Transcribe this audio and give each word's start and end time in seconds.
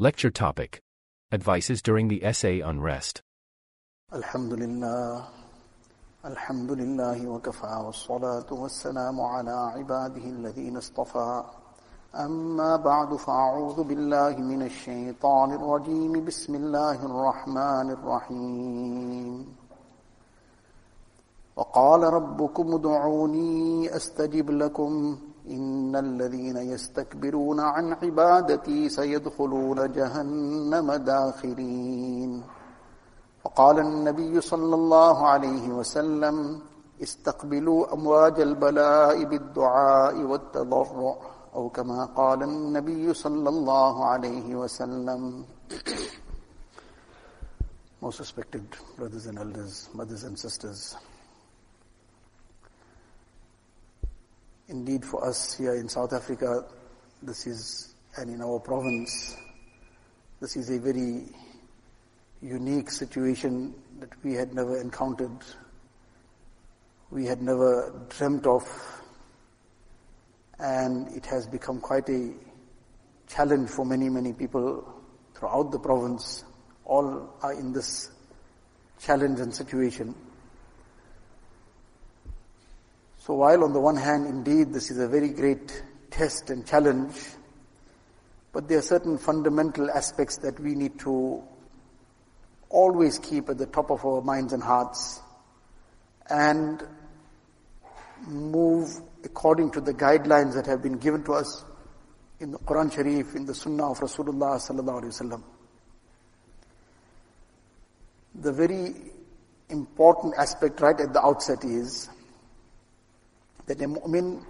Lecture 0.00 0.30
topic 0.30 0.80
Advices 1.32 1.82
during 1.82 2.06
the 2.06 2.20
SA 2.32 2.48
unrest. 2.64 3.20
Alhamdulillah. 4.14 5.26
Alhamdulillah 6.24 7.18
wa 7.26 7.38
kafa 7.40 7.72
wa 7.82 7.90
salatu 7.90 8.52
wa 8.54 8.68
salamu 8.68 9.26
ala 9.26 9.74
ibadihi 9.82 10.34
alladhina 10.36 10.78
istafa. 10.78 11.46
أما 12.14 12.76
بعد 12.76 13.14
فأعوذ 13.16 13.82
بالله 13.84 14.38
من 14.38 14.62
الشيطان 14.62 15.52
الرجيم 15.52 16.24
بسم 16.24 16.54
الله 16.54 16.98
الرحمن 17.06 17.90
الرحيم 17.90 19.46
وقال 21.56 22.00
rabbukum 22.14 22.66
ادعوني 22.78 23.90
astajib 23.90 24.48
lakum. 24.54 25.18
إن 25.56 25.96
الذين 25.96 26.56
يستكبرون 26.56 27.60
عن 27.60 27.92
عبادتي 27.92 28.88
سيدخلون 28.88 29.92
جهنم 29.92 30.92
داخرين 30.92 32.42
فقال 33.42 33.78
النبي 33.78 34.40
صلى 34.40 34.74
الله 34.74 35.26
عليه 35.26 35.68
وسلم 35.68 36.60
استقبلوا 37.02 37.94
أمواج 37.94 38.40
البلاء 38.40 39.24
بالدعاء 39.24 40.16
والتضرع 40.22 41.16
أو 41.54 41.68
كما 41.68 42.04
قال 42.04 42.42
النبي 42.42 43.14
صلى 43.14 43.48
الله 43.48 44.04
عليه 44.04 44.54
وسلم 44.56 45.44
Most 48.00 48.20
respected 48.20 48.64
brothers 48.96 49.26
and 49.26 49.40
elders, 49.40 49.88
mothers 49.92 50.22
and 50.22 50.38
sisters, 50.38 50.94
Indeed, 54.70 55.02
for 55.06 55.24
us 55.26 55.54
here 55.56 55.74
in 55.76 55.88
South 55.88 56.12
Africa, 56.12 56.62
this 57.22 57.46
is, 57.46 57.94
and 58.18 58.28
in 58.28 58.42
our 58.42 58.60
province, 58.60 59.34
this 60.40 60.56
is 60.56 60.68
a 60.68 60.78
very 60.78 61.24
unique 62.42 62.90
situation 62.90 63.72
that 63.98 64.10
we 64.22 64.34
had 64.34 64.54
never 64.54 64.76
encountered, 64.78 65.38
we 67.10 67.24
had 67.24 67.40
never 67.40 67.94
dreamt 68.10 68.46
of, 68.46 68.62
and 70.58 71.16
it 71.16 71.24
has 71.24 71.46
become 71.46 71.80
quite 71.80 72.06
a 72.10 72.34
challenge 73.26 73.70
for 73.70 73.86
many, 73.86 74.10
many 74.10 74.34
people 74.34 74.84
throughout 75.34 75.72
the 75.72 75.78
province. 75.78 76.44
All 76.84 77.34
are 77.40 77.54
in 77.54 77.72
this 77.72 78.10
challenge 78.98 79.40
and 79.40 79.54
situation. 79.54 80.14
So 83.28 83.34
while 83.34 83.62
on 83.62 83.74
the 83.74 83.78
one 83.80 83.96
hand, 83.96 84.26
indeed, 84.26 84.72
this 84.72 84.90
is 84.90 84.96
a 84.96 85.06
very 85.06 85.28
great 85.28 85.82
test 86.10 86.48
and 86.48 86.64
challenge, 86.66 87.14
but 88.54 88.68
there 88.68 88.78
are 88.78 88.88
certain 88.94 89.18
fundamental 89.18 89.90
aspects 89.90 90.38
that 90.38 90.58
we 90.58 90.74
need 90.74 90.98
to 91.00 91.42
always 92.70 93.18
keep 93.18 93.50
at 93.50 93.58
the 93.58 93.66
top 93.66 93.90
of 93.90 94.02
our 94.06 94.22
minds 94.22 94.54
and 94.54 94.62
hearts 94.62 95.20
and 96.30 96.82
move 98.26 98.88
according 99.22 99.72
to 99.72 99.82
the 99.82 99.92
guidelines 99.92 100.54
that 100.54 100.64
have 100.64 100.80
been 100.82 100.96
given 100.96 101.22
to 101.24 101.34
us 101.34 101.66
in 102.40 102.50
the 102.52 102.58
Quran 102.60 102.90
Sharif, 102.90 103.34
in 103.36 103.44
the 103.44 103.54
Sunnah 103.54 103.90
of 103.90 103.98
Rasulullah 104.00 104.54
sallallahu 104.56 105.02
alaihi 105.02 105.18
wasallam. 105.20 105.42
The 108.36 108.52
very 108.54 108.94
important 109.68 110.32
aspect 110.38 110.80
right 110.80 110.98
at 110.98 111.12
the 111.12 111.22
outset 111.22 111.62
is 111.66 112.08
that 113.68 113.80
a 113.82 113.86
mu'min, 113.86 114.42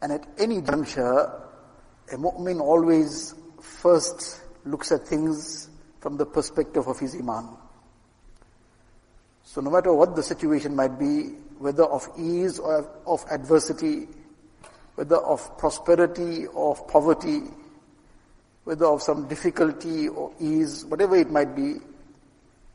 and 0.00 0.12
at 0.12 0.26
any 0.38 0.62
juncture, 0.62 1.30
a 2.12 2.16
mu'min 2.16 2.60
always 2.60 3.34
first 3.60 4.40
looks 4.64 4.90
at 4.92 5.06
things 5.06 5.68
from 6.00 6.16
the 6.16 6.24
perspective 6.24 6.86
of 6.86 6.98
his 6.98 7.14
iman. 7.16 7.48
So 9.44 9.60
no 9.60 9.70
matter 9.70 9.92
what 9.92 10.16
the 10.16 10.22
situation 10.22 10.74
might 10.74 10.98
be, 10.98 11.34
whether 11.58 11.84
of 11.84 12.08
ease 12.18 12.58
or 12.58 12.88
of 13.06 13.24
adversity, 13.30 14.06
whether 14.94 15.16
of 15.18 15.56
prosperity 15.58 16.46
or 16.46 16.72
of 16.72 16.88
poverty, 16.88 17.40
whether 18.64 18.86
of 18.86 19.02
some 19.02 19.26
difficulty 19.26 20.08
or 20.08 20.32
ease, 20.40 20.84
whatever 20.84 21.16
it 21.16 21.30
might 21.30 21.54
be, 21.56 21.76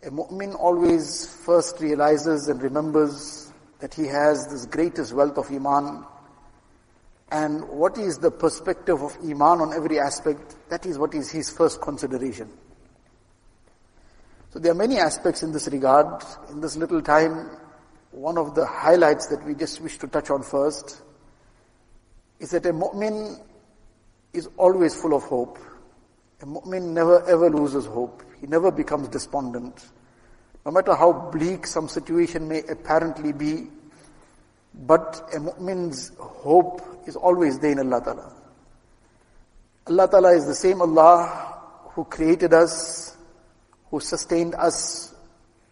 a 0.05 0.09
mu'min 0.09 0.55
always 0.55 1.25
first 1.45 1.79
realizes 1.79 2.49
and 2.49 2.61
remembers 2.61 3.46
that 3.79 3.93
he 3.93 4.05
has 4.07 4.47
this 4.49 4.65
greatest 4.65 5.13
wealth 5.13 5.37
of 5.37 5.49
Iman. 5.51 6.03
And 7.29 7.67
what 7.69 7.97
is 7.97 8.17
the 8.17 8.31
perspective 8.31 9.01
of 9.01 9.15
Iman 9.23 9.61
on 9.61 9.73
every 9.73 9.99
aspect? 9.99 10.55
That 10.69 10.85
is 10.85 10.97
what 10.97 11.13
is 11.13 11.29
his 11.29 11.49
first 11.49 11.81
consideration. 11.81 12.49
So 14.49 14.59
there 14.59 14.71
are 14.71 14.75
many 14.75 14.97
aspects 14.97 15.43
in 15.43 15.51
this 15.51 15.67
regard. 15.67 16.23
In 16.49 16.61
this 16.61 16.75
little 16.77 17.01
time, 17.01 17.49
one 18.11 18.37
of 18.37 18.55
the 18.55 18.65
highlights 18.65 19.27
that 19.27 19.45
we 19.45 19.53
just 19.53 19.81
wish 19.81 19.97
to 19.99 20.07
touch 20.07 20.29
on 20.29 20.41
first 20.41 21.01
is 22.39 22.51
that 22.51 22.65
a 22.65 22.73
mu'min 22.73 23.39
is 24.33 24.47
always 24.57 24.95
full 24.99 25.13
of 25.13 25.23
hope. 25.23 25.59
A 26.41 26.45
mu'min 26.45 26.93
never 26.93 27.23
ever 27.27 27.49
loses 27.49 27.85
hope. 27.85 28.23
He 28.39 28.47
never 28.47 28.71
becomes 28.71 29.09
despondent. 29.09 29.83
No 30.67 30.73
matter 30.73 30.93
how 30.95 31.13
bleak 31.13 31.65
some 31.65 31.87
situation 31.87 32.45
may 32.49 32.61
apparently 32.67 33.31
be, 33.31 33.67
but 34.73 35.29
a 35.33 35.37
mu'min's 35.39 36.11
hope 36.19 36.81
is 37.07 37.15
always 37.15 37.57
there 37.59 37.71
in 37.71 37.79
Allah 37.79 38.03
Ta'ala. 38.03 38.33
Allah 39.87 40.07
Ta'ala 40.09 40.33
is 40.35 40.45
the 40.45 40.53
same 40.53 40.81
Allah 40.81 41.57
who 41.93 42.03
created 42.03 42.53
us, 42.53 43.15
who 43.91 44.01
sustained 44.01 44.55
us 44.55 45.15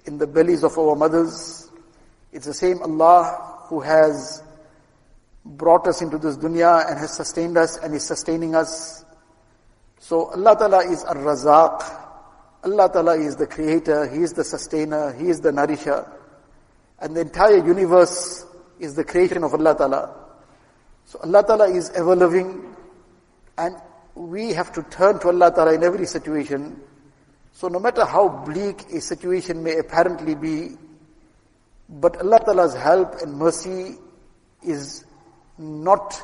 in 0.05 0.17
the 0.17 0.25
bellies 0.25 0.63
of 0.63 0.78
our 0.79 0.95
mothers. 0.95 1.69
It's 2.31 2.45
the 2.45 2.53
same 2.53 2.81
Allah 2.81 3.66
who 3.67 3.81
has 3.81 4.41
brought 5.44 5.88
us 5.88 6.01
into 6.01 6.17
this 6.17 6.38
dunya 6.38 6.89
and 6.89 6.97
has 7.00 7.13
sustained 7.13 7.57
us 7.57 7.75
and 7.79 7.94
is 7.94 8.05
sustaining 8.07 8.55
us. 8.55 9.03
So 10.00 10.28
Allah 10.28 10.55
Ta'ala 10.57 10.89
is 10.89 11.03
Ar-Razaq, 11.03 11.81
Allah 12.66 12.90
Ta'ala 12.92 13.16
is 13.18 13.36
the 13.36 13.46
creator, 13.46 14.08
He 14.08 14.24
is 14.24 14.34
the 14.34 14.44
sustainer, 14.44 15.14
He 15.14 15.30
is 15.30 15.40
the 15.40 15.52
nourisher. 15.52 16.03
And 17.00 17.16
the 17.16 17.22
entire 17.22 17.58
universe 17.66 18.44
is 18.80 18.96
the 18.96 19.03
creation 19.03 19.44
of 19.44 19.53
Allah 19.53 19.76
Ta'ala. 19.76 20.16
So 21.06 21.20
Allah 21.24 21.44
Ta'ala 21.46 21.70
is 21.70 21.92
ever 21.92 22.16
loving 22.16 22.76
and 23.59 23.76
we 24.16 24.52
have 24.53 24.72
to 24.74 24.81
turn 24.84 25.20
to 25.20 25.28
Allah 25.28 25.52
Ta'ala 25.52 25.74
in 25.76 25.84
every 25.84 26.08
situation. 26.08 26.81
So 27.52 27.68
no 27.68 27.80
matter 27.80 28.03
how 28.03 28.28
bleak 28.30 28.90
a 28.92 29.00
situation 29.00 29.64
may 29.64 29.78
apparently 29.78 30.34
be, 30.34 30.72
but 31.88 32.18
Allah 32.20 32.40
Ta'ala's 32.40 32.74
help 32.74 33.14
and 33.22 33.38
mercy 33.38 33.96
is 34.64 35.06
not 35.59 36.20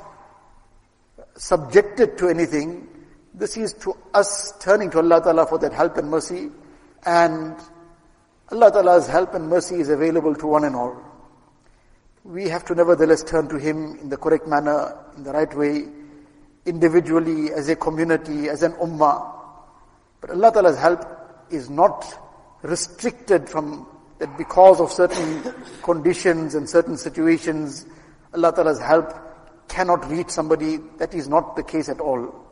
subjected 1.37 2.17
to 2.17 2.29
anything. 2.29 2.87
This 3.33 3.55
is 3.55 3.73
to 3.83 3.95
us 4.13 4.53
turning 4.59 4.89
to 4.91 4.97
Allah 4.99 5.21
Ta'ala 5.21 5.45
for 5.47 5.57
that 5.59 5.71
help 5.71 5.95
and 5.97 6.09
mercy. 6.09 6.51
And 7.05 7.55
Allah 8.51 8.71
Ta'ala's 8.71 9.07
help 9.07 9.33
and 9.33 9.47
mercy 9.47 9.75
is 9.79 9.87
available 9.89 10.35
to 10.35 10.45
one 10.47 10.65
and 10.65 10.75
all. 10.75 11.01
We 12.25 12.49
have 12.49 12.65
to 12.65 12.75
nevertheless 12.75 13.23
turn 13.23 13.47
to 13.47 13.55
Him 13.57 13.97
in 14.01 14.09
the 14.09 14.17
correct 14.17 14.47
manner, 14.47 14.97
in 15.15 15.23
the 15.23 15.31
right 15.31 15.51
way, 15.57 15.85
individually, 16.65 17.51
as 17.53 17.69
a 17.69 17.75
community, 17.75 18.49
as 18.49 18.63
an 18.63 18.73
ummah. 18.73 19.33
But 20.19 20.31
Allah 20.31 20.51
Ta'ala's 20.51 20.77
help 20.77 21.01
is 21.49 21.69
not 21.69 22.05
restricted 22.63 23.49
from 23.49 23.87
that 24.19 24.37
because 24.37 24.81
of 24.81 24.91
certain 24.91 25.53
conditions 25.83 26.53
and 26.53 26.69
certain 26.69 26.97
situations, 26.97 27.85
Allah 28.33 28.51
Ta'ala's 28.51 28.81
help 28.81 29.09
cannot 29.69 30.07
reach 30.11 30.29
somebody. 30.29 30.77
That 30.97 31.15
is 31.15 31.29
not 31.29 31.55
the 31.55 31.63
case 31.63 31.87
at 31.87 32.01
all. 32.01 32.49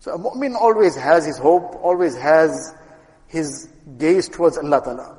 So 0.00 0.14
a 0.14 0.18
mu'min 0.18 0.54
always 0.54 0.96
has 0.96 1.26
his 1.26 1.36
hope, 1.36 1.78
always 1.82 2.16
has 2.16 2.74
his 3.28 3.68
gaze 3.98 4.28
towards 4.30 4.56
Allah 4.56 4.80
Ta'ala. 4.82 5.18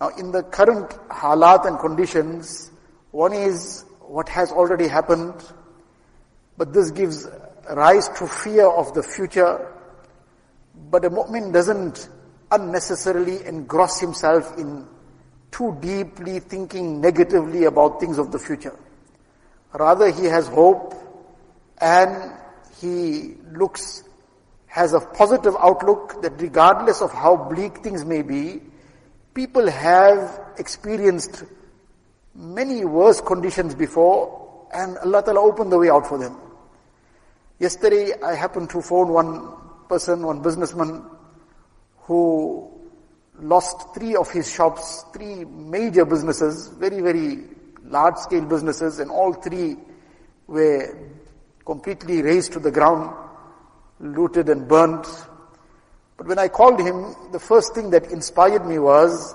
Now 0.00 0.08
in 0.18 0.32
the 0.32 0.42
current 0.42 0.90
halat 1.08 1.64
and 1.64 1.78
conditions, 1.78 2.72
one 3.12 3.32
is 3.32 3.84
what 4.00 4.28
has 4.30 4.50
already 4.50 4.88
happened, 4.88 5.32
but 6.56 6.72
this 6.72 6.90
gives 6.90 7.28
rise 7.72 8.08
to 8.18 8.26
fear 8.26 8.66
of 8.68 8.92
the 8.94 9.02
future. 9.04 9.70
But 10.90 11.04
a 11.04 11.10
mu'min 11.10 11.52
doesn't 11.52 12.08
unnecessarily 12.50 13.44
engross 13.46 14.00
himself 14.00 14.58
in 14.58 14.88
too 15.52 15.76
deeply 15.80 16.40
thinking 16.40 17.00
negatively 17.00 17.64
about 17.64 18.00
things 18.00 18.18
of 18.18 18.32
the 18.32 18.40
future. 18.40 18.76
Rather, 19.72 20.10
he 20.10 20.24
has 20.24 20.48
hope 20.48 20.94
and 21.80 22.37
he 22.80 23.34
looks, 23.52 24.02
has 24.66 24.92
a 24.94 25.00
positive 25.00 25.54
outlook 25.58 26.22
that 26.22 26.40
regardless 26.40 27.00
of 27.02 27.12
how 27.12 27.36
bleak 27.36 27.78
things 27.78 28.04
may 28.04 28.22
be, 28.22 28.60
people 29.34 29.68
have 29.70 30.40
experienced 30.58 31.44
many 32.34 32.84
worse 32.84 33.20
conditions 33.20 33.74
before 33.74 34.68
and 34.72 34.96
Allah 34.98 35.22
Ta'ala 35.24 35.40
opened 35.40 35.72
the 35.72 35.78
way 35.78 35.90
out 35.90 36.06
for 36.06 36.18
them. 36.18 36.38
Yesterday 37.58 38.12
I 38.22 38.34
happened 38.34 38.70
to 38.70 38.82
phone 38.82 39.08
one 39.08 39.52
person, 39.88 40.24
one 40.24 40.40
businessman 40.42 41.04
who 42.02 42.70
lost 43.40 43.94
three 43.94 44.14
of 44.16 44.30
his 44.30 44.52
shops, 44.52 45.04
three 45.12 45.44
major 45.44 46.04
businesses, 46.04 46.68
very, 46.68 47.00
very 47.00 47.38
large 47.84 48.16
scale 48.18 48.44
businesses 48.44 48.98
and 49.00 49.10
all 49.10 49.32
three 49.32 49.76
were 50.46 50.96
completely 51.68 52.22
razed 52.22 52.54
to 52.54 52.58
the 52.60 52.70
ground, 52.70 53.14
looted 54.00 54.48
and 54.48 54.66
burnt. 54.66 55.06
But 56.16 56.26
when 56.26 56.38
I 56.38 56.48
called 56.48 56.80
him, 56.80 56.96
the 57.30 57.38
first 57.38 57.74
thing 57.74 57.90
that 57.90 58.04
inspired 58.10 58.64
me 58.64 58.78
was 58.78 59.34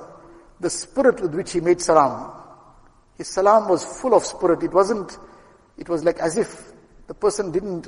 the 0.59 0.71
spirit 0.71 1.21
with 1.21 1.35
which 1.35 1.51
he 1.53 1.59
made 1.59 1.79
salam. 1.79 2.31
His 3.19 3.27
salam 3.27 3.69
was 3.69 3.85
full 4.01 4.15
of 4.15 4.25
spirit. 4.25 4.63
It 4.63 4.73
wasn't, 4.73 5.15
it 5.77 5.87
was 5.87 6.03
like 6.03 6.17
as 6.17 6.35
if 6.39 6.49
the 7.05 7.13
person 7.13 7.51
didn't 7.51 7.87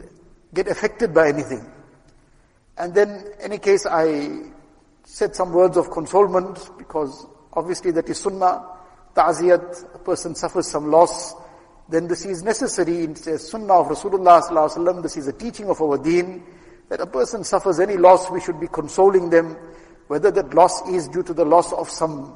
get 0.54 0.68
affected 0.68 1.12
by 1.12 1.30
anything. 1.30 1.66
And 2.78 2.94
then, 2.94 3.26
any 3.42 3.58
case, 3.58 3.88
I 3.90 4.06
said 5.06 5.36
some 5.36 5.54
words 5.54 5.76
of 5.76 5.90
consolement 5.90 6.70
because 6.78 7.26
obviously 7.54 7.90
that 7.98 8.08
is 8.10 8.20
sunnah, 8.20 8.64
ta'ziyat, 9.16 9.96
a 9.96 10.00
person 10.00 10.36
suffers 10.36 10.68
some 10.68 10.92
loss, 10.92 11.34
then 11.90 12.08
this 12.08 12.26
is 12.26 12.44
necessary 12.44 13.04
in 13.04 13.14
the 13.14 13.38
sunnah 13.38 13.74
of 13.82 13.88
Rasulullah 13.88 14.42
sallallahu 14.42 15.04
this 15.04 15.18
is 15.18 15.28
a 15.28 15.34
teaching 15.34 15.70
of 15.70 15.80
our 15.82 15.98
deen, 15.98 16.44
that 16.90 17.00
a 17.00 17.06
person 17.06 17.44
suffers 17.44 17.80
any 17.80 17.98
loss, 17.98 18.30
we 18.32 18.42
should 18.42 18.60
be 18.60 18.68
consoling 18.68 19.30
them, 19.30 19.56
whether 20.08 20.32
that 20.32 20.54
loss 20.54 20.88
is 20.90 21.08
due 21.08 21.24
to 21.24 21.34
the 21.34 21.46
loss 21.46 21.72
of 21.74 21.90
some 21.90 22.36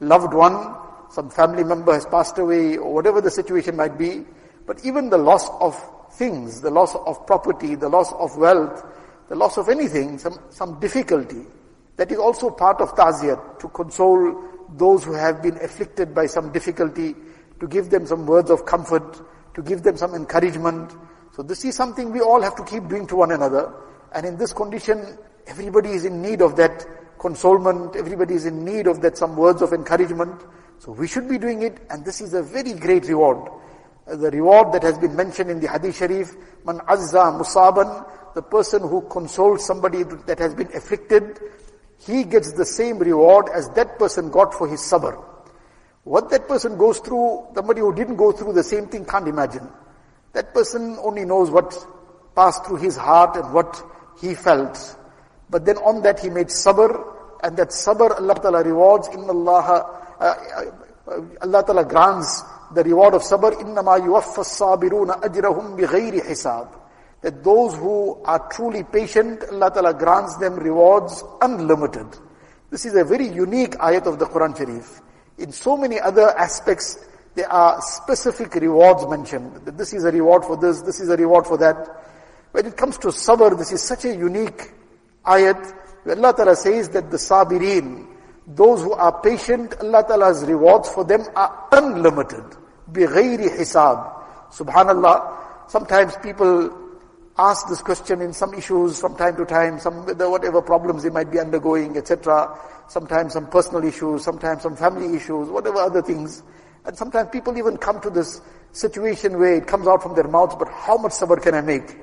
loved 0.00 0.34
one, 0.34 0.76
some 1.10 1.30
family 1.30 1.64
member 1.64 1.92
has 1.92 2.04
passed 2.06 2.38
away, 2.38 2.76
or 2.76 2.92
whatever 2.92 3.20
the 3.20 3.30
situation 3.30 3.74
might 3.74 3.96
be, 3.96 4.24
but 4.66 4.84
even 4.84 5.08
the 5.08 5.18
loss 5.18 5.48
of 5.60 5.74
things, 6.12 6.60
the 6.60 6.70
loss 6.70 6.94
of 6.94 7.26
property, 7.26 7.74
the 7.74 7.88
loss 7.88 8.12
of 8.14 8.36
wealth, 8.36 8.84
the 9.30 9.34
loss 9.34 9.56
of 9.56 9.68
anything, 9.68 10.18
some, 10.18 10.38
some 10.50 10.78
difficulty, 10.78 11.44
that 11.96 12.12
is 12.12 12.18
also 12.18 12.50
part 12.50 12.80
of 12.80 12.94
ta'ziyah, 12.94 13.58
to 13.58 13.68
console 13.68 14.44
those 14.76 15.04
who 15.04 15.14
have 15.14 15.42
been 15.42 15.56
afflicted 15.62 16.14
by 16.14 16.26
some 16.26 16.52
difficulty, 16.52 17.14
to 17.60 17.66
give 17.68 17.90
them 17.90 18.06
some 18.06 18.26
words 18.26 18.50
of 18.50 18.64
comfort, 18.66 19.20
to 19.54 19.62
give 19.62 19.82
them 19.82 19.96
some 19.96 20.14
encouragement. 20.14 20.92
So 21.32 21.42
this 21.42 21.64
is 21.64 21.74
something 21.76 22.12
we 22.12 22.20
all 22.20 22.40
have 22.42 22.54
to 22.56 22.64
keep 22.64 22.88
doing 22.88 23.06
to 23.08 23.16
one 23.16 23.32
another. 23.32 23.72
And 24.14 24.24
in 24.24 24.36
this 24.36 24.52
condition, 24.52 25.18
everybody 25.46 25.90
is 25.90 26.04
in 26.04 26.22
need 26.22 26.40
of 26.42 26.56
that 26.56 26.84
consolement, 27.18 27.96
everybody 27.96 28.34
is 28.34 28.46
in 28.46 28.64
need 28.64 28.86
of 28.86 29.02
that 29.02 29.18
some 29.18 29.36
words 29.36 29.60
of 29.62 29.72
encouragement. 29.72 30.40
So 30.78 30.92
we 30.92 31.08
should 31.08 31.28
be 31.28 31.38
doing 31.38 31.62
it, 31.62 31.78
and 31.90 32.04
this 32.04 32.20
is 32.20 32.34
a 32.34 32.42
very 32.42 32.72
great 32.74 33.06
reward. 33.06 33.50
Uh, 34.08 34.14
the 34.16 34.30
reward 34.30 34.72
that 34.72 34.82
has 34.84 34.96
been 34.98 35.16
mentioned 35.16 35.50
in 35.50 35.58
the 35.58 35.68
Hadith 35.68 35.96
Sharif, 35.98 36.30
man 36.64 36.78
azza 36.88 37.36
musaban, 37.36 38.08
the 38.34 38.42
person 38.42 38.82
who 38.82 39.00
consoles 39.08 39.66
somebody 39.66 40.04
that 40.04 40.38
has 40.38 40.54
been 40.54 40.68
afflicted, 40.76 41.40
he 41.98 42.22
gets 42.22 42.52
the 42.52 42.64
same 42.64 42.98
reward 42.98 43.46
as 43.52 43.68
that 43.70 43.98
person 43.98 44.30
got 44.30 44.54
for 44.54 44.68
his 44.68 44.78
sabr. 44.80 45.24
What 46.08 46.30
that 46.30 46.48
person 46.48 46.78
goes 46.78 47.00
through, 47.00 47.48
somebody 47.54 47.80
who 47.82 47.94
didn't 47.94 48.16
go 48.16 48.32
through 48.32 48.54
the 48.54 48.62
same 48.64 48.86
thing 48.86 49.04
can't 49.04 49.28
imagine. 49.28 49.68
That 50.32 50.54
person 50.54 50.96
only 51.02 51.26
knows 51.26 51.50
what 51.50 51.76
passed 52.34 52.64
through 52.64 52.78
his 52.78 52.96
heart 52.96 53.36
and 53.36 53.52
what 53.52 53.76
he 54.18 54.34
felt. 54.34 54.78
But 55.50 55.66
then 55.66 55.76
on 55.76 56.00
that 56.04 56.18
he 56.20 56.30
made 56.30 56.46
sabr, 56.46 56.88
and 57.42 57.58
that 57.58 57.68
sabr 57.68 58.18
Allah 58.22 58.34
Ta'ala 58.36 58.62
rewards, 58.62 59.08
inna 59.08 59.28
Allah, 59.28 60.00
uh, 60.18 60.24
uh, 60.24 61.20
Allah 61.42 61.62
Ta'ala 61.66 61.84
grants 61.84 62.42
the 62.72 62.82
reward 62.84 63.12
of 63.12 63.20
sabr, 63.20 63.52
innama 63.60 64.00
yuwaffa 64.00 64.48
sabiruna 64.54 65.20
ajrahum 65.20 65.78
bighayri 65.78 66.22
hisab. 66.24 66.68
That 67.20 67.44
those 67.44 67.76
who 67.76 68.16
are 68.24 68.48
truly 68.48 68.82
patient, 68.82 69.44
Allah 69.52 69.70
Ta'ala 69.70 69.92
grants 69.92 70.36
them 70.38 70.54
rewards 70.54 71.22
unlimited. 71.42 72.06
This 72.70 72.86
is 72.86 72.96
a 72.96 73.04
very 73.04 73.28
unique 73.28 73.72
ayat 73.76 74.06
of 74.06 74.18
the 74.18 74.24
Quran 74.24 74.56
Sharif. 74.56 75.02
In 75.38 75.52
so 75.52 75.76
many 75.76 76.00
other 76.00 76.36
aspects, 76.36 76.98
there 77.36 77.50
are 77.50 77.80
specific 77.80 78.52
rewards 78.56 79.06
mentioned. 79.06 79.54
This 79.78 79.92
is 79.92 80.04
a 80.04 80.10
reward 80.10 80.44
for 80.44 80.56
this, 80.56 80.82
this 80.82 80.98
is 80.98 81.08
a 81.08 81.16
reward 81.16 81.46
for 81.46 81.56
that. 81.58 81.76
When 82.50 82.66
it 82.66 82.76
comes 82.76 82.98
to 82.98 83.08
sabr, 83.08 83.56
this 83.56 83.70
is 83.70 83.80
such 83.82 84.04
a 84.06 84.16
unique 84.16 84.72
ayat. 85.24 85.74
Allah 86.08 86.34
Ta'ala 86.34 86.56
says 86.56 86.88
that 86.88 87.10
the 87.12 87.18
sabireen, 87.18 88.06
those 88.48 88.82
who 88.82 88.92
are 88.94 89.20
patient, 89.22 89.74
Allah 89.80 90.02
Ta'ala's 90.08 90.44
rewards 90.44 90.88
for 90.88 91.04
them 91.04 91.20
are 91.36 91.68
unlimited. 91.70 92.44
بِغَيْرِ 92.90 93.58
hisab. 93.58 94.14
Subhanallah, 94.50 95.68
sometimes 95.70 96.16
people 96.20 96.68
ask 97.38 97.68
this 97.68 97.80
question 97.82 98.20
in 98.20 98.32
some 98.32 98.52
issues 98.54 99.00
from 99.00 99.14
time 99.16 99.36
to 99.36 99.44
time, 99.46 99.78
some 99.78 100.02
whatever 100.18 100.60
problems 100.60 101.04
they 101.04 101.10
might 101.10 101.30
be 101.30 101.38
undergoing, 101.38 101.96
etc. 101.96 102.58
Sometimes 102.88 103.32
some 103.34 103.46
personal 103.46 103.84
issues, 103.84 104.24
sometimes 104.24 104.62
some 104.62 104.74
family 104.74 105.16
issues, 105.16 105.48
whatever 105.48 105.78
other 105.78 106.02
things. 106.02 106.42
And 106.84 106.96
sometimes 106.96 107.28
people 107.30 107.56
even 107.56 107.76
come 107.76 108.00
to 108.00 108.10
this 108.10 108.40
situation 108.72 109.38
where 109.38 109.54
it 109.54 109.68
comes 109.68 109.86
out 109.86 110.02
from 110.02 110.16
their 110.16 110.26
mouths, 110.26 110.56
but 110.58 110.68
how 110.68 110.96
much 110.96 111.12
sabr 111.12 111.40
can 111.40 111.54
I 111.54 111.60
make? 111.60 111.96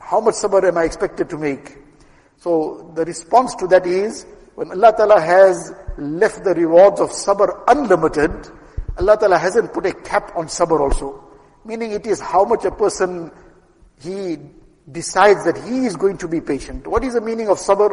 How 0.00 0.20
much 0.20 0.34
sabr 0.36 0.62
am 0.68 0.78
I 0.78 0.84
expected 0.84 1.28
to 1.30 1.36
make? 1.38 1.78
So 2.36 2.92
the 2.94 3.04
response 3.04 3.56
to 3.56 3.66
that 3.68 3.86
is, 3.86 4.24
when 4.54 4.70
Allah 4.70 4.94
Ta'ala 4.96 5.20
has 5.20 5.74
left 5.98 6.44
the 6.44 6.54
rewards 6.54 7.00
of 7.00 7.10
sabr 7.10 7.64
unlimited, 7.66 8.30
Allah 8.98 9.16
Ta'ala 9.18 9.36
hasn't 9.38 9.72
put 9.72 9.84
a 9.86 9.92
cap 9.92 10.32
on 10.36 10.46
sabr 10.46 10.78
also. 10.78 11.24
Meaning 11.64 11.90
it 11.92 12.06
is 12.06 12.20
how 12.20 12.44
much 12.44 12.64
a 12.64 12.70
person 12.70 13.32
he 14.00 14.36
decides 14.90 15.44
that 15.44 15.56
he 15.66 15.86
is 15.86 15.96
going 15.96 16.16
to 16.18 16.28
be 16.28 16.40
patient. 16.40 16.86
What 16.86 17.04
is 17.04 17.14
the 17.14 17.20
meaning 17.20 17.48
of 17.48 17.58
sabr? 17.58 17.90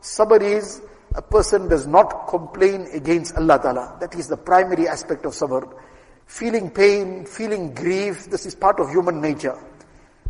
Sabr 0.00 0.40
is 0.40 0.80
a 1.14 1.22
person 1.22 1.68
does 1.68 1.86
not 1.86 2.28
complain 2.28 2.86
against 2.92 3.36
Allah 3.36 3.58
Ta'ala. 3.60 3.96
That 4.00 4.14
is 4.14 4.28
the 4.28 4.36
primary 4.36 4.86
aspect 4.86 5.24
of 5.26 5.32
sabr. 5.32 5.72
Feeling 6.26 6.70
pain, 6.70 7.24
feeling 7.24 7.74
grief, 7.74 8.26
this 8.30 8.46
is 8.46 8.54
part 8.54 8.78
of 8.78 8.90
human 8.90 9.20
nature. 9.20 9.58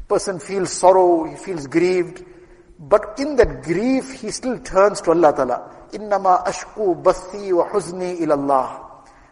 Person 0.09 0.39
feels 0.41 0.73
sorrow, 0.73 1.25
he 1.25 1.37
feels 1.37 1.67
grieved, 1.67 2.25
but 2.79 3.19
in 3.19 3.37
that 3.37 3.63
grief, 3.63 4.13
he 4.21 4.31
still 4.31 4.59
turns 4.61 5.01
to 5.03 5.11
Allah 5.11 5.33
Ta'ala. 5.33 5.87
Innama 5.93 6.47
ashku 6.47 7.03
bathi 7.03 7.53
wa 7.53 7.69
huzni 7.71 8.21
ilallah. 8.21 8.87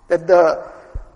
That 0.08 0.26
the, 0.26 0.66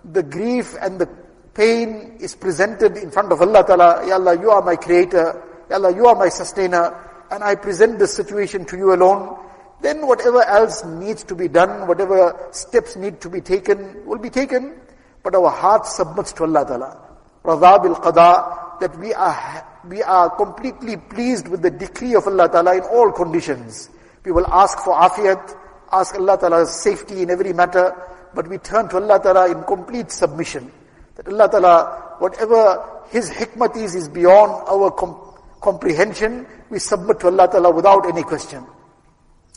the 0.06 0.22
grief 0.22 0.74
and 0.80 0.98
the 0.98 1.06
pain 1.52 2.16
is 2.20 2.34
presented 2.36 2.96
in 2.96 3.10
front 3.10 3.32
of 3.32 3.42
Allah 3.42 3.64
Ta'ala. 3.66 4.06
Ya 4.06 4.14
Allah, 4.14 4.40
you 4.40 4.48
are 4.50 4.62
my 4.62 4.76
creator. 4.76 5.42
Allah, 5.74 5.94
you 5.94 6.06
are 6.06 6.16
my 6.16 6.28
sustainer, 6.28 6.98
and 7.30 7.44
I 7.44 7.54
present 7.54 7.98
this 7.98 8.14
situation 8.14 8.64
to 8.66 8.76
you 8.76 8.92
alone. 8.92 9.38
Then 9.80 10.06
whatever 10.06 10.42
else 10.42 10.84
needs 10.84 11.22
to 11.24 11.34
be 11.34 11.46
done, 11.48 11.86
whatever 11.86 12.48
steps 12.50 12.96
need 12.96 13.20
to 13.20 13.30
be 13.30 13.40
taken, 13.40 14.04
will 14.04 14.18
be 14.18 14.30
taken. 14.30 14.74
But 15.22 15.34
our 15.34 15.48
heart 15.50 15.86
submits 15.86 16.32
to 16.34 16.44
Allah 16.44 16.66
Ta'ala. 16.66 17.08
Radha 17.44 17.78
bil 17.82 17.94
qada, 17.94 18.80
that 18.80 18.98
we 18.98 19.14
are, 19.14 19.66
we 19.88 20.02
are 20.02 20.28
completely 20.30 20.96
pleased 20.96 21.46
with 21.46 21.62
the 21.62 21.70
decree 21.70 22.14
of 22.14 22.26
Allah 22.26 22.48
Ta'ala 22.48 22.74
in 22.76 22.82
all 22.82 23.12
conditions. 23.12 23.90
We 24.24 24.32
will 24.32 24.46
ask 24.50 24.78
for 24.80 24.94
afiyat, 24.94 25.56
ask 25.92 26.14
Allah 26.16 26.36
Ta'ala's 26.36 26.82
safety 26.82 27.22
in 27.22 27.30
every 27.30 27.52
matter, 27.52 27.94
but 28.34 28.48
we 28.48 28.58
turn 28.58 28.88
to 28.88 28.96
Allah 28.96 29.20
Ta'ala 29.22 29.50
in 29.50 29.62
complete 29.64 30.10
submission. 30.10 30.72
That 31.14 31.28
Allah 31.28 31.48
Ta'ala, 31.48 32.14
whatever 32.18 33.04
His 33.10 33.30
hikmat 33.30 33.76
is, 33.76 33.94
is 33.94 34.08
beyond 34.08 34.52
our, 34.68 34.90
comprehension, 35.60 36.46
we 36.70 36.78
submit 36.78 37.20
to 37.20 37.26
Allah 37.28 37.48
Ta'ala 37.48 37.70
without 37.72 38.06
any 38.08 38.22
question. 38.22 38.66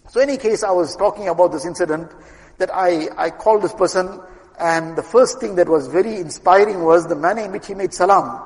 So 0.10 0.20
in 0.22 0.30
any 0.30 0.38
case, 0.38 0.64
I 0.64 0.72
was 0.72 0.96
talking 0.96 1.28
about 1.30 1.52
this 1.54 1.66
incident 1.66 2.12
that 2.58 2.74
I, 2.74 3.08
I 3.18 3.30
called 3.32 3.64
this 3.64 3.74
person 3.74 4.20
and 4.60 4.96
the 4.96 5.02
first 5.04 5.40
thing 5.40 5.56
that 5.56 5.68
was 5.68 5.88
very 5.88 6.18
inspiring 6.18 6.84
was 6.84 7.08
the 7.08 7.16
manner 7.16 7.44
in 7.44 7.52
which 7.52 7.68
he 7.68 7.74
made 7.74 7.94
salam. 7.94 8.42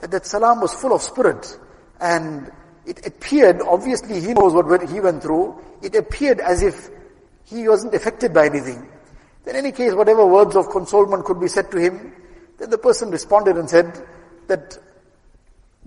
That, 0.00 0.10
that 0.10 0.26
salam 0.26 0.60
was 0.60 0.74
full 0.74 0.92
of 0.92 1.00
spirit 1.02 1.56
and 2.00 2.50
it 2.84 3.06
appeared, 3.06 3.62
obviously 3.62 4.20
he 4.20 4.34
knows 4.34 4.52
what 4.52 4.90
he 4.90 5.00
went 5.00 5.22
through, 5.22 5.62
it 5.82 5.94
appeared 5.94 6.40
as 6.40 6.62
if 6.62 6.90
he 7.44 7.66
wasn't 7.68 7.94
affected 7.94 8.34
by 8.34 8.46
anything. 8.46 8.88
In 9.46 9.56
any 9.56 9.72
case, 9.72 9.94
whatever 9.94 10.26
words 10.26 10.56
of 10.56 10.68
consolement 10.70 11.24
could 11.24 11.40
be 11.40 11.48
said 11.48 11.70
to 11.70 11.78
him, 11.78 12.12
then 12.58 12.68
the 12.70 12.76
person 12.78 13.10
responded 13.10 13.56
and 13.56 13.70
said 13.70 14.06
that 14.48 14.76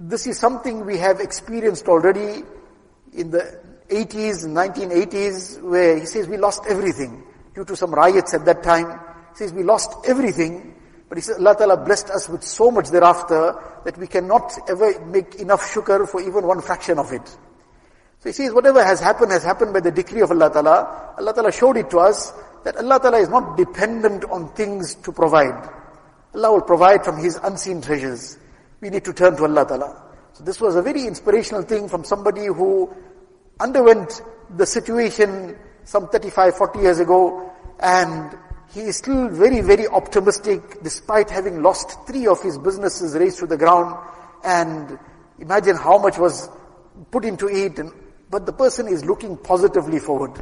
this 0.03 0.25
is 0.25 0.39
something 0.39 0.84
we 0.84 0.98
have 0.98 1.20
experienced 1.20 1.88
already 1.88 2.43
in 3.13 3.29
the 3.29 3.62
80s, 3.88 4.48
1980s, 4.48 5.62
where 5.62 5.96
he 6.00 6.08
says 6.08 6.27
we 6.27 6.38
lost 6.38 6.63
everything 6.67 7.24
due 7.53 7.63
to 7.65 7.75
some 7.75 7.93
riots 7.93 8.34
at 8.34 8.43
that 8.46 8.63
time. 8.63 8.89
He 9.31 9.36
says 9.38 9.53
we 9.53 9.62
lost 9.62 9.91
everything, 10.08 10.74
but 11.08 11.20
he 11.20 11.22
says 11.22 11.38
Allah 11.38 11.55
Ta'ala 11.55 11.77
blessed 11.86 12.10
us 12.10 12.27
with 12.29 12.41
so 12.41 12.72
much 12.72 12.89
thereafter 12.89 13.53
that 13.86 13.96
we 14.00 14.08
cannot 14.08 14.51
ever 14.67 15.00
make 15.05 15.36
enough 15.36 15.72
shukr 15.72 16.10
for 16.10 16.20
even 16.20 16.48
one 16.48 16.62
fraction 16.62 16.98
of 16.98 17.12
it. 17.12 17.27
So 18.22 18.29
he 18.29 18.31
says 18.34 18.51
whatever 18.53 18.84
has 18.84 19.01
happened 19.01 19.31
has 19.31 19.43
happened 19.43 19.72
by 19.72 19.81
the 19.81 19.91
decree 19.91 20.22
of 20.22 20.31
Allah 20.31 20.50
Ta'ala. 20.51 21.13
Allah 21.20 21.31
Ta'ala 21.36 21.51
showed 21.51 21.77
it 21.77 21.91
to 21.91 22.00
us 22.00 22.34
that 22.63 22.75
Allah 22.77 23.00
Ta'ala 23.00 23.20
is 23.20 23.29
not 23.29 23.55
dependent 23.55 24.25
on 24.31 24.51
things 24.55 24.96
to 24.96 25.12
provide. 25.12 25.70
Allah 26.34 26.53
will 26.53 26.62
provide 26.62 27.05
from 27.05 27.17
His 27.17 27.36
unseen 27.43 27.81
treasures 27.84 28.39
we 28.81 28.89
need 28.89 29.05
to 29.05 29.13
turn 29.13 29.38
to 29.38 29.43
Allah 29.45 29.65
Ta'ala. 29.65 30.03
So 30.33 30.43
this 30.43 30.59
was 30.59 30.75
a 30.75 30.81
very 30.81 31.05
inspirational 31.05 31.61
thing 31.61 31.88
from 31.88 32.03
somebody 32.03 32.47
who 32.47 32.91
underwent 33.59 34.21
the 34.57 34.65
situation 34.65 35.55
some 35.83 36.09
35, 36.09 36.57
40 36.57 36.79
years 36.79 37.00
ago, 37.00 37.51
and 37.79 38.35
he 38.73 38.81
is 38.81 38.97
still 38.97 39.27
very, 39.29 39.61
very 39.61 39.88
optimistic 39.88 40.81
despite 40.83 41.29
having 41.29 41.61
lost 41.61 41.97
three 42.07 42.25
of 42.27 42.41
his 42.41 42.57
businesses 42.57 43.15
razed 43.15 43.38
to 43.39 43.45
the 43.45 43.57
ground. 43.57 43.95
And 44.43 44.97
imagine 45.39 45.75
how 45.75 45.97
much 46.00 46.17
was 46.17 46.50
put 47.11 47.23
into 47.25 47.47
it, 47.50 47.77
and, 47.79 47.91
but 48.31 48.45
the 48.47 48.53
person 48.53 48.88
is 48.88 49.05
looking 49.05 49.38
positively 49.38 50.00
forward. 50.00 50.41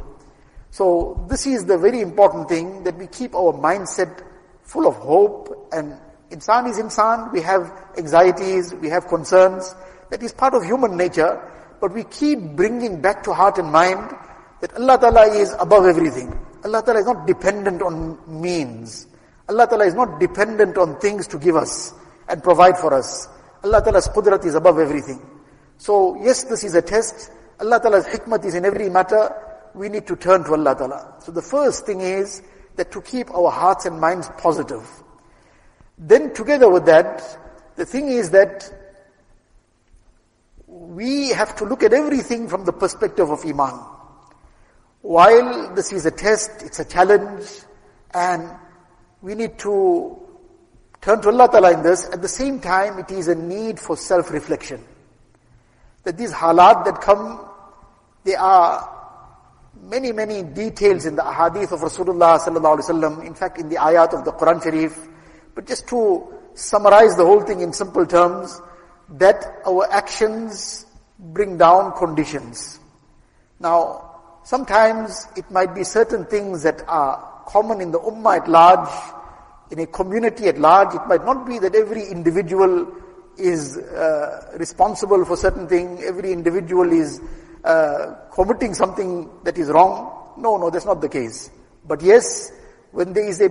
So 0.70 1.26
this 1.28 1.46
is 1.46 1.64
the 1.66 1.76
very 1.76 2.00
important 2.00 2.48
thing 2.48 2.84
that 2.84 2.96
we 2.96 3.06
keep 3.06 3.34
our 3.34 3.52
mindset 3.52 4.22
full 4.64 4.86
of 4.86 4.94
hope 4.96 5.68
and 5.72 5.98
Insan 6.30 6.68
is 6.70 6.78
insan, 6.78 7.32
we 7.32 7.40
have 7.40 7.72
anxieties, 7.98 8.72
we 8.74 8.88
have 8.88 9.08
concerns. 9.08 9.74
That 10.10 10.22
is 10.22 10.32
part 10.32 10.54
of 10.54 10.62
human 10.64 10.96
nature. 10.96 11.38
But 11.80 11.92
we 11.92 12.04
keep 12.04 12.38
bringing 12.54 13.00
back 13.00 13.22
to 13.24 13.34
heart 13.34 13.58
and 13.58 13.70
mind 13.72 14.14
that 14.60 14.72
Allah 14.74 14.98
Ta'ala 15.00 15.26
is 15.34 15.52
above 15.58 15.86
everything. 15.86 16.30
Allah 16.64 16.82
Ta'ala 16.84 17.00
is 17.00 17.06
not 17.06 17.26
dependent 17.26 17.82
on 17.82 18.18
means. 18.28 19.08
Allah 19.48 19.66
Ta'ala 19.66 19.86
is 19.86 19.94
not 19.94 20.20
dependent 20.20 20.78
on 20.78 21.00
things 21.00 21.26
to 21.28 21.38
give 21.38 21.56
us 21.56 21.94
and 22.28 22.42
provide 22.44 22.78
for 22.78 22.92
us. 22.94 23.26
Allah 23.64 23.82
Ta'ala's 23.82 24.08
qudrat 24.08 24.44
is 24.44 24.54
above 24.54 24.78
everything. 24.78 25.18
So 25.78 26.16
yes, 26.22 26.44
this 26.44 26.62
is 26.64 26.74
a 26.76 26.82
test. 26.82 27.32
Allah 27.58 27.80
Ta'ala's 27.80 28.06
hikmat 28.06 28.44
is 28.44 28.54
in 28.54 28.66
every 28.66 28.88
matter. 28.90 29.32
We 29.74 29.88
need 29.88 30.06
to 30.06 30.14
turn 30.16 30.44
to 30.44 30.52
Allah 30.52 30.76
Ta'ala. 30.76 31.14
So 31.24 31.32
the 31.32 31.42
first 31.42 31.86
thing 31.86 32.02
is 32.02 32.42
that 32.76 32.92
to 32.92 33.00
keep 33.02 33.30
our 33.32 33.50
hearts 33.50 33.86
and 33.86 33.98
minds 33.98 34.28
positive. 34.38 34.86
Then 36.02 36.32
together 36.32 36.68
with 36.70 36.86
that, 36.86 37.20
the 37.76 37.84
thing 37.84 38.08
is 38.08 38.30
that 38.30 38.64
we 40.66 41.28
have 41.28 41.54
to 41.56 41.64
look 41.66 41.82
at 41.82 41.92
everything 41.92 42.48
from 42.48 42.64
the 42.64 42.72
perspective 42.72 43.28
of 43.30 43.44
Iman. 43.44 43.78
While 45.02 45.74
this 45.74 45.92
is 45.92 46.06
a 46.06 46.10
test, 46.10 46.62
it's 46.62 46.78
a 46.80 46.86
challenge, 46.86 47.44
and 48.14 48.48
we 49.20 49.34
need 49.34 49.58
to 49.58 50.16
turn 51.02 51.20
to 51.20 51.28
Allah 51.28 51.48
Ta'ala 51.50 51.72
in 51.74 51.82
this, 51.82 52.08
at 52.10 52.22
the 52.22 52.28
same 52.28 52.60
time 52.60 52.98
it 52.98 53.10
is 53.10 53.28
a 53.28 53.34
need 53.34 53.78
for 53.78 53.94
self-reflection. 53.94 54.82
That 56.04 56.16
these 56.16 56.32
halat 56.32 56.86
that 56.86 57.02
come, 57.02 57.46
there 58.24 58.40
are 58.40 58.88
many, 59.82 60.12
many 60.12 60.42
details 60.44 61.04
in 61.04 61.16
the 61.16 61.22
ahadith 61.22 61.72
of 61.72 61.80
Rasulullah 61.80 62.38
sallallahu 62.40 62.80
alaihi 62.80 62.86
wasallam. 62.88 63.26
In 63.26 63.34
fact, 63.34 63.58
in 63.58 63.68
the 63.68 63.76
ayat 63.76 64.14
of 64.18 64.24
the 64.24 64.32
Quran 64.32 64.62
Sharif, 64.62 64.98
but 65.54 65.66
just 65.66 65.88
to 65.88 66.32
summarize 66.54 67.16
the 67.16 67.24
whole 67.24 67.40
thing 67.42 67.60
in 67.60 67.72
simple 67.72 68.06
terms, 68.06 68.60
that 69.10 69.60
our 69.66 69.90
actions 69.90 70.86
bring 71.18 71.58
down 71.58 71.92
conditions. 71.98 72.78
Now, 73.58 74.20
sometimes 74.44 75.26
it 75.36 75.50
might 75.50 75.74
be 75.74 75.84
certain 75.84 76.24
things 76.26 76.62
that 76.62 76.82
are 76.88 77.42
common 77.46 77.80
in 77.80 77.90
the 77.90 77.98
ummah 77.98 78.38
at 78.40 78.48
large, 78.48 78.90
in 79.70 79.80
a 79.80 79.86
community 79.86 80.46
at 80.48 80.58
large. 80.58 80.94
It 80.94 81.06
might 81.06 81.24
not 81.24 81.46
be 81.46 81.58
that 81.58 81.74
every 81.74 82.04
individual 82.06 82.92
is 83.36 83.76
uh, 83.76 84.52
responsible 84.58 85.24
for 85.24 85.36
certain 85.36 85.66
thing, 85.66 86.02
every 86.02 86.32
individual 86.32 86.92
is 86.92 87.20
uh, 87.64 88.14
committing 88.32 88.74
something 88.74 89.28
that 89.44 89.58
is 89.58 89.68
wrong. 89.68 90.34
No, 90.38 90.56
no, 90.56 90.70
that's 90.70 90.84
not 90.86 91.00
the 91.00 91.08
case. 91.08 91.50
But 91.86 92.02
yes, 92.02 92.50
when 92.92 93.12
there 93.12 93.26
is 93.26 93.40
a 93.40 93.50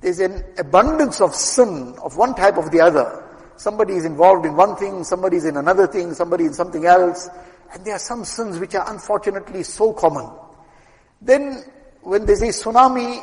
there's 0.00 0.20
an 0.20 0.44
abundance 0.58 1.20
of 1.20 1.34
sin 1.34 1.94
of 2.02 2.16
one 2.16 2.34
type 2.34 2.56
of 2.56 2.70
the 2.70 2.80
other. 2.80 3.24
Somebody 3.56 3.94
is 3.94 4.04
involved 4.04 4.46
in 4.46 4.54
one 4.54 4.76
thing, 4.76 5.02
somebody 5.02 5.36
is 5.38 5.44
in 5.44 5.56
another 5.56 5.86
thing, 5.86 6.14
somebody 6.14 6.44
in 6.44 6.54
something 6.54 6.84
else. 6.86 7.28
And 7.72 7.84
there 7.84 7.94
are 7.96 8.00
some 8.00 8.24
sins 8.24 8.58
which 8.58 8.74
are 8.74 8.88
unfortunately 8.92 9.64
so 9.64 9.92
common. 9.92 10.30
Then 11.20 11.64
when 12.02 12.24
they 12.26 12.36
say 12.36 12.48
tsunami, 12.48 13.18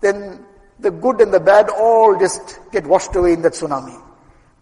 then 0.00 0.46
the 0.78 0.90
good 0.90 1.20
and 1.20 1.32
the 1.34 1.40
bad 1.40 1.68
all 1.70 2.16
just 2.18 2.60
get 2.70 2.86
washed 2.86 3.14
away 3.16 3.32
in 3.32 3.42
that 3.42 3.52
tsunami. 3.52 4.00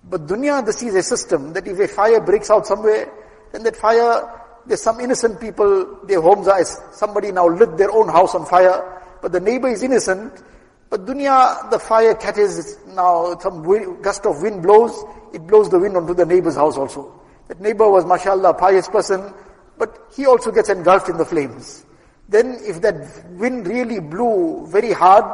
But 0.09 0.27
dunya, 0.27 0.65
this 0.65 0.83
is 0.83 0.95
a 0.95 1.03
system 1.03 1.53
that 1.53 1.69
if 1.69 1.79
a 1.79 1.87
fire 1.87 2.21
breaks 2.21 2.51
out 2.51 2.67
somewhere, 2.67 3.13
then 3.53 3.63
that 3.65 3.77
fire, 3.77 4.41
there's 4.67 4.81
some 4.83 4.99
innocent 5.01 5.39
people, 5.41 5.99
their 6.07 6.21
homes 6.23 6.49
are, 6.49 6.65
somebody 6.93 7.31
now 7.31 7.47
lit 7.47 7.77
their 7.77 7.93
own 7.93 8.09
house 8.09 8.35
on 8.35 8.47
fire, 8.47 9.03
but 9.21 9.33
the 9.33 9.41
neighbor 9.41 9.69
is 9.69 9.83
innocent, 9.83 10.33
but 10.91 11.07
dunya, 11.07 11.71
the 11.71 11.79
fire 11.79 12.15
catches 12.17 12.77
now, 12.89 13.39
some 13.39 13.63
gust 14.03 14.27
of 14.27 14.43
wind 14.43 14.61
blows, 14.65 14.93
it 15.33 15.47
blows 15.47 15.71
the 15.71 15.79
wind 15.79 15.97
onto 15.97 16.15
the 16.15 16.27
neighbor's 16.27 16.57
house 16.57 16.77
also. 16.77 17.15
That 17.47 17.61
neighbor 17.61 17.89
was, 17.89 18.05
mashallah, 18.05 18.55
pious 18.55 18.89
person, 18.89 19.33
but 19.79 20.09
he 20.17 20.27
also 20.27 20.51
gets 20.51 20.69
engulfed 20.69 21.09
in 21.09 21.17
the 21.17 21.25
flames. 21.25 21.87
Then 22.29 22.59
if 22.67 22.81
that 22.83 22.95
wind 23.35 23.69
really 23.69 24.01
blew 24.01 24.67
very 24.69 24.93
hard, 24.93 25.25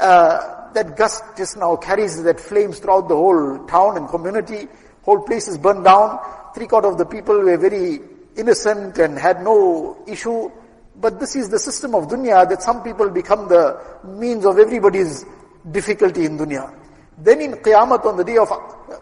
uh, 0.00 0.72
that 0.72 0.96
gust 0.96 1.22
just 1.36 1.58
now 1.58 1.76
carries 1.76 2.22
that 2.22 2.40
flames 2.40 2.78
throughout 2.78 3.08
the 3.08 3.16
whole 3.16 3.66
town 3.66 3.98
and 3.98 4.08
community, 4.08 4.66
whole 5.02 5.20
place 5.22 5.46
is 5.46 5.58
burned 5.58 5.84
down, 5.84 6.18
three 6.54 6.66
quarter 6.66 6.88
of 6.88 6.96
the 6.96 7.04
people 7.04 7.38
were 7.38 7.58
very 7.58 8.00
innocent 8.34 8.96
and 8.96 9.18
had 9.18 9.42
no 9.44 10.02
issue, 10.06 10.50
but 10.98 11.20
this 11.20 11.36
is 11.36 11.48
the 11.50 11.58
system 11.58 11.94
of 11.94 12.04
dunya 12.08 12.48
that 12.48 12.62
some 12.62 12.82
people 12.82 13.10
become 13.10 13.48
the 13.48 13.78
means 14.04 14.46
of 14.46 14.58
everybody's 14.58 15.26
difficulty 15.70 16.24
in 16.24 16.38
dunya. 16.38 16.72
Then 17.18 17.40
in 17.42 17.52
Qiyamah, 17.54 18.04
on 18.04 18.16
the 18.16 18.24
day 18.24 18.38
of 18.38 18.48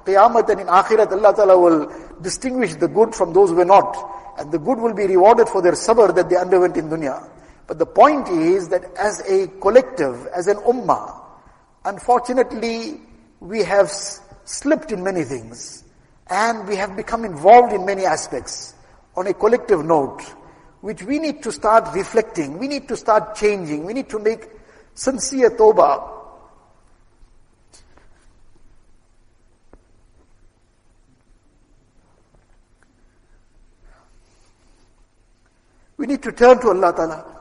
Qiyamah 0.05 0.49
and 0.49 0.61
in 0.63 0.67
Akhirat, 0.67 1.13
Allah 1.13 1.35
Ta'ala 1.35 1.59
will 1.59 1.93
distinguish 2.21 2.75
the 2.75 2.89
good 2.89 3.15
from 3.15 3.33
those 3.33 3.51
who 3.51 3.61
are 3.61 3.65
not. 3.65 3.97
And 4.39 4.51
the 4.51 4.59
good 4.59 4.79
will 4.81 4.93
be 4.93 5.07
rewarded 5.07 5.49
for 5.49 5.63
their 5.63 5.73
sabr 5.73 6.13
that 6.17 6.29
they 6.29 6.37
underwent 6.37 6.77
in 6.77 6.89
dunya. 6.91 7.29
But 7.69 7.79
the 7.79 7.87
point 7.87 8.29
is 8.29 8.69
that 8.69 8.85
as 8.97 9.21
a 9.29 9.47
collective, 9.61 10.27
as 10.35 10.49
an 10.49 10.57
ummah, 10.59 11.21
unfortunately, 11.85 13.01
we 13.39 13.61
have 13.61 13.91
slipped 14.45 14.91
in 14.91 15.03
many 15.05 15.23
things. 15.23 15.85
And 16.27 16.67
we 16.67 16.75
have 16.77 16.97
become 16.97 17.25
involved 17.25 17.73
in 17.73 17.85
many 17.87 18.05
aspects. 18.05 18.75
On 19.17 19.27
a 19.29 19.35
collective 19.35 19.85
note, 19.85 20.23
which 20.85 21.03
we 21.05 21.19
need 21.19 21.43
to 21.43 21.51
start 21.51 21.85
reflecting, 21.95 22.59
we 22.59 22.69
need 22.69 22.87
to 22.87 22.95
start 22.95 23.37
changing, 23.37 23.87
we 23.87 23.95
need 23.95 24.07
to 24.07 24.19
make 24.19 24.47
sincere 24.93 25.49
tawbah. 25.53 26.11
We 35.97 36.07
need 36.07 36.23
to 36.23 36.33
turn 36.33 36.61
to 36.61 36.69
Allah 36.69 36.93
Ta'ala. 36.95 37.35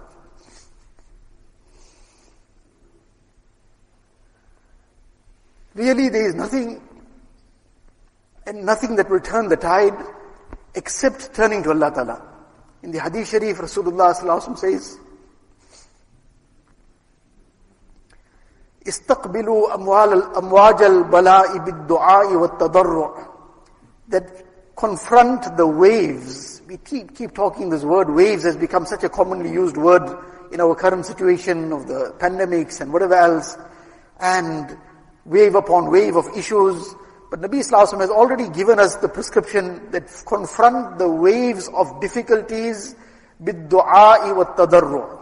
Really, 5.76 6.08
there 6.08 6.30
is 6.30 6.36
nothing 6.36 6.82
and 8.48 8.66
nothing 8.66 8.96
that 8.96 9.10
will 9.10 9.20
turn 9.20 9.50
the 9.50 9.58
tide 9.58 9.98
except 10.74 11.34
turning 11.36 11.62
to 11.64 11.72
Allah 11.72 11.92
Ta'ala. 11.94 12.30
In 12.84 12.92
the 12.92 13.00
Hadith 13.00 13.30
Sharif, 13.30 13.58
Rasulullah 13.58 14.56
says, 14.58 15.00
استقبلوا 18.86 19.74
أموال 19.76 20.36
أمواج 20.38 20.82
البلاء 20.82 21.58
بالدعاء 21.66 22.36
والتضرع 22.36 23.28
that 24.10 24.76
confront 24.76 25.56
the 25.56 25.66
waves. 25.66 26.62
We 26.68 26.76
keep, 26.76 27.16
keep 27.16 27.34
talking 27.34 27.70
this 27.70 27.84
word 27.86 28.10
waves 28.10 28.44
has 28.44 28.58
become 28.58 28.86
such 28.86 29.06
a 29.06 29.10
commonly 29.10 29.50
used 29.54 29.78
word 29.78 30.04
in 30.52 30.60
our 30.60 30.76
current 30.76 31.06
situation 31.06 31.72
of 31.72 31.88
the 31.88 32.14
pandemics 32.20 32.82
and 32.82 32.92
whatever 32.92 33.14
else 33.14 33.58
and 34.20 34.78
wave 35.24 35.56
upon 35.56 35.90
wave 35.90 36.18
of 36.18 36.28
issues 36.38 36.94
but 37.36 37.50
Nabi 37.50 37.62
Wasallam 37.66 38.02
has 38.02 38.12
already 38.12 38.48
given 38.48 38.78
us 38.78 38.96
the 38.98 39.10
prescription 39.10 39.90
that 39.90 40.04
confront 40.28 41.00
the 41.00 41.10
waves 41.10 41.68
of 41.68 42.00
difficulties 42.00 42.96
with 43.40 43.72
du'a 43.72 44.36
wa 44.38 44.54
tadarru. 44.56 45.20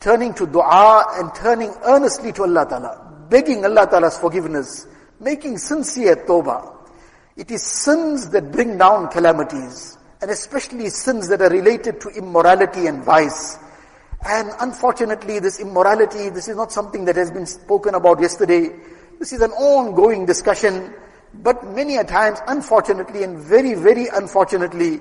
Turning 0.00 0.32
to 0.32 0.46
du'a 0.46 1.20
and 1.20 1.34
turning 1.34 1.70
earnestly 1.84 2.32
to 2.32 2.44
Allah 2.44 2.64
Ta'ala. 2.66 3.26
Begging 3.28 3.62
Allah 3.66 3.86
Ta'ala's 3.86 4.16
forgiveness. 4.16 4.86
Making 5.20 5.58
sincere 5.58 6.16
tawbah. 6.16 6.74
It 7.36 7.50
is 7.50 7.62
sins 7.62 8.30
that 8.30 8.50
bring 8.50 8.78
down 8.78 9.08
calamities. 9.10 9.98
And 10.22 10.30
especially 10.30 10.88
sins 10.88 11.28
that 11.28 11.42
are 11.42 11.50
related 11.50 12.00
to 12.00 12.08
immorality 12.08 12.86
and 12.86 13.04
vice. 13.04 13.58
And 14.26 14.50
unfortunately, 14.60 15.40
this 15.40 15.60
immorality, 15.60 16.30
this 16.30 16.48
is 16.48 16.56
not 16.56 16.72
something 16.72 17.04
that 17.04 17.16
has 17.16 17.30
been 17.30 17.44
spoken 17.44 17.94
about 17.96 18.18
yesterday. 18.18 18.70
This 19.18 19.34
is 19.34 19.42
an 19.42 19.50
ongoing 19.50 20.24
discussion 20.24 20.94
but 21.34 21.66
many 21.74 21.96
a 21.96 22.04
times, 22.04 22.38
unfortunately 22.46 23.22
and 23.22 23.38
very, 23.38 23.74
very 23.74 24.06
unfortunately, 24.08 25.00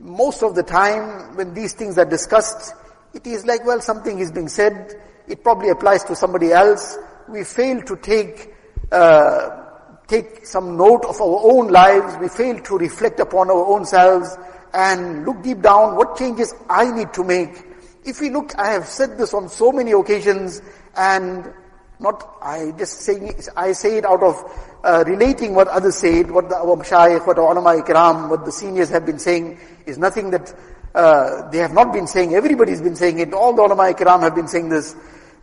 most 0.00 0.42
of 0.42 0.54
the 0.54 0.62
time 0.62 1.36
when 1.36 1.54
these 1.54 1.74
things 1.74 1.98
are 1.98 2.04
discussed, 2.04 2.74
it 3.14 3.26
is 3.26 3.46
like, 3.46 3.64
well, 3.64 3.80
something 3.80 4.18
is 4.18 4.30
being 4.32 4.48
said, 4.48 5.00
it 5.28 5.42
probably 5.42 5.70
applies 5.70 6.04
to 6.04 6.16
somebody 6.16 6.52
else. 6.52 6.96
We 7.28 7.44
fail 7.44 7.82
to 7.82 7.96
take, 7.96 8.54
uh, 8.90 9.64
take 10.06 10.46
some 10.46 10.76
note 10.76 11.04
of 11.04 11.20
our 11.20 11.40
own 11.52 11.68
lives, 11.68 12.16
we 12.20 12.28
fail 12.28 12.58
to 12.60 12.78
reflect 12.78 13.20
upon 13.20 13.50
our 13.50 13.66
own 13.66 13.84
selves 13.84 14.34
and 14.72 15.24
look 15.26 15.42
deep 15.42 15.60
down 15.60 15.96
what 15.96 16.16
changes 16.16 16.54
I 16.70 16.90
need 16.90 17.12
to 17.14 17.24
make. 17.24 17.64
If 18.04 18.20
we 18.20 18.30
look, 18.30 18.58
I 18.58 18.68
have 18.70 18.86
said 18.86 19.18
this 19.18 19.34
on 19.34 19.48
so 19.48 19.72
many 19.72 19.92
occasions 19.92 20.62
and 20.94 21.52
not 21.98 22.36
I 22.42 22.72
just 22.76 23.00
saying, 23.00 23.40
I 23.56 23.72
say 23.72 23.96
it 23.96 24.04
out 24.04 24.22
of 24.22 24.36
uh, 24.84 25.02
relating 25.06 25.54
what 25.54 25.66
others 25.68 25.96
said, 25.96 26.30
what 26.30 26.48
the, 26.50 26.56
our 26.56 26.84
Shaykh, 26.84 27.26
what 27.26 27.38
our 27.38 27.52
ulama 27.56 27.82
ikram, 27.82 28.28
what 28.28 28.44
the 28.44 28.52
seniors 28.52 28.90
have 28.90 29.06
been 29.06 29.18
saying 29.18 29.58
is 29.86 29.96
nothing 29.96 30.30
that 30.32 30.54
uh, 30.94 31.48
they 31.50 31.58
have 31.58 31.72
not 31.72 31.92
been 31.94 32.06
saying. 32.06 32.34
Everybody's 32.34 32.82
been 32.82 32.96
saying 32.96 33.18
it. 33.20 33.32
All 33.32 33.54
the 33.54 33.62
ulama 33.62 33.84
ikram 33.94 34.20
have 34.20 34.34
been 34.34 34.46
saying 34.46 34.68
this. 34.68 34.94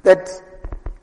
That 0.04 0.30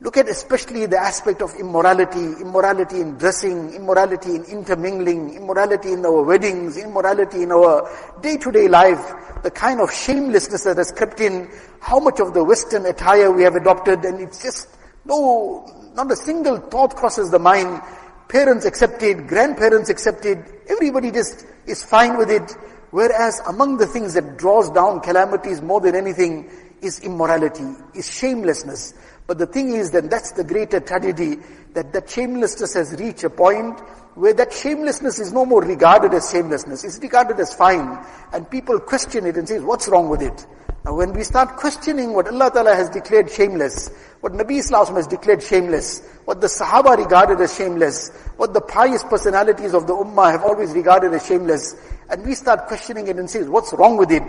look 0.01 0.17
at 0.17 0.29
especially 0.29 0.87
the 0.87 0.99
aspect 0.99 1.43
of 1.43 1.53
immorality, 1.59 2.27
immorality 2.41 3.01
in 3.01 3.19
dressing, 3.19 3.75
immorality 3.75 4.37
in 4.37 4.45
intermingling, 4.45 5.35
immorality 5.35 5.91
in 5.93 6.07
our 6.07 6.23
weddings, 6.23 6.77
immorality 6.77 7.43
in 7.43 7.51
our 7.51 7.91
day-to-day 8.23 8.69
life. 8.69 9.03
The 9.43 9.51
kind 9.51 9.81
of 9.81 9.93
shamelessness 9.93 10.63
that 10.65 10.77
has 10.77 10.93
crept 10.93 11.19
in, 11.21 11.51
how 11.81 11.99
much 11.99 12.21
of 12.21 12.35
the 12.35 12.45
Western 12.45 12.87
attire 12.87 13.33
we 13.33 13.43
have 13.43 13.57
adopted, 13.57 14.05
and 14.05 14.21
it's 14.21 14.41
just 14.43 14.69
no, 15.11 15.67
not 15.95 16.09
a 16.13 16.15
single 16.15 16.59
thought 16.59 16.95
crosses 16.95 17.33
the 17.33 17.41
mind. 17.41 17.83
Parents 18.29 18.65
accept 18.65 19.03
it, 19.03 19.27
grandparents 19.27 19.91
accept 19.91 20.25
it, 20.25 20.39
everybody 20.69 21.11
just 21.11 21.45
is 21.67 21.83
fine 21.83 22.17
with 22.17 22.31
it. 22.31 22.49
Whereas 22.93 23.41
among 23.49 23.79
the 23.79 23.87
things 23.87 24.15
that 24.15 24.37
draws 24.37 24.71
down 24.71 25.01
calamities 25.01 25.61
more 25.63 25.81
than 25.81 25.97
anything 25.97 26.49
is 26.81 27.01
immorality, 27.01 27.67
is 27.93 28.09
shamelessness. 28.09 28.95
But 29.27 29.39
the 29.39 29.47
thing 29.47 29.75
is 29.75 29.91
that 29.91 30.09
that's 30.11 30.31
the 30.33 30.45
greater 30.45 30.79
tragedy, 30.79 31.39
that 31.75 31.93
that 31.93 32.09
shamelessness 32.09 32.75
has 32.75 32.95
reached 33.01 33.25
a 33.25 33.31
point 33.31 33.79
where 34.15 34.35
that 34.35 34.53
shamelessness 34.53 35.19
is 35.19 35.33
no 35.33 35.45
more 35.45 35.63
regarded 35.63 36.15
as 36.15 36.31
shamelessness, 36.31 36.85
it's 36.85 37.01
regarded 37.01 37.39
as 37.41 37.53
fine. 37.53 37.99
And 38.33 38.49
people 38.49 38.79
question 38.79 39.27
it 39.27 39.37
and 39.37 39.49
say, 39.49 39.59
what's 39.59 39.89
wrong 39.89 40.09
with 40.09 40.23
it? 40.23 40.47
Now 40.85 40.95
when 40.95 41.13
we 41.13 41.25
start 41.25 41.57
questioning 41.57 42.15
what 42.15 42.27
Allah 42.29 42.51
Ta'ala 42.51 42.75
has 42.75 42.89
declared 42.89 43.31
shameless, 43.31 43.91
what 44.23 44.33
Nabi 44.33 44.59
Islam 44.59 44.87
has 44.95 45.07
declared 45.07 45.43
shameless, 45.43 46.01
what 46.25 46.41
the 46.41 46.47
Sahaba 46.47 46.97
regarded 46.97 47.39
as 47.43 47.55
shameless, 47.55 48.11
what 48.39 48.55
the 48.55 48.63
pious 48.63 49.05
personalities 49.05 49.75
of 49.75 49.87
the 49.87 49.93
Ummah 49.93 50.31
have 50.33 50.43
always 50.43 50.71
regarded 50.73 51.13
as 51.13 51.27
shameless, 51.27 51.75
and 52.09 52.25
we 52.25 52.35
start 52.35 52.67
questioning 52.67 53.09
it 53.09 53.19
and 53.19 53.29
say, 53.29 53.43
what's 53.45 53.75
wrong 53.75 53.99
with 53.99 54.11
it? 54.11 54.23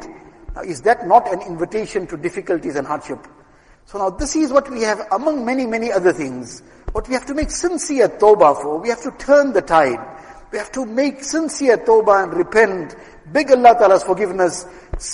Now 0.53 0.61
is 0.63 0.81
that 0.81 1.07
not 1.07 1.31
an 1.31 1.39
invitation 1.41 2.05
to 2.07 2.17
difficulties 2.17 2.75
and 2.75 2.85
hardship? 2.85 3.25
So 3.85 3.97
now 3.99 4.09
this 4.09 4.35
is 4.35 4.51
what 4.51 4.69
we 4.69 4.81
have 4.81 5.07
among 5.13 5.45
many, 5.45 5.65
many 5.65 5.89
other 5.93 6.11
things. 6.11 6.63
What 6.91 7.07
we 7.07 7.13
have 7.13 7.25
to 7.27 7.33
make 7.33 7.49
sincere 7.49 8.09
tawbah 8.09 8.61
for, 8.61 8.77
we 8.77 8.89
have 8.89 9.01
to 9.03 9.11
turn 9.11 9.53
the 9.53 9.61
tide. 9.61 10.05
We 10.51 10.57
have 10.57 10.71
to 10.73 10.85
make 10.85 11.23
sincere 11.23 11.77
tawbah 11.77 12.23
and 12.23 12.33
repent, 12.33 12.93
beg 13.27 13.49
Allah 13.51 13.73
Ta'ala's 13.79 14.03
forgiveness, 14.03 14.65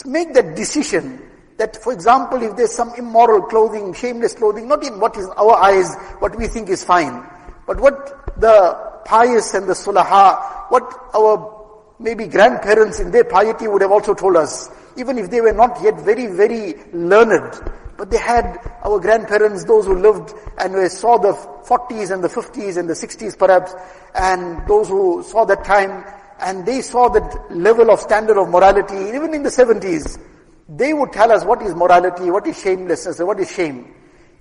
make 0.04 0.34
that 0.34 0.56
decision 0.56 1.22
that, 1.58 1.76
for 1.84 1.92
example, 1.92 2.42
if 2.44 2.56
there's 2.56 2.72
some 2.74 2.94
immoral 2.98 3.42
clothing, 3.44 3.94
shameless 3.94 4.34
clothing, 4.36 4.68
not 4.68 4.84
in 4.86 5.00
what 5.00 5.18
is 5.18 5.28
our 5.38 5.56
eyes, 5.58 5.96
what 6.20 6.36
we 6.38 6.48
think 6.48 6.70
is 6.70 6.84
fine, 6.84 7.28
but 7.66 7.80
what 7.80 8.34
the 8.40 9.02
pious 9.06 9.54
and 9.54 9.68
the 9.68 9.74
sulaha, 9.74 10.40
what 10.70 10.84
our 11.16 11.56
maybe 12.00 12.28
grandparents 12.28 13.00
in 13.00 13.10
their 13.12 13.24
piety 13.24 13.68
would 13.68 13.82
have 13.82 13.92
also 13.92 14.14
told 14.14 14.38
us, 14.38 14.70
even 14.98 15.18
if 15.18 15.30
they 15.32 15.42
were 15.42 15.54
not 15.54 15.82
yet 15.82 16.00
very, 16.02 16.28
very 16.28 16.76
learned, 16.94 17.60
but 17.98 18.12
they 18.12 18.18
had 18.20 18.60
our 18.86 19.00
grandparents, 19.00 19.64
those 19.66 19.86
who 19.88 19.96
lived 20.00 20.34
and 20.60 20.92
saw 20.92 21.18
the 21.18 21.34
40s 21.66 22.12
and 22.14 22.24
the 22.24 22.28
50s 22.28 22.78
and 22.78 22.88
the 22.88 22.94
60s 22.94 23.36
perhaps, 23.38 23.74
and 24.14 24.68
those 24.68 24.90
who 24.90 25.24
saw 25.24 25.44
that 25.46 25.64
time, 25.66 26.04
and 26.40 26.64
they 26.68 26.82
saw 26.82 27.10
that 27.10 27.46
level 27.52 27.90
of 27.90 28.00
standard 28.00 28.38
of 28.38 28.48
morality, 28.50 28.94
even 28.96 29.34
in 29.34 29.42
the 29.42 29.50
70s 29.50 30.20
they 30.70 30.94
would 30.94 31.14
tell 31.14 31.32
us 31.32 31.46
what 31.46 31.62
is 31.62 31.74
morality, 31.76 32.30
what 32.30 32.46
is 32.48 32.62
shamelessness, 32.62 33.20
what 33.20 33.40
is 33.40 33.50
shame. 33.52 33.94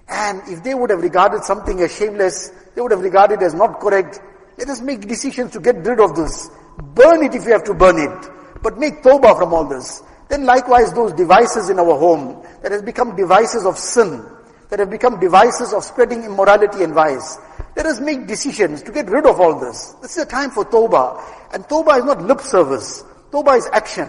And 0.08 0.42
if 0.48 0.62
they 0.62 0.74
would 0.74 0.90
have 0.90 1.00
regarded 1.00 1.44
something 1.44 1.80
as 1.80 1.96
shameless, 1.96 2.50
they 2.74 2.80
would 2.80 2.90
have 2.90 3.00
regarded 3.00 3.42
as 3.42 3.54
not 3.54 3.80
correct. 3.80 4.18
Let 4.58 4.68
us 4.68 4.80
make 4.80 5.02
decisions 5.06 5.52
to 5.52 5.60
get 5.60 5.76
rid 5.86 6.00
of 6.00 6.16
this. 6.16 6.50
Burn 6.78 7.24
it 7.24 7.34
if 7.34 7.44
you 7.44 7.52
have 7.52 7.64
to 7.64 7.74
burn 7.74 7.98
it. 7.98 8.30
But 8.62 8.78
make 8.78 9.02
tawbah 9.02 9.36
from 9.38 9.52
all 9.52 9.64
this. 9.64 10.02
Then 10.28 10.44
likewise 10.46 10.92
those 10.92 11.12
devices 11.12 11.70
in 11.70 11.78
our 11.78 11.98
home 11.98 12.44
that 12.62 12.72
have 12.72 12.84
become 12.84 13.14
devices 13.14 13.64
of 13.64 13.78
sin, 13.78 14.24
that 14.70 14.78
have 14.80 14.90
become 14.90 15.20
devices 15.20 15.72
of 15.72 15.84
spreading 15.84 16.24
immorality 16.24 16.82
and 16.82 16.92
vice. 16.92 17.38
Let 17.76 17.86
us 17.86 18.00
make 18.00 18.26
decisions 18.26 18.82
to 18.82 18.90
get 18.92 19.08
rid 19.08 19.26
of 19.26 19.38
all 19.38 19.60
this. 19.60 19.92
This 20.02 20.16
is 20.16 20.22
a 20.24 20.26
time 20.26 20.50
for 20.50 20.64
tawbah. 20.64 21.22
And 21.54 21.64
tawbah 21.64 21.98
is 21.98 22.04
not 22.04 22.22
lip 22.22 22.40
service. 22.40 23.04
Tawbah 23.30 23.58
is 23.58 23.68
action. 23.72 24.08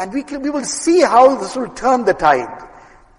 And 0.00 0.14
we, 0.14 0.22
we 0.38 0.48
will 0.48 0.64
see 0.64 1.02
how 1.02 1.34
this 1.36 1.54
will 1.54 1.68
turn 1.76 2.06
the 2.06 2.14
tide. 2.14 2.48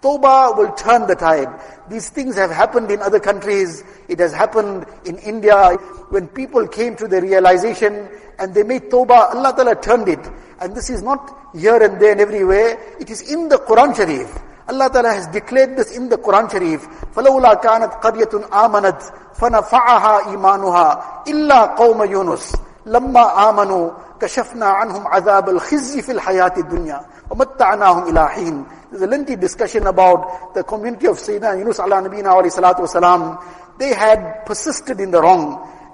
Toba 0.01 0.53
will 0.57 0.71
turn 0.73 1.05
the 1.05 1.13
tide. 1.13 1.51
These 1.91 2.09
things 2.09 2.35
have 2.37 2.49
happened 2.49 2.89
in 2.89 3.03
other 3.03 3.19
countries. 3.19 3.83
It 4.09 4.17
has 4.17 4.33
happened 4.33 4.87
in 5.05 5.19
India. 5.19 5.75
When 6.09 6.27
people 6.27 6.67
came 6.67 6.95
to 6.95 7.07
the 7.07 7.21
realization 7.21 8.09
and 8.39 8.55
they 8.55 8.63
made 8.63 8.89
Toba, 8.89 9.13
Allah 9.13 9.53
Ta'ala 9.55 9.75
turned 9.79 10.07
it. 10.09 10.27
And 10.59 10.73
this 10.75 10.89
is 10.89 11.03
not 11.03 11.53
here 11.53 11.77
and 11.77 12.01
there 12.01 12.13
and 12.13 12.21
everywhere. 12.21 12.81
It 12.99 13.11
is 13.11 13.31
in 13.31 13.47
the 13.47 13.57
Quran 13.57 13.95
Sharif. 13.95 14.33
Allah 14.67 14.89
Ta'ala 14.91 15.13
has 15.13 15.27
declared 15.27 15.77
this 15.77 15.95
in 15.95 16.09
the 16.09 16.17
Quran 16.17 16.49
Sharif. 16.49 16.81
فَلَوْلَا 17.13 17.61
كَانَتْ 17.61 18.01
قَرْيَةٌ 18.01 18.49
آمَنَتْ 18.49 19.35
فَنَفَعَهَا 19.37 20.33
إِيمَانُهَا 20.33 21.27
إِلَّا 21.27 21.77
قَوْمَ 21.77 22.01
يُونُسَ 22.09 22.55
لَمَّا 22.87 23.35
آمَنُوا 23.49 24.10
كشفنا 24.21 24.65
عنهم 24.65 25.07
عذاب 25.07 25.49
الخزي 25.49 26.01
في 26.01 26.11
الحياة 26.11 26.53
الدنيا 26.57 27.01
ومتعناهم 27.29 28.03
إلى 28.07 28.29
حين 28.29 28.65
There's 28.93 29.01
a 29.03 29.07
lengthy 29.07 29.35
discussion 29.37 29.87
about 29.87 30.53
the 30.53 30.63
community 30.65 31.07
of 31.07 31.15
Sayyidina 31.15 31.57
Yunus 31.59 31.79
ala 31.79 32.01
Nabina 32.03 32.33
alayhi 32.35 32.51
salatu 32.59 32.81
wasalam. 32.83 33.41
They 33.79 33.93
had 33.95 34.45
persisted 34.45 34.99
in 34.99 35.11
the 35.11 35.21
wrong 35.21 35.45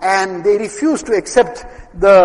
and 0.02 0.44
they 0.44 0.58
refused 0.58 1.06
to 1.06 1.14
accept 1.16 1.64
the 1.94 2.20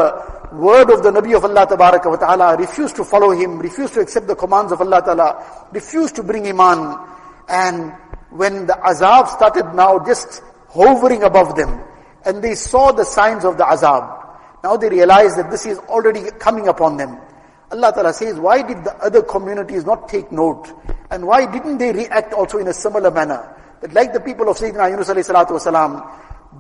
word 0.53 0.89
of 0.91 1.03
the 1.03 1.11
Nabi 1.11 1.37
of 1.37 1.45
Allah 1.45 1.67
tabaraka 1.67 2.07
wa 2.07 2.17
ta'ala, 2.17 2.57
refused 2.57 2.97
to 2.97 3.05
follow 3.05 3.33
him, 3.33 3.59
refused 3.59 3.93
to 3.95 4.01
accept 4.01 4.27
the 4.27 4.35
commands 4.35 4.73
of 4.73 4.81
Allah 4.81 5.03
ta'ala, 5.03 5.69
refused 5.73 6.17
to 6.17 6.23
bring 6.23 6.47
iman. 6.49 6.97
And 7.51 7.93
when 8.31 8.65
the 8.67 8.73
azab 8.73 9.29
started 9.29 9.75
now 9.75 9.99
just 10.07 10.41
hovering 10.71 11.23
above 11.23 11.55
them, 11.55 11.83
and 12.25 12.43
they 12.43 12.55
saw 12.55 12.93
the 12.93 13.05
signs 13.05 13.45
of 13.45 13.59
the 13.59 13.65
azab, 13.65 14.22
now 14.63 14.77
they 14.77 14.89
realize 14.89 15.35
that 15.37 15.51
this 15.51 15.67
is 15.67 15.79
already 15.91 16.31
coming 16.39 16.69
upon 16.69 16.97
them. 16.97 17.19
Allah 17.73 17.93
Ta'ala 17.93 18.13
says, 18.13 18.39
why 18.39 18.63
did 18.63 18.85
the 18.85 18.95
other 19.03 19.23
communities 19.23 19.85
not 19.85 20.09
take 20.09 20.31
note? 20.31 20.71
And 21.11 21.27
why 21.27 21.51
didn't 21.51 21.79
they 21.79 21.91
react 21.93 22.33
also 22.33 22.59
in 22.59 22.69
a 22.69 22.73
similar 22.73 23.11
manner? 23.11 23.43
That 23.81 23.93
like 23.93 24.13
the 24.13 24.21
people 24.21 24.49
of 24.49 24.57
Sayyidina 24.57 24.91
Yunus 24.91 25.09
alayhi 25.09 25.27
salatu 25.27 25.59
wasalam. 25.59 25.99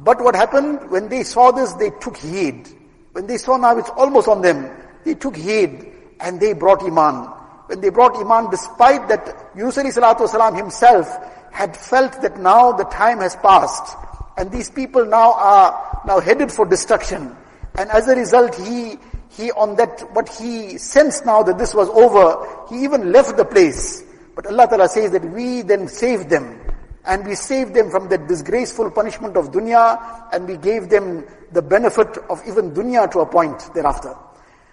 But 0.05 0.21
what 0.21 0.35
happened, 0.35 0.91
when 0.91 1.09
they 1.09 1.23
saw 1.23 1.53
this, 1.53 1.73
they 1.75 1.91
took 2.01 2.17
heed. 2.17 2.69
When 3.12 3.27
they 3.27 3.37
saw 3.37 3.57
now 3.57 3.79
it's 3.79 3.91
almost 3.91 4.27
on 4.27 4.41
them, 4.43 4.69
they 5.05 5.15
took 5.15 5.37
heed 5.37 5.93
and 6.19 6.41
they 6.41 6.55
brought 6.55 6.83
Iman. 6.83 7.27
When 7.69 7.81
they 7.81 7.91
brought 7.91 8.17
Iman, 8.17 8.51
despite 8.51 9.07
that 9.09 9.51
Yunus 9.55 9.77
alayhi 9.77 9.95
salatu 9.95 10.21
wasalam 10.27 10.57
himself 10.57 11.07
had 11.53 11.77
felt 11.77 12.21
that 12.23 12.38
now 12.41 12.73
the 12.73 12.85
time 12.85 13.19
has 13.19 13.37
passed 13.37 13.95
and 14.38 14.51
these 14.51 14.71
people 14.71 15.05
now 15.05 15.35
are 15.35 16.03
now 16.09 16.19
headed 16.19 16.51
for 16.51 16.65
destruction. 16.65 17.37
And 17.74 17.90
as 17.90 18.06
a 18.08 18.14
result, 18.14 18.54
he, 18.54 18.98
he 19.30 19.50
on 19.52 19.76
that, 19.76 20.00
what 20.12 20.28
he 20.28 20.76
sensed 20.78 21.24
now 21.24 21.42
that 21.42 21.58
this 21.58 21.74
was 21.74 21.88
over, 21.90 22.66
he 22.68 22.85
even 22.85 23.12
left 23.12 23.37
the 23.37 23.44
place. 23.44 24.02
But 24.35 24.46
Allah 24.46 24.66
Ta'ala 24.68 24.88
says 24.88 25.11
that 25.12 25.24
we 25.24 25.62
then 25.62 25.88
saved 25.88 26.28
them. 26.30 26.61
And 27.04 27.26
we 27.26 27.35
saved 27.35 27.74
them 27.74 27.90
from 27.90 28.08
the 28.08 28.18
disgraceful 28.18 28.90
punishment 28.92 29.37
of 29.37 29.50
dunya, 29.50 29.98
and 30.32 30.46
we 30.46 30.56
gave 30.56 30.88
them 30.88 31.24
the 31.50 31.61
benefit 31.62 32.16
of 32.30 32.40
even 32.46 32.70
dunya 32.72 33.11
to 33.11 33.20
a 33.20 33.26
point 33.26 33.58
thereafter. 33.74 34.14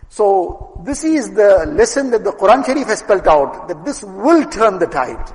So 0.09 0.79
this 0.85 1.03
is 1.03 1.31
the 1.33 1.65
lesson 1.67 2.11
that 2.11 2.23
the 2.23 2.31
Quran 2.33 2.63
Sharif 2.65 2.85
has 2.87 2.99
spelled 2.99 3.27
out, 3.27 3.67
that 3.67 3.83
this 3.83 4.03
will 4.03 4.45
turn 4.47 4.77
the 4.77 4.85
tide. 4.87 5.31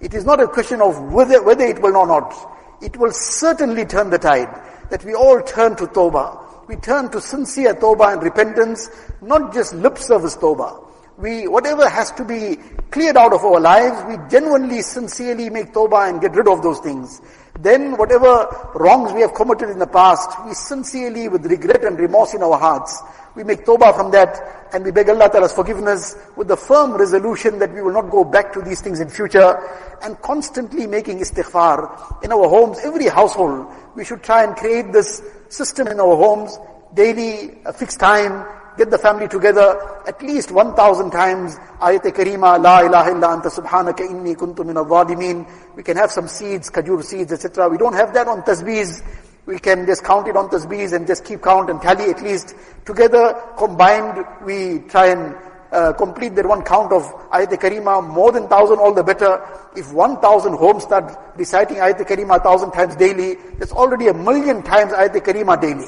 It 0.00 0.14
is 0.14 0.24
not 0.24 0.38
a 0.40 0.46
question 0.48 0.80
of 0.82 1.12
whether, 1.12 1.42
whether 1.42 1.64
it 1.64 1.80
will 1.82 1.96
or 1.96 2.06
not. 2.06 2.34
It 2.82 2.96
will 2.96 3.12
certainly 3.12 3.84
turn 3.86 4.10
the 4.10 4.18
tide, 4.18 4.52
that 4.90 5.04
we 5.04 5.14
all 5.14 5.42
turn 5.42 5.74
to 5.76 5.86
Tawbah 5.86 6.42
we 6.68 6.76
turn 6.76 7.08
to 7.12 7.20
sincere 7.20 7.74
tawbah 7.74 8.14
and 8.14 8.22
repentance, 8.22 8.90
not 9.22 9.52
just 9.54 9.74
lip 9.74 9.98
service 9.98 10.36
tawbah. 10.36 10.84
We, 11.18 11.48
whatever 11.48 11.88
has 11.88 12.10
to 12.12 12.24
be 12.24 12.56
cleared 12.90 13.16
out 13.16 13.32
of 13.32 13.42
our 13.42 13.58
lives, 13.60 14.04
we 14.08 14.22
genuinely, 14.28 14.82
sincerely 14.82 15.48
make 15.48 15.72
tawbah 15.72 16.10
and 16.10 16.20
get 16.20 16.32
rid 16.34 16.46
of 16.48 16.62
those 16.62 16.80
things. 16.80 17.22
Then 17.58 17.96
whatever 17.96 18.48
wrongs 18.74 19.12
we 19.14 19.22
have 19.22 19.32
committed 19.32 19.70
in 19.70 19.78
the 19.78 19.86
past, 19.86 20.28
we 20.44 20.52
sincerely, 20.52 21.28
with 21.28 21.46
regret 21.46 21.84
and 21.84 21.98
remorse 21.98 22.34
in 22.34 22.42
our 22.42 22.58
hearts, 22.58 23.00
we 23.34 23.44
make 23.44 23.64
tawbah 23.64 23.94
from 23.94 24.10
that 24.12 24.66
and 24.74 24.84
we 24.84 24.90
beg 24.90 25.08
Allah 25.08 25.28
Ta'ala's 25.30 25.52
forgiveness 25.54 26.16
with 26.36 26.48
the 26.48 26.56
firm 26.56 26.92
resolution 26.94 27.58
that 27.60 27.72
we 27.72 27.80
will 27.82 27.92
not 27.92 28.10
go 28.10 28.24
back 28.24 28.52
to 28.54 28.60
these 28.60 28.80
things 28.82 28.98
in 29.00 29.08
future 29.08 29.56
and 30.02 30.20
constantly 30.22 30.86
making 30.86 31.18
istighfar 31.20 32.24
in 32.24 32.32
our 32.32 32.46
homes, 32.48 32.78
every 32.82 33.06
household. 33.08 33.72
We 33.94 34.04
should 34.04 34.22
try 34.22 34.44
and 34.44 34.54
create 34.56 34.92
this 34.92 35.22
system 35.48 35.86
in 35.88 36.00
our 36.00 36.16
homes, 36.16 36.58
daily, 36.94 37.58
a 37.64 37.68
uh, 37.70 37.72
fixed 37.72 38.00
time, 38.00 38.44
get 38.76 38.90
the 38.90 38.98
family 38.98 39.26
together 39.28 40.02
at 40.06 40.20
least 40.22 40.50
1,000 40.50 41.10
times. 41.10 41.56
Ayat-e 41.80 42.10
Kareema, 42.10 42.62
La 42.62 42.80
ilaha 42.80 43.10
illa 43.10 43.28
anta 43.28 43.48
subhanaka 43.50 44.00
inni 44.06 44.34
kuntu 44.36 44.64
min 44.66 44.76
al 44.76 45.74
We 45.76 45.82
can 45.82 45.96
have 45.96 46.10
some 46.10 46.28
seeds, 46.28 46.70
kajur 46.70 47.02
seeds, 47.02 47.32
etc. 47.32 47.68
We 47.68 47.78
don't 47.78 47.94
have 47.94 48.12
that 48.14 48.28
on 48.28 48.42
tasbees. 48.42 49.02
We 49.46 49.58
can 49.60 49.86
just 49.86 50.04
count 50.04 50.26
it 50.26 50.36
on 50.36 50.48
tasbees 50.48 50.92
and 50.94 51.06
just 51.06 51.24
keep 51.24 51.42
count 51.42 51.70
and 51.70 51.80
tally 51.80 52.10
at 52.10 52.20
least. 52.22 52.54
Together, 52.84 53.34
combined, 53.56 54.24
we 54.44 54.80
try 54.88 55.06
and 55.06 55.36
uh, 55.72 55.92
complete 55.94 56.28
that 56.36 56.46
one 56.46 56.62
count 56.62 56.92
of 56.92 57.02
Ayat 57.30 57.50
Karima, 57.58 57.98
more 58.06 58.30
than 58.30 58.46
thousand, 58.46 58.78
all 58.78 58.94
the 58.94 59.02
better. 59.02 59.42
If 59.74 59.92
one 59.92 60.20
thousand 60.20 60.54
homes 60.54 60.84
start 60.84 61.18
reciting 61.36 61.78
Ayat 61.78 61.98
Karima 62.06 62.40
thousand 62.40 62.70
times 62.70 62.94
daily, 62.94 63.34
that's 63.58 63.72
already 63.72 64.06
a 64.06 64.14
million 64.14 64.62
times 64.62 64.92
Ayat 64.92 65.14
Karima 65.16 65.60
daily. 65.60 65.86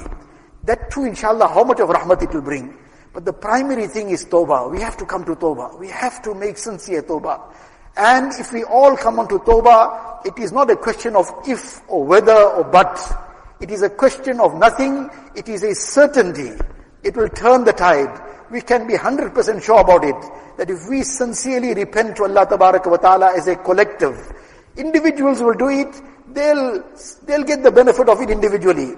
That 0.64 0.90
too, 0.90 1.04
inshallah, 1.04 1.46
how 1.48 1.62
much 1.62 1.78
of 1.78 1.90
rahmat 1.90 2.22
it 2.24 2.34
will 2.34 2.42
bring. 2.42 2.76
But 3.12 3.24
the 3.24 3.32
primary 3.32 3.86
thing 3.86 4.10
is 4.10 4.24
tawbah. 4.24 4.68
We 4.72 4.80
have 4.80 4.96
to 4.96 5.06
come 5.06 5.24
to 5.26 5.36
tawbah. 5.36 5.78
We 5.78 5.88
have 5.90 6.22
to 6.22 6.34
make 6.34 6.58
sincere 6.58 7.02
tawbah. 7.02 7.40
And 7.96 8.32
if 8.38 8.52
we 8.52 8.64
all 8.64 8.96
come 8.96 9.20
onto 9.20 9.38
tawbah, 9.38 10.26
it 10.26 10.36
is 10.42 10.50
not 10.50 10.70
a 10.70 10.76
question 10.76 11.14
of 11.14 11.24
if 11.46 11.88
or 11.88 12.04
whether 12.04 12.34
or 12.34 12.64
but. 12.64 12.98
It 13.60 13.70
is 13.70 13.82
a 13.82 13.90
question 13.90 14.40
of 14.40 14.54
nothing. 14.56 15.08
It 15.36 15.48
is 15.48 15.62
a 15.62 15.74
certainty. 15.74 16.52
It 17.04 17.16
will 17.16 17.28
turn 17.28 17.62
the 17.64 17.72
tide 17.72 18.24
we 18.50 18.61
can 18.62 18.87
be 18.87 18.94
100% 18.94 19.62
sure 19.62 19.80
about 19.80 20.04
it. 20.04 20.16
That 20.56 20.70
if 20.70 20.88
we 20.88 21.02
sincerely 21.02 21.74
repent 21.74 22.16
to 22.16 22.24
Allah 22.24 22.46
wa 22.50 22.96
ta'ala 22.96 23.37
as 23.37 23.46
a 23.46 23.56
collective, 23.56 24.16
individuals 24.76 25.42
will 25.42 25.54
do 25.54 25.68
it, 25.68 25.94
they'll, 26.32 26.82
they'll 27.24 27.44
get 27.44 27.62
the 27.62 27.70
benefit 27.70 28.08
of 28.08 28.20
it 28.22 28.30
individually. 28.30 28.94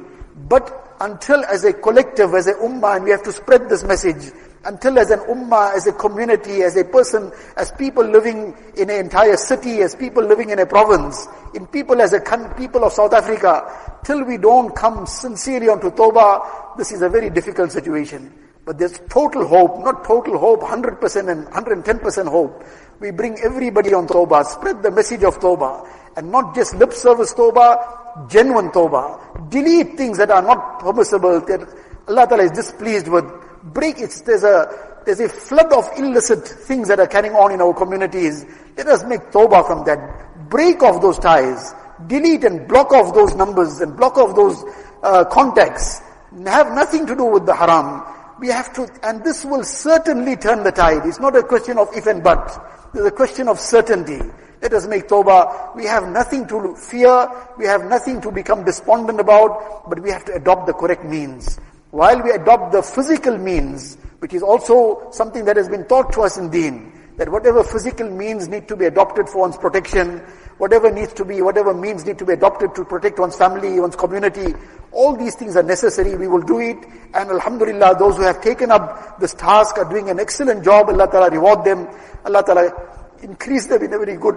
But 0.49 0.95
until 1.01 1.45
as 1.45 1.65
a 1.65 1.73
collective, 1.73 2.33
as 2.35 2.47
a 2.47 2.55
ummah, 2.55 2.97
and 2.97 3.05
we 3.05 3.11
have 3.11 3.23
to 3.25 3.33
spread 3.33 3.69
this 3.69 3.85
message, 3.85 4.33
until 4.65 4.99
as 4.99 5.11
an 5.11 5.19
ummah, 5.21 5.75
as 5.75 5.87
a 5.87 5.93
community, 5.93 6.63
as 6.63 6.77
a 6.77 6.85
person, 6.85 7.31
as 7.57 7.73
people 7.73 8.05
living 8.05 8.55
in 8.77 8.89
an 8.91 8.97
entire 9.05 9.37
city, 9.37 9.81
as 9.83 9.95
people 9.95 10.23
living 10.23 10.51
in 10.51 10.59
a 10.61 10.67
province, 10.67 11.27
in 11.55 11.67
people 11.67 12.01
as 12.01 12.13
a 12.15 12.21
people 12.57 12.85
of 12.85 12.93
South 12.93 13.13
Africa, 13.15 14.01
till 14.05 14.23
we 14.25 14.37
don't 14.39 14.75
come 14.77 15.05
sincerely 15.07 15.69
onto 15.69 15.91
Toba, 15.91 16.73
this 16.79 16.93
is 16.93 17.03
a 17.03 17.09
very 17.09 17.29
difficult 17.31 17.71
situation. 17.73 18.33
But 18.65 18.79
there's 18.79 18.99
total 19.09 19.47
hope, 19.47 19.81
not 19.85 20.05
total 20.05 20.39
hope, 20.39 20.61
100% 20.61 21.29
and 21.33 21.47
110% 21.47 22.29
hope. 22.31 22.63
We 23.01 23.11
bring 23.11 23.39
everybody 23.43 23.95
on 23.95 24.07
Tawbah, 24.07 24.45
spread 24.45 24.83
the 24.83 24.91
message 24.91 25.25
of 25.25 25.39
Tawbah, 25.41 25.89
and 26.17 26.31
not 26.31 26.55
just 26.55 26.75
lip 26.77 26.93
service 26.93 27.33
Tawbah, 27.33 28.31
genuine 28.31 28.71
Tawbah. 28.71 29.49
Delete 29.51 29.97
things 29.97 30.19
that 30.19 30.31
are 30.31 30.43
not 30.43 30.79
permissible, 30.81 31.41
that 31.41 31.61
Allah 32.09 32.27
Ta'ala 32.27 32.45
is 32.45 32.51
displeased 32.51 33.09
with. 33.09 33.25
Break 33.63 33.99
it. 34.01 34.11
There's 34.27 34.45
a, 34.45 35.01
there's 35.07 35.21
a 35.21 35.29
flood 35.29 35.73
of 35.73 35.89
illicit 35.97 36.47
things 36.47 36.89
that 36.89 37.01
are 37.01 37.07
carrying 37.07 37.35
on 37.35 37.53
in 37.53 37.61
our 37.63 37.73
communities. 37.73 38.45
Let 38.77 38.89
us 38.89 39.05
make 39.05 39.23
Tawbah 39.31 39.67
from 39.67 39.85
that. 39.87 40.51
Break 40.51 40.83
off 40.83 41.01
those 41.01 41.19
ties. 41.19 41.73
Delete 42.07 42.45
and 42.45 42.69
block 42.69 42.93
off 42.93 43.15
those 43.15 43.35
numbers 43.35 43.81
and 43.81 43.97
block 43.97 44.19
off 44.19 44.35
those 44.35 44.63
uh, 45.03 45.25
contacts. 45.25 46.01
Have 46.47 46.73
nothing 46.73 47.07
to 47.07 47.17
do 47.17 47.25
with 47.25 47.47
the 47.47 47.55
haram 47.55 48.03
we 48.41 48.49
have 48.49 48.73
to, 48.73 48.89
and 49.07 49.23
this 49.23 49.45
will 49.45 49.63
certainly 49.63 50.35
turn 50.35 50.65
the 50.65 50.73
tide. 50.73 51.07
It's 51.07 51.21
not 51.21 51.37
a 51.37 51.43
question 51.43 51.79
of 51.79 51.89
if 51.95 52.07
and 52.07 52.25
but. 52.25 52.49
It's 52.95 53.05
a 53.05 53.11
question 53.11 53.49
of 53.49 53.61
certainty. 53.61 54.19
Let 54.63 54.73
us 54.73 54.87
make 54.89 55.09
tawbah. 55.09 55.77
We 55.77 55.85
have 55.85 56.09
nothing 56.09 56.49
to 56.49 56.75
fear. 56.75 57.29
We 57.59 57.67
have 57.67 57.85
nothing 57.85 58.21
to 58.23 58.33
become 58.33 58.65
despondent 58.65 59.21
about, 59.21 59.89
but 59.89 60.01
we 60.01 60.11
have 60.11 60.25
to 60.27 60.35
adopt 60.35 60.67
the 60.67 60.73
correct 60.73 61.05
means. 61.05 61.59
While 61.91 62.23
we 62.23 62.31
adopt 62.31 62.73
the 62.73 62.83
physical 62.83 63.37
means, 63.37 63.97
which 64.21 64.33
is 64.33 64.43
also 64.43 65.09
something 65.13 65.45
that 65.45 65.57
has 65.57 65.69
been 65.69 65.85
taught 65.87 66.13
to 66.15 66.23
us 66.23 66.39
in 66.39 66.49
deen, 66.51 66.93
that 67.19 67.29
whatever 67.29 67.63
physical 67.63 68.09
means 68.09 68.49
need 68.49 68.67
to 68.69 68.77
be 68.77 68.87
adopted 68.87 69.29
for 69.29 69.43
one's 69.43 69.59
protection, 69.59 70.23
whatever 70.61 70.93
needs 70.93 71.15
to 71.15 71.25
be, 71.25 71.41
whatever 71.41 71.73
means 71.73 72.05
need 72.05 72.19
to 72.19 72.27
be 72.27 72.35
adopted 72.35 72.75
to 72.75 72.85
protect 72.85 73.19
one's 73.19 73.35
family, 73.37 73.81
one's 73.81 73.97
community. 73.97 74.55
All 74.93 75.17
these 75.17 75.35
things 75.35 75.57
are 75.57 75.63
necessary. 75.63 76.15
We 76.17 76.29
will 76.29 76.43
do 76.43 76.61
it. 76.61 76.77
And 77.15 77.31
Alhamdulillah, 77.31 77.97
those 77.99 78.17
who 78.19 78.25
have 78.25 78.43
taken 78.43 78.71
up 78.71 79.19
this 79.19 79.33
task 79.33 79.79
are 79.79 79.89
doing 79.91 80.11
an 80.11 80.21
excellent 80.21 80.63
job. 80.63 80.91
Allah 80.91 81.09
Ta'ala 81.11 81.31
reward 81.31 81.65
them. 81.65 81.89
Allah 82.27 82.43
Ta'ala 82.45 83.11
increase 83.23 83.67
them 83.69 83.83
in 83.83 83.93
a 83.95 83.99
very 83.99 84.19
good. 84.19 84.37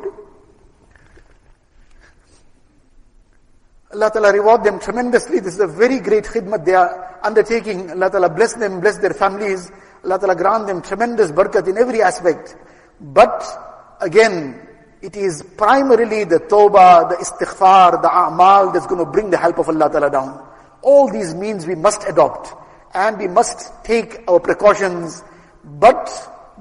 Allah 3.94 4.10
Ta'ala 4.14 4.32
reward 4.32 4.64
them 4.64 4.80
tremendously. 4.80 5.40
This 5.42 5.56
is 5.56 5.60
a 5.60 5.68
very 5.68 6.00
great 6.00 6.24
khidmat 6.24 6.64
they 6.64 6.74
are 6.74 7.20
undertaking. 7.22 7.92
Allah 7.92 8.10
Ta'ala 8.10 8.30
bless 8.30 8.54
them, 8.54 8.80
bless 8.80 8.98
their 9.00 9.14
families. 9.14 9.70
Allah 10.06 10.20
Ta'ala 10.20 10.36
grant 10.38 10.68
them 10.68 10.82
tremendous 10.82 11.32
barakat 11.34 11.68
in 11.68 11.78
every 11.78 12.02
aspect. 12.02 12.56
But 13.02 13.44
again, 14.00 14.68
it 15.04 15.18
is 15.18 15.44
primarily 15.60 16.24
the 16.24 16.39
tawbah, 16.48 17.10
the 17.12 17.16
istighfar, 17.20 18.02
the 18.02 18.08
a'mal 18.08 18.72
that's 18.72 18.88
going 18.88 19.04
to 19.06 19.12
bring 19.12 19.30
the 19.30 19.38
help 19.38 19.60
of 19.60 19.68
Allah 19.68 19.92
Ta'ala 19.92 20.10
down. 20.10 20.39
All 20.82 21.12
these 21.12 21.36
means 21.36 21.68
we 21.68 21.76
must 21.76 22.08
adopt 22.08 22.54
and 22.96 23.18
we 23.18 23.28
must 23.28 23.84
take 23.84 24.24
our 24.30 24.39
precautions. 24.39 25.22
But 25.66 26.06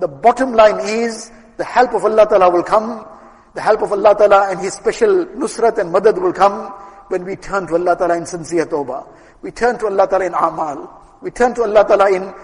the 0.01 0.09
bottom 0.09 0.55
line 0.55 0.81
is 0.83 1.31
the 1.57 1.63
help 1.63 1.93
of 1.95 2.05
Allah 2.05 2.27
Ta'ala 2.29 2.51
will 2.51 2.65
come. 2.65 3.07
The 3.55 3.61
help 3.61 3.81
of 3.83 3.93
Allah 3.93 4.13
Ta'ala 4.19 4.51
and 4.51 4.59
His 4.59 4.75
special 4.75 5.25
nusrat 5.39 5.79
and 5.79 5.95
madad 5.95 6.21
will 6.21 6.33
come 6.33 6.67
when 7.15 7.25
we 7.25 7.37
turn 7.37 7.69
to 7.69 7.75
Allah 7.77 7.95
Ta'ala 7.95 8.17
in 8.17 8.27
sincere 8.27 8.67
tawbah. 8.67 9.07
We 9.41 9.53
turn 9.53 9.79
to 9.79 9.87
Allah 9.87 10.09
Ta'ala 10.09 10.25
in 10.25 10.35
amal. 10.35 10.91
We 11.23 11.31
turn 11.31 11.55
to 11.55 11.63
Allah 11.63 11.85
Ta'ala 11.87 12.11
in 12.13 12.35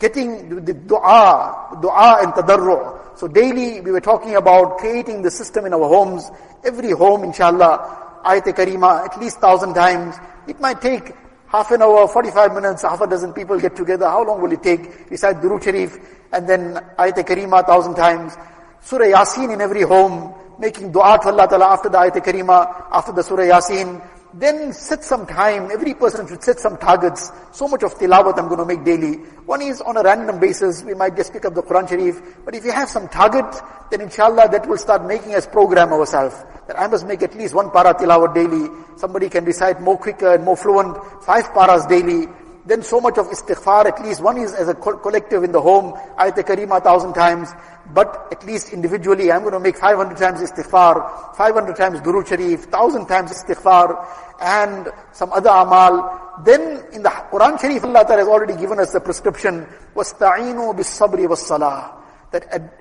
getting 0.00 0.64
the 0.64 0.72
dua, 0.72 1.76
dua 1.78 2.20
and 2.22 2.32
tadarru, 2.32 3.00
so 3.14 3.28
daily 3.28 3.80
we 3.82 3.90
were 3.92 4.00
talking 4.00 4.36
about 4.36 4.78
creating 4.78 5.20
the 5.22 5.30
system 5.30 5.66
in 5.66 5.74
our 5.74 5.88
homes. 5.88 6.30
Every 6.64 6.92
home, 6.92 7.24
inshallah, 7.24 8.20
ayat 8.24 8.48
karima 8.56 9.04
at 9.04 9.20
least 9.20 9.38
thousand 9.38 9.74
times. 9.74 10.16
It 10.48 10.58
might 10.60 10.80
take 10.80 11.12
half 11.48 11.70
an 11.70 11.82
hour, 11.82 12.08
45 12.08 12.54
minutes, 12.54 12.82
half 12.82 13.00
a 13.02 13.06
dozen 13.06 13.34
people 13.34 13.60
get 13.60 13.76
together. 13.76 14.06
How 14.06 14.24
long 14.24 14.40
will 14.40 14.52
it 14.52 14.62
take? 14.62 15.10
Recite 15.10 15.36
Durood 15.42 15.62
Sharif 15.62 15.98
and 16.32 16.48
then 16.48 16.74
ayat 16.98 17.20
karima 17.28 17.60
a 17.60 17.66
thousand 17.66 17.96
times. 17.96 18.34
Surah 18.80 19.06
Yasin 19.06 19.52
in 19.52 19.60
every 19.60 19.82
home. 19.82 20.34
Making 20.58 20.92
dua 20.92 21.18
to 21.22 21.28
Allah 21.28 21.48
Ta'ala 21.48 21.66
after 21.72 21.88
the 21.88 21.98
ayat 21.98 22.12
karima, 22.24 22.86
after 22.92 23.12
the 23.12 23.22
Surah 23.22 23.44
Yasin. 23.44 24.00
Then 24.34 24.72
set 24.72 25.04
some 25.04 25.26
time. 25.26 25.70
Every 25.70 25.92
person 25.94 26.26
should 26.26 26.42
set 26.42 26.58
some 26.58 26.78
targets. 26.78 27.30
So 27.52 27.68
much 27.68 27.82
of 27.82 27.94
tilawat 27.98 28.38
I'm 28.38 28.48
going 28.48 28.60
to 28.60 28.64
make 28.64 28.82
daily. 28.82 29.16
One 29.44 29.60
is 29.60 29.82
on 29.82 29.96
a 29.98 30.02
random 30.02 30.40
basis. 30.40 30.82
We 30.82 30.94
might 30.94 31.14
just 31.16 31.32
pick 31.34 31.44
up 31.44 31.54
the 31.54 31.62
Quran 31.62 31.86
Sharif. 31.86 32.22
But 32.44 32.54
if 32.54 32.64
you 32.64 32.72
have 32.72 32.88
some 32.88 33.08
target, 33.08 33.44
then 33.90 34.00
inshallah 34.00 34.48
that 34.50 34.66
will 34.66 34.78
start 34.78 35.04
making 35.04 35.34
us 35.34 35.46
program 35.46 35.92
ourselves. 35.92 36.34
That 36.66 36.80
I 36.80 36.86
must 36.86 37.06
make 37.06 37.22
at 37.22 37.34
least 37.36 37.54
one 37.54 37.70
para 37.70 37.92
tilawat 37.92 38.34
daily. 38.34 38.70
Somebody 38.96 39.28
can 39.28 39.44
recite 39.44 39.82
more 39.82 39.98
quicker 39.98 40.32
and 40.34 40.44
more 40.44 40.56
fluent. 40.56 40.96
Five 41.24 41.52
paras 41.52 41.84
daily 41.86 42.26
then 42.64 42.82
so 42.82 43.00
much 43.00 43.18
of 43.18 43.26
istighfar, 43.26 43.86
at 43.86 44.00
least 44.04 44.22
one 44.22 44.38
is 44.38 44.52
as 44.52 44.68
a 44.68 44.74
co 44.74 44.96
collective 44.98 45.42
in 45.42 45.50
the 45.50 45.60
home, 45.60 45.92
ayat 46.18 46.36
karima 46.46 46.78
a 46.78 46.80
thousand 46.80 47.12
times, 47.12 47.50
but 47.92 48.28
at 48.30 48.44
least 48.46 48.72
individually, 48.72 49.32
I'm 49.32 49.40
going 49.40 49.52
to 49.52 49.60
make 49.60 49.76
500 49.76 50.16
times 50.16 50.40
istighfar, 50.48 51.34
500 51.36 51.74
times 51.76 52.00
durood 52.00 52.28
sharif, 52.28 52.66
1000 52.66 53.06
times 53.06 53.32
istighfar, 53.32 54.06
and 54.40 54.88
some 55.12 55.32
other 55.32 55.50
amal. 55.50 56.42
Then 56.44 56.84
in 56.92 57.02
the 57.02 57.08
Quran 57.10 57.60
Sharif, 57.60 57.84
Allah 57.84 58.04
Ta'ala 58.04 58.18
has 58.18 58.28
already 58.28 58.56
given 58.56 58.78
us 58.80 58.92
the 58.92 59.00
prescription, 59.00 59.66
sabri 59.94 61.28
wa 61.28 61.34
salah 61.34 61.94
That 62.30 62.72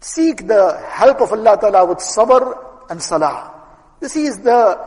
seek 0.00 0.46
the 0.46 0.80
help 0.88 1.20
of 1.20 1.32
Allah 1.32 1.58
Ta'ala 1.60 1.84
with 1.84 1.98
sabr 1.98 2.88
and 2.90 3.02
salah. 3.02 3.52
This 4.00 4.16
is 4.16 4.38
the, 4.40 4.78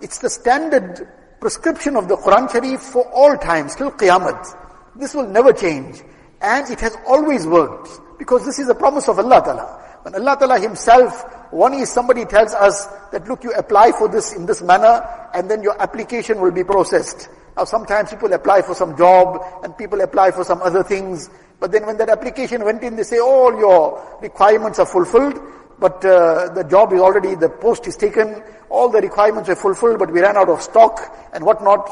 it's 0.00 0.18
the 0.18 0.30
standard 0.30 1.06
prescription 1.40 1.96
of 1.96 2.08
the 2.08 2.16
Quran 2.16 2.50
Sharif 2.50 2.80
for 2.80 3.06
all 3.10 3.36
times, 3.36 3.74
till 3.76 3.92
Qiyamah. 3.92 4.96
This 4.96 5.14
will 5.14 5.26
never 5.28 5.52
change. 5.52 6.02
And 6.40 6.68
it 6.70 6.80
has 6.80 6.96
always 7.06 7.46
worked. 7.46 7.88
Because 8.18 8.44
this 8.46 8.58
is 8.58 8.68
a 8.68 8.74
promise 8.74 9.08
of 9.08 9.18
Allah 9.18 9.40
Ta'ala. 9.44 9.82
When 10.02 10.14
Allah 10.14 10.36
Ta'ala 10.38 10.58
Himself, 10.58 11.24
one 11.52 11.74
is 11.74 11.90
somebody 11.92 12.24
tells 12.24 12.54
us 12.54 12.86
that 13.12 13.28
look, 13.28 13.44
you 13.44 13.52
apply 13.52 13.92
for 13.92 14.08
this 14.08 14.32
in 14.34 14.46
this 14.46 14.62
manner, 14.62 15.04
and 15.34 15.50
then 15.50 15.62
your 15.62 15.80
application 15.82 16.40
will 16.40 16.50
be 16.52 16.64
processed. 16.64 17.28
Now 17.56 17.64
sometimes 17.64 18.10
people 18.10 18.32
apply 18.32 18.62
for 18.62 18.74
some 18.74 18.96
job, 18.96 19.40
and 19.62 19.76
people 19.76 20.00
apply 20.00 20.30
for 20.30 20.44
some 20.44 20.62
other 20.62 20.82
things, 20.82 21.28
but 21.60 21.72
then 21.72 21.86
when 21.86 21.96
that 21.98 22.08
application 22.08 22.64
went 22.64 22.82
in, 22.82 22.96
they 22.96 23.02
say 23.02 23.18
all 23.18 23.50
your 23.58 24.18
requirements 24.20 24.78
are 24.78 24.84
fulfilled. 24.86 25.38
But 25.78 26.02
uh, 26.04 26.52
the 26.54 26.64
job 26.64 26.92
is 26.92 27.00
already, 27.00 27.34
the 27.34 27.50
post 27.50 27.86
is 27.86 27.96
taken, 27.96 28.42
all 28.70 28.88
the 28.88 29.00
requirements 29.00 29.48
were 29.48 29.56
fulfilled, 29.56 29.98
but 29.98 30.10
we 30.10 30.20
ran 30.20 30.36
out 30.36 30.48
of 30.48 30.62
stock 30.62 30.98
and 31.34 31.44
whatnot. 31.44 31.86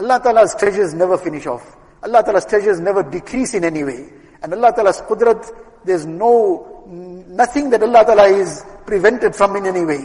Allah 0.00 0.20
Ta'ala's 0.22 0.54
treasures 0.56 0.94
never 0.94 1.16
finish 1.16 1.46
off. 1.46 1.76
Allah 2.02 2.22
Ta'ala's 2.24 2.46
treasures 2.46 2.80
never 2.80 3.02
decrease 3.04 3.54
in 3.54 3.64
any 3.64 3.84
way. 3.84 4.08
And 4.42 4.52
Allah 4.54 4.72
Ta'ala's 4.74 5.00
qudrat, 5.02 5.46
there's 5.84 6.06
no, 6.06 6.82
nothing 6.88 7.70
that 7.70 7.82
Allah 7.82 8.04
Ta'ala 8.04 8.24
is 8.26 8.64
prevented 8.84 9.36
from 9.36 9.54
in 9.56 9.66
any 9.66 9.84
way. 9.84 10.04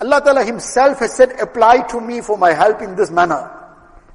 Allah 0.00 0.20
Ta'ala 0.22 0.44
himself 0.44 0.98
has 0.98 1.14
said, 1.14 1.40
apply 1.40 1.82
to 1.88 2.00
me 2.00 2.20
for 2.20 2.36
my 2.36 2.52
help 2.52 2.82
in 2.82 2.96
this 2.96 3.10
manner. 3.10 3.50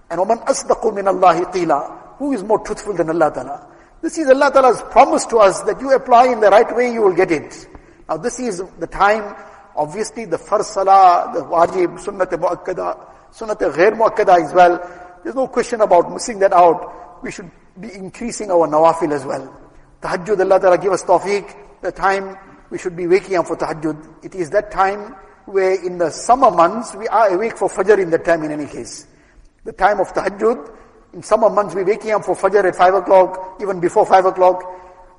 And 0.10 0.20
وَمَنْ 0.22 0.46
أَصْدَقُ 0.46 0.84
مِنَ 0.94 1.06
اللَّهِ 1.06 1.54
قِيلًا 1.54 2.18
Who 2.18 2.34
is 2.34 2.44
more 2.44 2.60
truthful 2.60 2.94
than 2.94 3.10
Allah 3.10 3.32
Ta'ala? 3.34 3.68
This 4.02 4.18
is 4.20 4.30
Allah 4.30 4.52
Ta'ala's 4.54 4.84
promise 4.92 5.26
to 5.28 5.38
us 5.38 5.62
that 5.64 5.82
you 5.82 5.94
apply 5.96 6.28
in 6.32 6.40
the 6.40 6.50
right 6.52 6.74
way, 6.76 6.94
you 6.94 7.02
will 7.02 7.16
get 7.16 7.32
it. 7.32 7.68
Now 8.08 8.18
this 8.18 8.40
is 8.40 8.64
the 8.80 8.88
time, 8.88 9.36
obviously 9.76 10.26
the 10.26 10.38
first 10.38 10.74
salah, 10.74 11.30
the 11.34 11.42
wajib, 11.42 12.00
sunnat 12.00 12.32
muakkada, 12.40 12.96
sunnat 13.36 13.60
ghair 13.76 13.92
muakkada 14.00 14.44
as 14.46 14.54
well. 14.54 14.80
There's 15.24 15.36
no 15.36 15.48
question 15.50 15.82
about 15.82 16.12
missing 16.14 16.40
that 16.40 16.54
out. 16.54 17.22
We 17.24 17.32
should 17.32 17.52
be 17.80 17.94
increasing 17.94 18.50
our 18.50 18.66
nawafil 18.68 19.12
as 19.12 19.26
well. 19.26 19.46
Tahajjud, 20.02 20.40
Allah 20.40 20.60
Ta'ala 20.60 20.78
give 20.78 20.94
us 20.94 21.04
tawfiq, 21.04 21.82
the 21.82 21.92
time 21.92 22.38
we 22.70 22.78
should 22.78 22.96
be 22.96 23.08
waking 23.08 23.36
up 23.36 23.48
for 23.48 23.58
tahajjud. 23.58 24.24
It 24.24 24.36
is 24.36 24.50
that 24.52 24.72
time 24.72 25.14
where 25.46 25.72
in 25.86 25.98
the 25.98 26.10
summer 26.10 26.50
months, 26.52 26.96
we 26.96 27.08
are 27.10 27.28
awake 27.34 27.58
for 27.58 27.68
fajr 27.70 28.00
in 28.00 28.10
that 28.12 28.24
time 28.24 28.44
in 28.44 28.52
any 28.52 28.68
case. 28.68 29.06
The 29.66 29.74
time 29.74 30.00
of 30.00 30.08
tahajjud, 30.14 30.76
in 31.14 31.24
summer 31.24 31.50
months, 31.50 31.76
we're 31.76 31.86
waking 31.86 32.12
up 32.12 32.24
for 32.24 32.36
fajr 32.38 32.64
at 32.70 32.76
5 32.78 32.94
o'clock, 32.96 33.58
even 33.62 33.80
before 33.82 34.06
5 34.06 34.26
o'clock. 34.28 34.64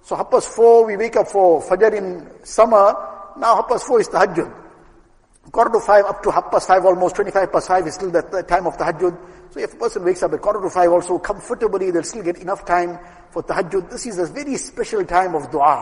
So 0.08 0.16
half 0.16 0.30
past 0.30 0.48
four, 0.56 0.86
we 0.86 0.96
wake 0.96 1.16
up 1.16 1.28
for 1.28 1.60
Fajr 1.62 1.92
in 1.92 2.24
summer. 2.42 2.96
Now 3.36 3.56
half 3.56 3.68
past 3.68 3.86
four 3.86 4.00
is 4.00 4.08
tahajjud. 4.08 4.50
Quarter 5.52 5.70
to 5.78 5.80
five 5.80 6.06
up 6.06 6.22
to 6.22 6.30
half 6.30 6.50
past 6.50 6.66
five, 6.66 6.82
almost 6.86 7.14
25 7.16 7.52
past 7.52 7.68
five 7.68 7.86
is 7.86 7.92
still 7.92 8.10
the 8.10 8.22
time 8.48 8.66
of 8.66 8.72
tahajjud. 8.78 9.18
So 9.52 9.60
if 9.60 9.74
a 9.74 9.76
person 9.76 10.06
wakes 10.06 10.22
up 10.22 10.32
at 10.32 10.40
quarter 10.40 10.62
to 10.62 10.70
five 10.70 10.90
also 10.90 11.18
comfortably, 11.18 11.90
they'll 11.90 12.04
still 12.08 12.22
get 12.22 12.38
enough 12.38 12.64
time 12.64 12.98
for 13.32 13.42
tahajjud. 13.42 13.90
This 13.90 14.06
is 14.06 14.18
a 14.18 14.32
very 14.32 14.56
special 14.56 15.04
time 15.04 15.34
of 15.34 15.50
dua. 15.50 15.76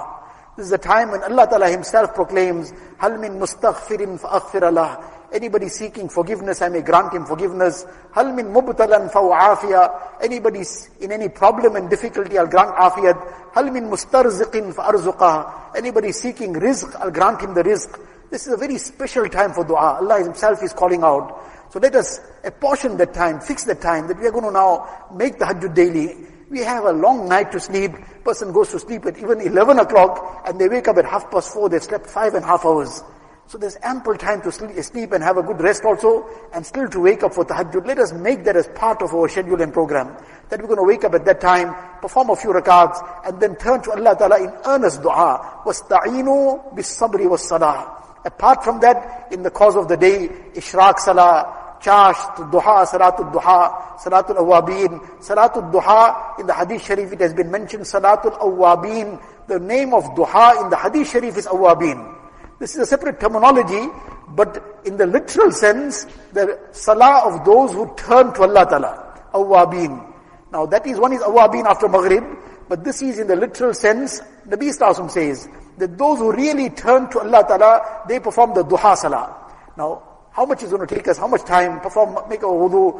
This 0.57 0.67
is 0.67 0.73
a 0.73 0.79
time 0.79 1.13
when 1.13 1.23
Allah 1.23 1.47
Ta'ala 1.47 1.69
himself 1.71 2.13
proclaims, 2.13 2.73
هَلْ 2.99 3.21
مِن 3.23 3.39
مُسْتَغْفِرٍ 3.39 4.19
فَأَغْفِرَ 4.21 4.73
لَهُ 4.75 5.16
Anybody 5.33 5.69
seeking 5.69 6.09
forgiveness, 6.09 6.63
I 6.63 6.69
may 6.69 6.83
grant 6.83 7.13
him 7.15 7.27
forgiveness. 7.27 7.85
Hal 8.13 8.33
min 8.33 8.47
mubtalan 8.53 9.11
fau'afiyah. 9.11 10.23
Anybody 10.23 10.63
in 11.01 11.11
any 11.11 11.29
problem 11.29 11.75
and 11.75 11.91
difficulty, 11.91 12.39
I'll 12.39 12.47
grant 12.47 12.71
afiyat. 12.77 13.51
Hal 13.53 13.65
min 13.71 13.85
mustarziqin 13.91 14.73
fa'arzuqah. 14.73 15.75
Anybody 15.77 16.13
seeking 16.13 16.55
rizq, 16.55 16.95
I'll 17.01 17.11
grant 17.11 17.41
him 17.41 17.55
the 17.55 17.65
rizq. 17.65 17.99
This 18.31 18.47
is 18.47 18.53
a 18.53 18.57
very 18.57 18.79
special 18.79 19.29
time 19.29 19.53
for 19.53 19.65
dua. 19.65 19.99
Allah 20.01 20.23
himself 20.23 20.63
is 20.63 20.73
calling 20.73 21.03
out. 21.03 21.43
So 21.73 21.81
let 21.81 21.97
us 21.97 22.21
apportion 22.45 22.97
that 22.99 23.13
time, 23.13 23.41
fix 23.41 23.65
the 23.65 23.75
time, 23.75 24.07
that 24.07 24.21
we 24.21 24.27
are 24.27 24.31
going 24.31 24.45
to 24.45 24.53
now 24.53 25.09
make 25.13 25.39
the 25.39 25.47
hajj 25.47 25.75
daily. 25.75 26.15
We 26.49 26.61
have 26.61 26.85
a 26.85 26.93
long 26.93 27.29
night 27.29 27.51
to 27.53 27.59
sleep. 27.61 27.91
Person 28.23 28.53
goes 28.53 28.71
to 28.71 28.79
sleep 28.79 29.05
at 29.07 29.19
even 29.19 29.41
11 29.41 29.81
o'clock 29.81 30.45
and 30.47 30.61
they 30.61 30.69
wake 30.69 30.87
up 30.87 30.97
at 30.97 31.05
half 31.05 31.29
past 31.33 31.53
four, 31.53 31.69
they've 31.69 31.83
slept 31.83 32.07
five 32.07 32.35
and 32.35 32.45
a 32.45 32.47
half 32.47 32.65
hours. 32.65 33.03
So 33.49 33.59
there's 33.59 33.77
ample 33.83 34.17
time 34.19 34.43
to 34.43 34.51
sleep 34.51 35.13
and 35.13 35.23
have 35.23 35.37
a 35.37 35.43
good 35.43 35.61
rest 35.61 35.85
also, 35.85 36.27
and 36.53 36.67
still 36.67 36.89
to 36.91 36.99
wake 37.01 37.23
up 37.23 37.33
for 37.33 37.45
tahajjud. 37.45 37.87
Let 37.87 37.99
us 38.01 38.13
make 38.13 38.43
that 38.45 38.57
as 38.57 38.67
part 38.75 39.01
of 39.03 39.15
our 39.15 39.29
schedule 39.29 39.63
and 39.63 39.73
program. 39.73 40.17
That 40.51 40.59
we're 40.61 40.67
going 40.67 40.83
to 40.83 40.89
wake 40.89 41.05
up 41.05 41.15
at 41.15 41.25
that 41.27 41.41
time, 41.41 41.71
perform 42.03 42.31
a 42.31 42.37
few 42.37 42.51
rakats, 42.51 42.99
and 43.25 43.39
then 43.41 43.55
turn 43.55 43.83
to 43.87 43.93
Allah 43.93 44.17
Ta'ala 44.19 44.43
in 44.43 44.51
earnest 44.67 45.01
dua. 45.01 45.63
وَاسْتَعِينُوا 45.65 46.75
بِالصَّبْرِ 46.75 47.23
وَالصَّلَاةِ 47.23 47.95
Apart 48.25 48.65
from 48.65 48.81
that, 48.81 49.29
in 49.31 49.45
the 49.45 49.51
course 49.53 49.77
of 49.77 49.87
the 49.87 49.97
day, 49.97 50.27
ishraq 50.55 50.99
salah, 50.99 51.63
Chasht, 51.79 52.51
duha, 52.51 52.83
salatul 52.89 53.31
duha, 53.31 53.99
salatul 54.01 54.39
awabin, 54.43 54.99
salatul 55.23 55.71
duha, 55.71 56.41
in 56.41 56.47
the 56.49 56.55
hadith 56.55 56.83
sharif 56.85 57.13
it 57.13 57.21
has 57.21 57.35
been 57.35 57.51
mentioned, 57.53 57.85
salatul 57.85 58.35
awabin, 58.41 59.23
the 59.47 59.59
name 59.61 59.93
of 59.95 60.03
duha 60.17 60.63
in 60.65 60.71
the 60.71 60.77
hadith 60.77 61.11
sharif 61.13 61.37
is 61.37 61.47
awabin. 61.47 62.16
This 62.59 62.73
is 62.75 62.81
a 62.81 62.87
separate 62.87 63.21
terminology, 63.21 63.87
but 64.31 64.81
in 64.87 64.97
the 64.97 65.07
literal 65.07 65.53
sense, 65.53 66.07
the 66.33 66.59
salah 66.73 67.29
of 67.29 67.45
those 67.45 67.73
who 67.73 67.85
turn 67.97 68.33
to 68.33 68.43
Allah 68.43 68.65
Ta'ala, 68.69 69.29
awabin. 69.35 70.13
Now 70.53 70.65
that 70.67 70.87
is, 70.87 70.99
one 70.99 71.13
is 71.13 71.21
awabin 71.21 71.67
after 71.67 71.87
Maghrib, 71.89 72.25
but 72.69 72.83
this 72.83 73.03
is 73.03 73.19
in 73.19 73.27
the 73.27 73.37
literal 73.37 73.75
sense, 73.75 74.23
Nabi 74.49 74.73
Sallallahu 74.73 75.11
says, 75.11 75.49
that 75.77 75.99
those 75.99 76.19
who 76.19 76.33
really 76.33 76.71
turn 76.71 77.11
to 77.11 77.21
Allah 77.21 77.45
Ta'ala, 77.47 78.03
they 78.09 78.21
perform 78.21 78.55
the 78.55 78.65
duha 78.65 78.97
salah. 78.97 79.37
Now, 79.77 80.03
how 80.33 80.47
much 80.47 80.63
is 80.63 80.71
going 80.71 80.87
to 80.87 80.95
take 80.95 81.07
us? 81.09 81.17
How 81.19 81.27
much 81.29 81.45
time? 81.45 81.81
Perform, 81.81 82.29
make 82.29 82.41
a 82.43 82.47
wudu, 82.47 82.99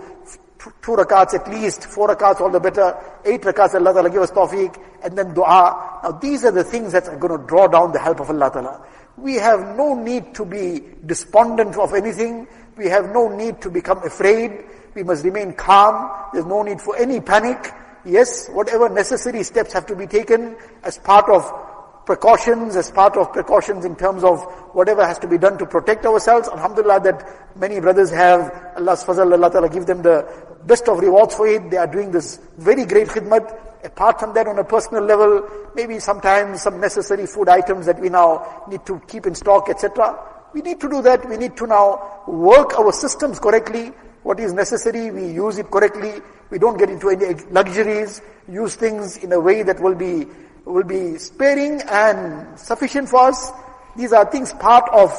two 0.59 0.93
rakats 0.93 1.35
at 1.35 1.49
least, 1.51 1.85
four 1.87 2.09
rakats 2.15 2.41
all 2.43 2.51
the 2.51 2.61
better, 2.61 2.95
eight 3.25 3.41
rakats 3.41 3.75
Allah 3.75 3.95
Ta'ala 3.95 4.11
give 4.11 4.21
us 4.21 4.31
tawfiq, 4.31 4.77
and 5.03 5.17
then 5.17 5.33
dua. 5.33 6.01
Now 6.05 6.13
these 6.13 6.45
are 6.45 6.51
the 6.53 6.65
things 6.65 6.93
that 6.93 7.09
are 7.09 7.17
going 7.17 7.39
to 7.41 7.47
draw 7.47 7.67
down 7.67 7.93
the 7.93 7.99
help 8.01 8.21
of 8.21 8.29
Allah 8.29 8.51
Ta'ala. 8.53 8.83
We 9.17 9.37
have 9.37 9.77
no 9.77 9.95
need 9.99 10.35
to 10.35 10.45
be 10.45 10.83
despondent 11.05 11.77
of 11.79 11.95
anything. 11.95 12.47
We 12.77 12.89
have 12.89 13.09
no 13.15 13.29
need 13.35 13.63
to 13.63 13.71
become 13.71 13.99
afraid. 14.05 14.63
We 14.95 15.05
must 15.05 15.25
remain 15.25 15.55
calm. 15.55 16.11
There's 16.33 16.45
no 16.45 16.63
need 16.63 16.83
for 16.83 16.97
any 16.97 17.21
panic. 17.21 17.73
Yes, 18.05 18.49
whatever 18.49 18.89
necessary 18.91 19.43
steps 19.43 19.73
have 19.73 19.87
to 19.87 19.97
be 19.97 20.07
taken 20.07 20.55
as 20.83 20.99
part 20.99 21.31
of 21.31 21.51
precautions, 22.05 22.77
as 22.77 22.91
part 22.91 23.17
of 23.17 23.33
precautions 23.33 23.85
in 23.85 23.97
terms 23.97 24.23
of 24.23 24.39
whatever 24.73 25.05
has 25.05 25.19
to 25.21 25.27
be 25.27 25.39
done 25.39 25.57
to 25.59 25.67
protect 25.67 26.05
ourselves. 26.05 26.47
Alhamdulillah 26.49 27.01
that 27.01 27.57
many 27.57 27.81
brothers 27.81 28.11
have, 28.11 28.73
Allah's 28.77 29.03
fazal, 29.03 29.33
Allah 29.33 29.51
ta'ala 29.51 29.71
give 29.71 29.87
them 29.87 30.03
the 30.03 30.25
best 30.67 30.89
of 30.89 30.99
rewards 30.99 31.35
for 31.35 31.49
it. 31.49 31.71
They 31.71 31.79
are 31.79 31.87
doing 31.87 32.11
this 32.11 32.39
very 32.59 32.85
great 32.85 33.09
khidmat. 33.09 33.66
Apart 33.87 34.21
from 34.21 34.35
that, 34.35 34.47
on 34.47 34.59
a 34.59 34.65
personal 34.65 35.03
level, 35.05 35.49
maybe 35.75 35.99
sometimes 36.01 36.63
some 36.63 36.81
necessary 36.81 37.27
food 37.27 37.49
items 37.49 37.87
that 37.87 37.99
we 38.01 38.09
now 38.09 38.65
need 38.69 38.85
to 38.87 39.01
keep 39.07 39.27
in 39.27 39.35
stock, 39.35 39.71
etc. 39.71 40.19
We 40.53 40.61
need 40.61 40.81
to 40.81 40.89
do 40.89 41.03
that. 41.03 41.29
We 41.29 41.37
need 41.37 41.57
to 41.59 41.67
now 41.67 42.23
work 42.27 42.79
our 42.79 42.93
systems 42.93 43.39
correctly. 43.39 43.93
What 44.23 44.41
is 44.41 44.53
necessary, 44.53 45.13
we 45.13 45.29
use 45.33 45.59
it 45.59 45.71
correctly. 45.71 46.21
We 46.51 46.59
don't 46.59 46.77
get 46.77 46.91
into 46.91 47.11
any 47.11 47.35
luxuries. 47.51 48.21
Use 48.51 48.75
things 48.75 49.19
in 49.19 49.33
a 49.33 49.39
way 49.39 49.63
that 49.63 49.79
will 49.81 49.95
be, 49.95 50.27
will 50.65 50.85
be 50.85 51.17
sparing 51.19 51.81
and 51.83 52.59
sufficient 52.59 53.09
for 53.09 53.29
us. 53.29 53.53
These 53.97 54.13
are 54.13 54.29
things 54.31 54.53
part 54.55 54.89
of, 54.93 55.13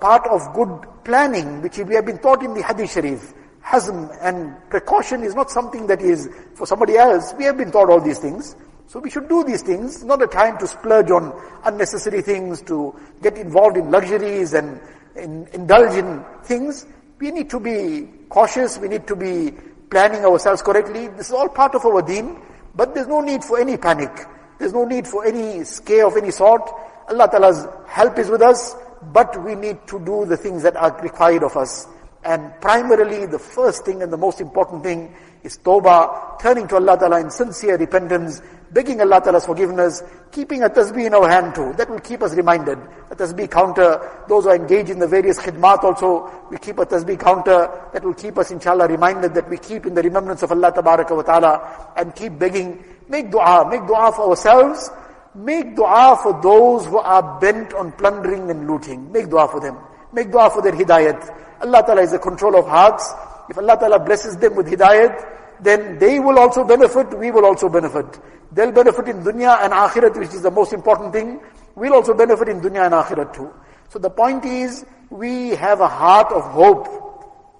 part 0.00 0.26
of 0.26 0.40
good 0.54 1.04
planning, 1.04 1.60
which 1.60 1.76
we 1.78 1.94
have 1.94 2.06
been 2.06 2.18
taught 2.18 2.42
in 2.42 2.54
the 2.54 2.62
Hadith 2.62 2.90
Sharif 2.92 3.34
hazm 3.64 4.10
and 4.20 4.54
precaution 4.68 5.22
is 5.24 5.34
not 5.34 5.50
something 5.50 5.86
that 5.86 6.00
is 6.02 6.28
for 6.54 6.66
somebody 6.66 6.96
else. 6.96 7.34
We 7.38 7.44
have 7.44 7.56
been 7.56 7.72
taught 7.72 7.90
all 7.90 8.00
these 8.00 8.18
things. 8.18 8.54
So 8.86 9.00
we 9.00 9.10
should 9.10 9.28
do 9.28 9.42
these 9.42 9.62
things, 9.62 10.04
not 10.04 10.22
a 10.22 10.26
time 10.26 10.58
to 10.58 10.66
splurge 10.66 11.10
on 11.10 11.32
unnecessary 11.64 12.20
things, 12.22 12.60
to 12.62 12.94
get 13.22 13.38
involved 13.38 13.76
in 13.78 13.90
luxuries 13.90 14.52
and 14.52 14.78
in, 15.16 15.48
indulge 15.54 15.94
in 15.94 16.22
things. 16.44 16.84
We 17.18 17.30
need 17.30 17.48
to 17.50 17.58
be 17.60 18.08
cautious, 18.28 18.76
we 18.78 18.88
need 18.88 19.06
to 19.06 19.16
be 19.16 19.52
planning 19.90 20.24
ourselves 20.26 20.60
correctly. 20.62 21.08
This 21.08 21.28
is 21.28 21.32
all 21.32 21.48
part 21.48 21.74
of 21.74 21.84
our 21.86 22.02
deen, 22.02 22.38
but 22.74 22.94
there's 22.94 23.06
no 23.08 23.20
need 23.22 23.42
for 23.42 23.58
any 23.58 23.76
panic. 23.78 24.10
There's 24.58 24.74
no 24.74 24.84
need 24.84 25.08
for 25.08 25.24
any 25.26 25.64
scare 25.64 26.06
of 26.06 26.16
any 26.18 26.30
sort. 26.30 26.60
Allah 27.08 27.28
Ta'ala's 27.32 27.66
help 27.88 28.18
is 28.18 28.28
with 28.28 28.42
us, 28.42 28.76
but 29.12 29.42
we 29.42 29.54
need 29.54 29.78
to 29.88 29.98
do 30.04 30.26
the 30.26 30.36
things 30.36 30.62
that 30.62 30.76
are 30.76 30.92
required 31.02 31.42
of 31.42 31.56
us. 31.56 31.86
And 32.24 32.58
primarily 32.60 33.26
the 33.26 33.38
first 33.38 33.84
thing 33.84 34.02
and 34.02 34.10
the 34.10 34.16
most 34.16 34.40
important 34.40 34.82
thing 34.82 35.14
is 35.42 35.58
tawbah, 35.58 36.40
turning 36.40 36.66
to 36.68 36.76
Allah 36.76 36.96
Ta'ala 36.98 37.20
in 37.20 37.30
sincere 37.30 37.76
repentance, 37.76 38.40
begging 38.72 38.98
Allah 39.02 39.20
Ta'ala's 39.20 39.44
forgiveness, 39.44 40.02
keeping 40.32 40.62
a 40.62 40.70
tasbih 40.70 41.04
in 41.06 41.12
our 41.12 41.28
hand 41.28 41.54
too. 41.54 41.74
That 41.76 41.90
will 41.90 41.98
keep 42.00 42.22
us 42.22 42.32
reminded. 42.34 42.78
A 43.10 43.14
tasbih 43.14 43.50
counter, 43.50 44.00
those 44.26 44.44
who 44.44 44.50
are 44.50 44.56
engaged 44.56 44.88
in 44.88 44.98
the 45.00 45.06
various 45.06 45.38
khidmat 45.38 45.84
also, 45.84 46.46
we 46.50 46.56
keep 46.56 46.78
a 46.78 46.86
tasbih 46.86 47.20
counter. 47.20 47.68
That 47.92 48.02
will 48.02 48.14
keep 48.14 48.38
us 48.38 48.50
inshallah 48.50 48.88
reminded 48.88 49.34
that 49.34 49.50
we 49.50 49.58
keep 49.58 49.84
in 49.84 49.92
the 49.92 50.02
remembrance 50.02 50.42
of 50.42 50.50
Allah 50.50 50.72
Ta'ala 50.72 51.92
and 51.98 52.14
keep 52.16 52.38
begging. 52.38 52.82
Make 53.06 53.30
dua, 53.30 53.68
make 53.70 53.86
dua 53.86 54.12
for 54.16 54.30
ourselves, 54.30 54.88
make 55.34 55.76
dua 55.76 56.18
for 56.22 56.40
those 56.42 56.86
who 56.86 56.96
are 56.96 57.38
bent 57.38 57.74
on 57.74 57.92
plundering 57.92 58.50
and 58.50 58.66
looting. 58.66 59.12
Make 59.12 59.28
dua 59.28 59.46
for 59.48 59.60
them. 59.60 59.76
Make 60.14 60.30
dua 60.32 60.48
for 60.48 60.62
their 60.62 60.72
hidayat. 60.72 61.42
Allah 61.64 61.82
Ta'ala 61.84 62.02
is 62.02 62.10
the 62.12 62.18
control 62.18 62.56
of 62.56 62.68
hearts. 62.68 63.08
If 63.48 63.56
Allah 63.58 63.76
Ta'ala 63.78 63.98
blesses 63.98 64.36
them 64.36 64.54
with 64.54 64.66
hidayat, 64.68 65.60
then 65.60 65.98
they 65.98 66.20
will 66.20 66.38
also 66.38 66.64
benefit, 66.64 67.16
we 67.18 67.30
will 67.30 67.44
also 67.44 67.68
benefit. 67.68 68.06
They'll 68.52 68.72
benefit 68.72 69.08
in 69.08 69.22
dunya 69.24 69.58
and 69.62 69.72
akhirat, 69.72 70.16
which 70.18 70.34
is 70.34 70.42
the 70.42 70.50
most 70.50 70.72
important 70.72 71.12
thing. 71.12 71.40
We'll 71.74 71.94
also 71.94 72.12
benefit 72.14 72.48
in 72.48 72.60
dunya 72.60 72.84
and 72.84 72.94
akhirat 72.94 73.32
too. 73.32 73.50
So 73.88 73.98
the 73.98 74.10
point 74.10 74.44
is, 74.44 74.84
we 75.10 75.50
have 75.60 75.80
a 75.80 75.88
heart 75.88 76.30
of 76.32 76.42
hope. 76.52 76.86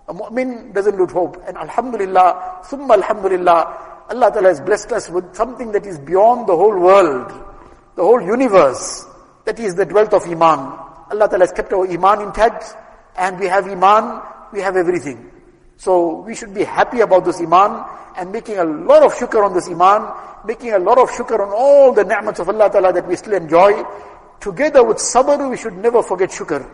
A 0.09 0.14
mu'min 0.14 0.75
doesn't 0.75 0.97
lose 0.97 1.12
hope. 1.12 1.43
And 1.47 1.57
alhamdulillah, 1.57 2.61
summa 2.69 2.95
alhamdulillah, 2.95 3.59
Allah 4.11 4.31
Ta'ala 4.31 4.49
has 4.49 4.61
blessed 4.61 4.93
us 4.93 5.09
with 5.09 5.35
something 5.35 5.73
that 5.73 5.87
is 5.87 5.99
beyond 5.99 6.47
the 6.47 6.57
whole 6.57 6.79
world, 6.79 7.33
the 7.97 8.03
whole 8.03 8.21
universe. 8.21 9.05
That 9.47 9.59
is 9.61 9.75
the 9.75 9.87
wealth 9.87 10.12
of 10.12 10.25
iman. 10.25 10.61
Allah 11.12 11.29
Ta'ala 11.29 11.40
has 11.45 11.53
kept 11.53 11.73
our 11.73 11.87
iman 11.88 12.29
intact 12.29 12.64
and 13.16 13.38
we 13.38 13.46
have 13.46 13.66
iman, 13.68 14.22
we 14.53 14.61
have 14.61 14.77
everything. 14.77 15.31
So 15.77 16.20
we 16.22 16.35
should 16.35 16.55
be 16.55 16.64
happy 16.64 17.00
about 17.00 17.24
this 17.24 17.40
iman 17.40 17.85
and 18.16 18.31
making 18.31 18.59
a 18.59 18.64
lot 18.64 19.03
of 19.03 19.14
shukr 19.14 19.44
on 19.44 19.55
this 19.55 19.68
iman, 19.68 20.11
making 20.44 20.72
a 20.72 20.79
lot 20.79 20.98
of 20.98 21.11
shukr 21.11 21.38
on 21.40 21.53
all 21.53 21.92
the 21.92 22.05
ni'mats 22.05 22.40
of 22.40 22.48
Allah 22.48 22.70
Ta'ala 22.70 22.92
that 22.92 23.07
we 23.07 23.16
still 23.16 23.35
enjoy. 23.35 23.83
Together 24.40 24.85
with 24.85 24.98
sabr, 24.98 25.48
we 25.48 25.57
should 25.57 25.74
never 25.74 26.03
forget 26.03 26.31
shukr. 26.31 26.64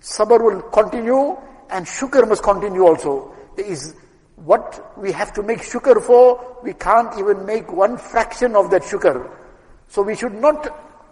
Sabr 0.00 0.40
will 0.42 0.62
continue 0.70 1.36
and 1.70 1.84
shukr 1.86 2.26
must 2.28 2.42
continue 2.42 2.86
also. 2.86 3.34
There 3.56 3.66
is 3.66 3.94
what 4.36 4.96
we 4.96 5.10
have 5.12 5.32
to 5.34 5.42
make 5.42 5.58
shukr 5.60 6.02
for, 6.02 6.58
we 6.62 6.72
can't 6.74 7.18
even 7.18 7.44
make 7.44 7.70
one 7.72 7.96
fraction 7.98 8.54
of 8.56 8.70
that 8.70 8.82
shukr. 8.82 9.28
So 9.88 10.02
we 10.02 10.14
should 10.16 10.34
not 10.34 10.68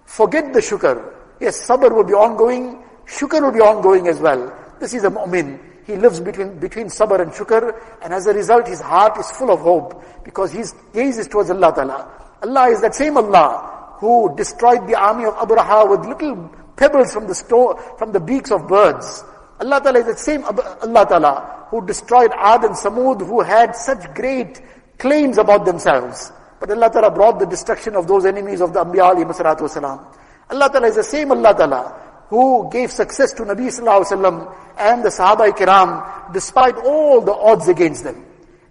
forget 0.06 0.52
the 0.52 0.60
shukr. 0.60 1.14
Yes, 1.40 1.66
sabr 1.66 1.92
will 1.94 2.04
be 2.04 2.14
ongoing, 2.14 2.82
shukr 3.06 3.42
will 3.42 3.52
be 3.52 3.60
ongoing 3.60 4.06
as 4.08 4.20
well. 4.20 4.54
This 4.80 4.94
is 4.94 5.04
a 5.04 5.10
mu'min. 5.10 5.58
He 5.86 5.96
lives 5.96 6.20
between, 6.20 6.58
between 6.58 6.86
sabr 6.86 7.20
and 7.20 7.30
shukr, 7.32 7.72
and 8.02 8.12
as 8.12 8.26
a 8.26 8.32
result, 8.32 8.66
his 8.66 8.80
heart 8.80 9.18
is 9.18 9.30
full 9.30 9.50
of 9.50 9.60
hope, 9.60 10.02
because 10.24 10.52
his 10.52 10.74
gaze 10.92 11.16
is 11.18 11.28
towards 11.28 11.50
Allah 11.50 11.72
Ta'ala. 11.74 12.12
Allah 12.42 12.68
is 12.70 12.80
that 12.82 12.94
same 12.94 13.16
Allah 13.16 13.94
who 13.98 14.34
destroyed 14.36 14.86
the 14.88 14.94
army 14.94 15.24
of 15.24 15.34
Abraha 15.36 15.88
with 15.88 16.04
little 16.04 16.50
pebbles 16.76 17.12
from 17.12 17.26
the 17.26 17.34
store, 17.34 17.78
from 17.96 18.12
the 18.12 18.20
beaks 18.20 18.50
of 18.50 18.66
birds. 18.68 19.24
Allah 19.60 19.80
Ta'ala 19.82 20.00
is 20.00 20.06
the 20.06 20.16
same 20.16 20.44
Allah 20.44 21.06
Ta'ala 21.08 21.66
who 21.70 21.84
destroyed 21.86 22.30
Ad 22.36 22.64
and 22.64 22.74
Samud 22.76 23.24
who 23.26 23.40
had 23.40 23.74
such 23.74 24.12
great 24.14 24.60
claims 24.98 25.38
about 25.38 25.64
themselves. 25.64 26.30
But 26.60 26.70
Allah 26.70 26.90
Ta'ala 26.90 27.10
brought 27.10 27.38
the 27.38 27.46
destruction 27.46 27.96
of 27.96 28.06
those 28.06 28.26
enemies 28.26 28.60
of 28.60 28.74
the 28.74 28.84
Anbiya 28.84 29.02
Ali 29.04 29.24
salatu 29.24 29.60
wasalam. 29.64 30.04
Allah 30.50 30.68
Ta'ala 30.70 30.88
is 30.88 30.96
the 30.96 31.04
same 31.04 31.32
Allah 31.32 31.54
Ta'ala 31.56 32.05
who 32.28 32.68
gave 32.70 32.90
success 32.90 33.32
to 33.34 33.44
Nabi 33.44 33.68
Sallallahu 33.70 34.04
Alaihi 34.04 34.06
Wasallam 34.20 34.56
and 34.78 35.04
the 35.04 35.08
Sahaba 35.08 35.48
Kiram 35.50 36.32
despite 36.32 36.76
all 36.76 37.20
the 37.20 37.32
odds 37.32 37.68
against 37.68 38.02
them. 38.02 38.24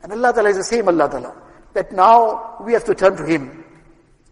And 0.03 0.11
Allah 0.11 0.33
Ta'ala 0.33 0.49
is 0.49 0.57
the 0.57 0.63
same 0.63 0.87
Allah 0.87 1.09
Ta'ala. 1.09 1.41
That 1.73 1.91
now 1.91 2.57
we 2.65 2.73
have 2.73 2.83
to 2.85 2.95
turn 2.95 3.15
to 3.17 3.25
Him. 3.25 3.63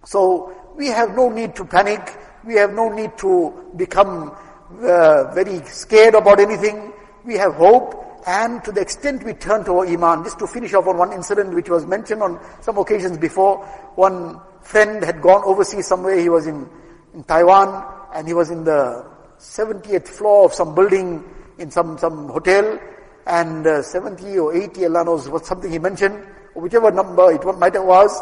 So 0.05 0.53
we 0.75 0.87
have 0.87 1.15
no 1.15 1.29
need 1.29 1.55
to 1.55 1.65
panic. 1.65 2.01
We 2.45 2.55
have 2.55 2.73
no 2.73 2.89
need 2.89 3.17
to 3.19 3.71
become 3.77 4.35
uh, 4.81 5.31
very 5.33 5.61
scared 5.65 6.15
about 6.15 6.39
anything. 6.39 6.91
We 7.25 7.35
have 7.35 7.53
hope. 7.55 8.01
And 8.27 8.63
to 8.65 8.71
the 8.71 8.81
extent 8.81 9.23
we 9.25 9.33
turn 9.33 9.63
to 9.65 9.73
our 9.79 9.85
Iman, 9.87 10.23
just 10.23 10.39
to 10.39 10.47
finish 10.47 10.73
off 10.73 10.87
on 10.87 10.97
one 10.97 11.11
incident 11.11 11.53
which 11.53 11.69
was 11.69 11.85
mentioned 11.85 12.23
on 12.23 12.39
some 12.61 12.77
occasions 12.77 13.17
before, 13.17 13.65
one 13.95 14.39
friend 14.61 15.03
had 15.03 15.21
gone 15.21 15.41
overseas 15.45 15.87
somewhere. 15.87 16.17
He 16.17 16.29
was 16.29 16.47
in, 16.47 16.69
in 17.13 17.23
Taiwan 17.25 17.83
and 18.13 18.25
he 18.27 18.33
was 18.33 18.49
in 18.49 18.63
the 18.63 19.12
70th 19.43 20.07
floor 20.07 20.45
of 20.45 20.53
some 20.53 20.73
building 20.73 21.21
in 21.57 21.69
some, 21.69 21.97
some 21.97 22.27
hotel 22.29 22.79
and 23.27 23.67
uh, 23.67 23.81
70 23.81 24.39
or 24.39 24.55
80, 24.55 24.85
Allah 24.85 25.03
knows 25.03 25.27
what 25.29 25.45
something 25.45 25.69
he 25.69 25.79
mentioned, 25.79 26.15
or 26.55 26.61
whichever 26.61 26.89
number 26.91 27.31
it 27.31 27.43
might 27.59 27.73
have 27.73 27.83
was, 27.83 28.19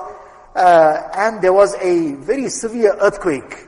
uh, 0.56 1.10
and 1.16 1.42
there 1.42 1.54
was 1.54 1.76
a 1.76 2.14
very 2.16 2.50
severe 2.50 2.96
earthquake. 3.00 3.68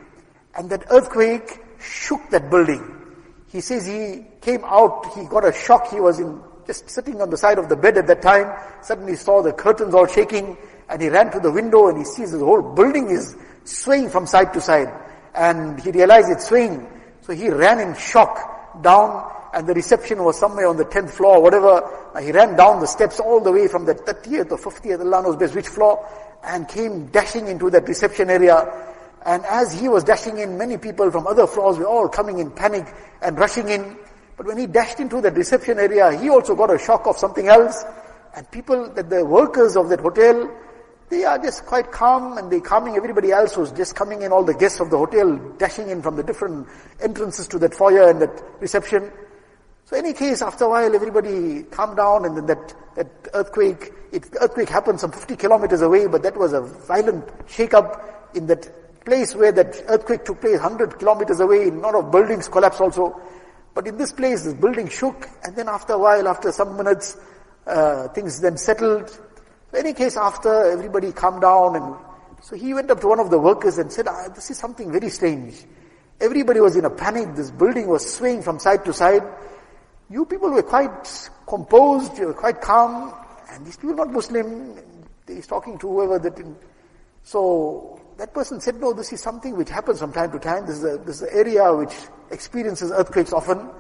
And 0.56 0.70
that 0.70 0.86
earthquake 0.92 1.60
shook 1.80 2.28
that 2.32 2.50
building. 2.52 2.82
He 3.48 3.62
says 3.62 3.86
he 3.88 4.26
came 4.42 4.64
out, 4.66 5.12
he 5.18 5.26
got 5.26 5.46
a 5.48 5.52
shock, 5.54 5.90
he 5.92 6.00
was 6.00 6.20
in, 6.20 6.40
just 6.68 6.90
sitting 6.90 7.22
on 7.22 7.30
the 7.30 7.38
side 7.38 7.58
of 7.60 7.70
the 7.70 7.76
bed 7.78 7.98
at 7.98 8.08
that 8.08 8.22
time, 8.22 8.52
suddenly 8.82 9.16
saw 9.16 9.42
the 9.44 9.54
curtains 9.54 9.94
all 9.96 10.06
shaking, 10.08 10.56
and 10.90 11.02
he 11.02 11.10
ran 11.10 11.32
to 11.32 11.40
the 11.40 11.52
window 11.52 11.88
and 11.88 11.98
he 12.00 12.04
sees 12.04 12.32
the 12.32 12.40
whole 12.40 12.74
building 12.74 13.10
is 13.10 13.36
swaying 13.64 14.10
from 14.10 14.26
side 14.28 14.52
to 14.54 14.62
side. 14.62 14.90
And 15.36 15.80
he 15.82 15.90
realized 15.92 16.30
it's 16.32 16.48
swaying 16.48 16.88
so 17.24 17.32
he 17.34 17.50
ran 17.50 17.80
in 17.80 17.96
shock 17.96 18.82
down 18.84 19.32
and 19.54 19.66
the 19.66 19.74
reception 19.74 20.24
was 20.24 20.38
somewhere 20.38 20.68
on 20.68 20.76
the 20.76 20.84
10th 20.84 21.12
floor, 21.12 21.42
whatever. 21.42 21.84
Uh, 22.14 22.20
he 22.20 22.34
ran 22.34 22.58
down 22.58 22.82
the 22.82 22.88
steps 22.88 23.20
all 23.20 23.40
the 23.40 23.52
way 23.52 23.68
from 23.70 23.86
the 23.86 23.96
30th 23.96 24.52
or 24.52 24.58
50th, 24.58 25.00
Allah 25.02 25.24
knows 25.24 25.38
best 25.38 25.56
which 25.56 25.68
floor, 25.70 26.06
and 26.44 26.68
came 26.68 27.06
dashing 27.08 27.48
into 27.48 27.70
that 27.70 27.88
reception 27.88 28.30
area. 28.30 28.90
And 29.26 29.46
as 29.46 29.80
he 29.80 29.88
was 29.88 30.04
dashing 30.04 30.40
in, 30.40 30.58
many 30.58 30.78
people 30.78 31.10
from 31.12 31.28
other 31.28 31.48
floors 31.48 31.78
were 31.78 31.86
all 31.88 32.10
coming 32.10 32.40
in 32.40 32.52
panic 32.52 32.94
and 33.22 33.38
rushing 33.38 33.70
in. 33.70 33.98
But 34.36 34.46
when 34.48 34.58
he 34.58 34.66
dashed 34.68 35.00
into 35.00 35.22
that 35.22 35.36
reception 35.36 35.80
area, 35.80 36.20
he 36.20 36.30
also 36.30 36.56
got 36.56 36.74
a 36.74 36.78
shock 36.80 37.06
of 37.08 37.18
something 37.18 37.48
else. 37.48 37.86
And 38.36 38.50
people, 38.52 38.90
that 38.96 39.10
the 39.10 39.24
workers 39.24 39.78
of 39.78 39.88
that 39.90 40.02
hotel, 40.02 40.50
they 41.14 41.26
are 41.26 41.38
just 41.38 41.68
quite 41.68 41.92
calm 41.92 42.40
and 42.40 42.50
they 42.52 42.58
are 42.58 42.62
calming 42.62 42.96
everybody 42.96 43.30
else 43.32 43.54
who's 43.54 43.72
just 43.72 43.94
coming 43.96 44.24
in, 44.24 44.32
all 44.32 44.44
the 44.44 44.56
guests 44.56 44.80
of 44.80 44.90
the 44.90 44.98
hotel 44.98 45.36
dashing 45.60 45.88
in 45.92 46.02
from 46.02 46.16
the 46.16 46.24
different 46.24 46.68
entrances 47.02 47.48
to 47.50 47.60
that 47.60 47.76
foyer 47.76 48.10
and 48.10 48.20
that 48.20 48.44
reception. 48.60 49.12
So 49.86 49.96
any 49.96 50.14
case, 50.14 50.42
after 50.42 50.64
a 50.64 50.70
while, 50.70 50.96
everybody 50.96 51.62
calmed 51.70 51.98
down 51.98 52.26
and 52.26 52.36
then 52.36 52.48
that, 52.48 52.74
that 52.96 53.08
earthquake, 53.36 53.94
it, 54.12 54.24
earthquake 54.42 54.70
happened 54.70 55.00
some 55.00 55.12
50 55.12 55.36
kilometers 55.36 55.84
away, 55.84 56.08
but 56.08 56.24
that 56.24 56.36
was 56.36 56.52
a 56.54 56.62
violent 56.62 57.30
shake-up 57.48 58.32
in 58.34 58.48
that 58.48 59.06
place 59.06 59.36
where 59.36 59.52
that 59.52 59.84
earthquake 59.90 60.26
took 60.26 60.42
place 60.42 60.60
100 60.60 60.98
kilometers 60.98 61.40
away, 61.40 61.68
a 61.68 61.72
lot 61.74 61.94
of 61.94 62.10
buildings 62.12 62.48
collapsed 62.50 62.82
also. 62.82 63.22
But 63.76 63.86
in 63.86 64.00
this 64.00 64.12
place, 64.12 64.46
this 64.46 64.56
building 64.56 64.90
shook, 64.90 65.28
and 65.44 65.56
then 65.56 65.70
after 65.70 65.94
a 65.94 66.00
while, 66.00 66.28
after 66.28 66.52
some 66.52 66.76
minutes, 66.76 67.16
uh, 67.68 68.08
things 68.10 68.42
then 68.42 68.58
settled, 68.58 69.16
in 69.74 69.80
any 69.80 69.94
case, 69.94 70.18
after 70.18 70.66
everybody 70.66 71.12
calmed 71.12 71.42
down 71.42 71.76
and 71.76 71.96
so 72.42 72.56
he 72.56 72.76
went 72.76 72.92
up 72.92 73.00
to 73.02 73.08
one 73.08 73.20
of 73.20 73.32
the 73.32 73.40
workers 73.40 73.80
and 73.80 73.92
said, 73.92 74.08
ah, 74.08 74.28
this 74.30 74.52
is 74.52 74.58
something 74.60 74.92
very 74.92 75.10
strange. 75.10 75.56
Everybody 76.22 76.60
was 76.60 76.76
in 76.76 76.86
a 76.86 76.92
panic. 76.92 77.34
This 77.36 77.50
building 77.50 77.88
was 77.88 78.14
swaying 78.14 78.44
from 78.44 78.60
side 78.60 78.86
to 78.86 78.94
side. 78.94 79.24
You 80.12 80.26
people 80.26 80.52
were 80.52 80.62
quite 80.62 81.28
composed. 81.48 82.20
You 82.20 82.28
were 82.28 82.34
quite 82.36 82.62
calm. 82.62 83.16
And 83.52 83.66
these 83.66 83.76
people 83.78 83.96
not 83.96 84.14
Muslim. 84.14 84.76
He's 85.28 85.48
talking 85.48 85.80
to 85.80 85.88
whoever 85.90 86.20
that. 86.20 86.38
In. 86.38 86.56
So 87.24 88.00
that 88.18 88.32
person 88.34 88.62
said, 88.62 88.76
no, 88.80 88.94
this 88.94 89.12
is 89.12 89.22
something 89.22 89.58
which 89.58 89.70
happens 89.70 89.98
from 90.00 90.14
time 90.14 90.32
to 90.34 90.40
time. 90.40 90.68
This 90.68 90.84
is, 90.84 90.84
a, 90.84 90.98
this 91.00 91.16
is 91.22 91.22
an 91.24 91.30
area 91.34 91.74
which 91.74 91.96
experiences 92.30 92.92
earthquakes 92.92 93.34
often. 93.34 93.72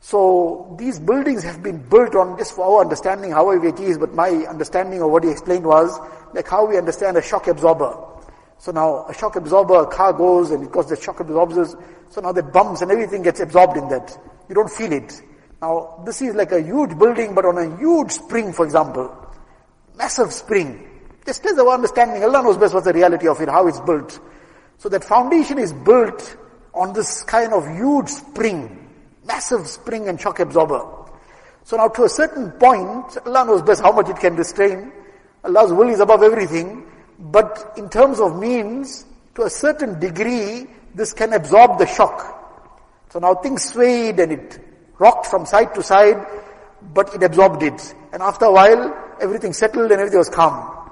So 0.00 0.74
these 0.78 0.98
buildings 0.98 1.42
have 1.44 1.62
been 1.62 1.76
built 1.88 2.14
on, 2.16 2.38
just 2.38 2.56
for 2.56 2.64
our 2.64 2.80
understanding, 2.80 3.32
however 3.32 3.68
it 3.68 3.78
is, 3.80 3.98
but 3.98 4.14
my 4.14 4.30
understanding 4.48 5.02
of 5.02 5.10
what 5.10 5.24
he 5.24 5.30
explained 5.30 5.64
was 5.66 5.96
like 6.32 6.48
how 6.48 6.64
we 6.64 6.78
understand 6.78 7.18
a 7.18 7.22
shock 7.22 7.46
absorber. 7.48 7.94
So 8.58 8.72
now 8.72 9.04
a 9.08 9.14
shock 9.14 9.36
absorber, 9.36 9.82
a 9.82 9.86
car 9.86 10.12
goes 10.14 10.50
and 10.50 10.62
because 10.64 10.88
the 10.88 10.96
shock 11.00 11.20
absorbers. 11.20 11.76
so 12.08 12.20
now 12.22 12.32
the 12.32 12.42
bumps 12.42 12.80
and 12.82 12.90
everything 12.90 13.22
gets 13.22 13.40
absorbed 13.40 13.76
in 13.76 13.88
that. 13.88 14.16
You 14.48 14.54
don't 14.54 14.70
feel 14.70 14.90
it. 14.92 15.20
Now 15.60 16.02
this 16.06 16.22
is 16.22 16.34
like 16.34 16.52
a 16.52 16.62
huge 16.62 16.96
building, 16.98 17.34
but 17.34 17.44
on 17.44 17.58
a 17.58 17.76
huge 17.76 18.10
spring, 18.10 18.54
for 18.54 18.64
example. 18.64 19.14
Massive 19.96 20.32
spring. 20.32 20.86
Just 21.26 21.44
as 21.44 21.58
our 21.58 21.68
understanding, 21.72 22.24
Allah 22.24 22.42
knows 22.42 22.56
best 22.56 22.72
what's 22.72 22.86
the 22.86 22.94
reality 22.94 23.28
of 23.28 23.38
it, 23.42 23.50
how 23.50 23.68
it's 23.68 23.80
built. 23.80 24.18
So 24.78 24.88
that 24.88 25.04
foundation 25.04 25.58
is 25.58 25.74
built 25.74 26.36
on 26.72 26.94
this 26.94 27.22
kind 27.24 27.52
of 27.52 27.68
huge 27.76 28.08
spring 28.08 28.78
Massive 29.26 29.66
spring 29.68 30.08
and 30.08 30.20
shock 30.20 30.40
absorber. 30.40 30.84
So 31.64 31.76
now 31.76 31.88
to 31.88 32.04
a 32.04 32.08
certain 32.08 32.50
point, 32.52 33.18
Allah 33.26 33.44
knows 33.44 33.62
best 33.62 33.82
how 33.82 33.92
much 33.92 34.08
it 34.08 34.16
can 34.16 34.34
restrain. 34.34 34.92
Allah's 35.44 35.72
will 35.72 35.88
is 35.88 36.00
above 36.00 36.22
everything. 36.22 36.86
But 37.18 37.74
in 37.76 37.90
terms 37.90 38.18
of 38.18 38.38
means, 38.38 39.04
to 39.34 39.42
a 39.42 39.50
certain 39.50 40.00
degree, 40.00 40.66
this 40.94 41.12
can 41.12 41.34
absorb 41.34 41.78
the 41.78 41.86
shock. 41.86 42.36
So 43.10 43.18
now 43.18 43.34
things 43.34 43.64
swayed 43.64 44.18
and 44.20 44.32
it 44.32 44.58
rocked 44.98 45.26
from 45.26 45.44
side 45.44 45.74
to 45.74 45.82
side, 45.82 46.26
but 46.94 47.14
it 47.14 47.22
absorbed 47.22 47.62
it. 47.62 47.94
And 48.12 48.22
after 48.22 48.46
a 48.46 48.52
while, 48.52 49.16
everything 49.20 49.52
settled 49.52 49.90
and 49.92 50.00
everything 50.00 50.18
was 50.18 50.30
calm. 50.30 50.90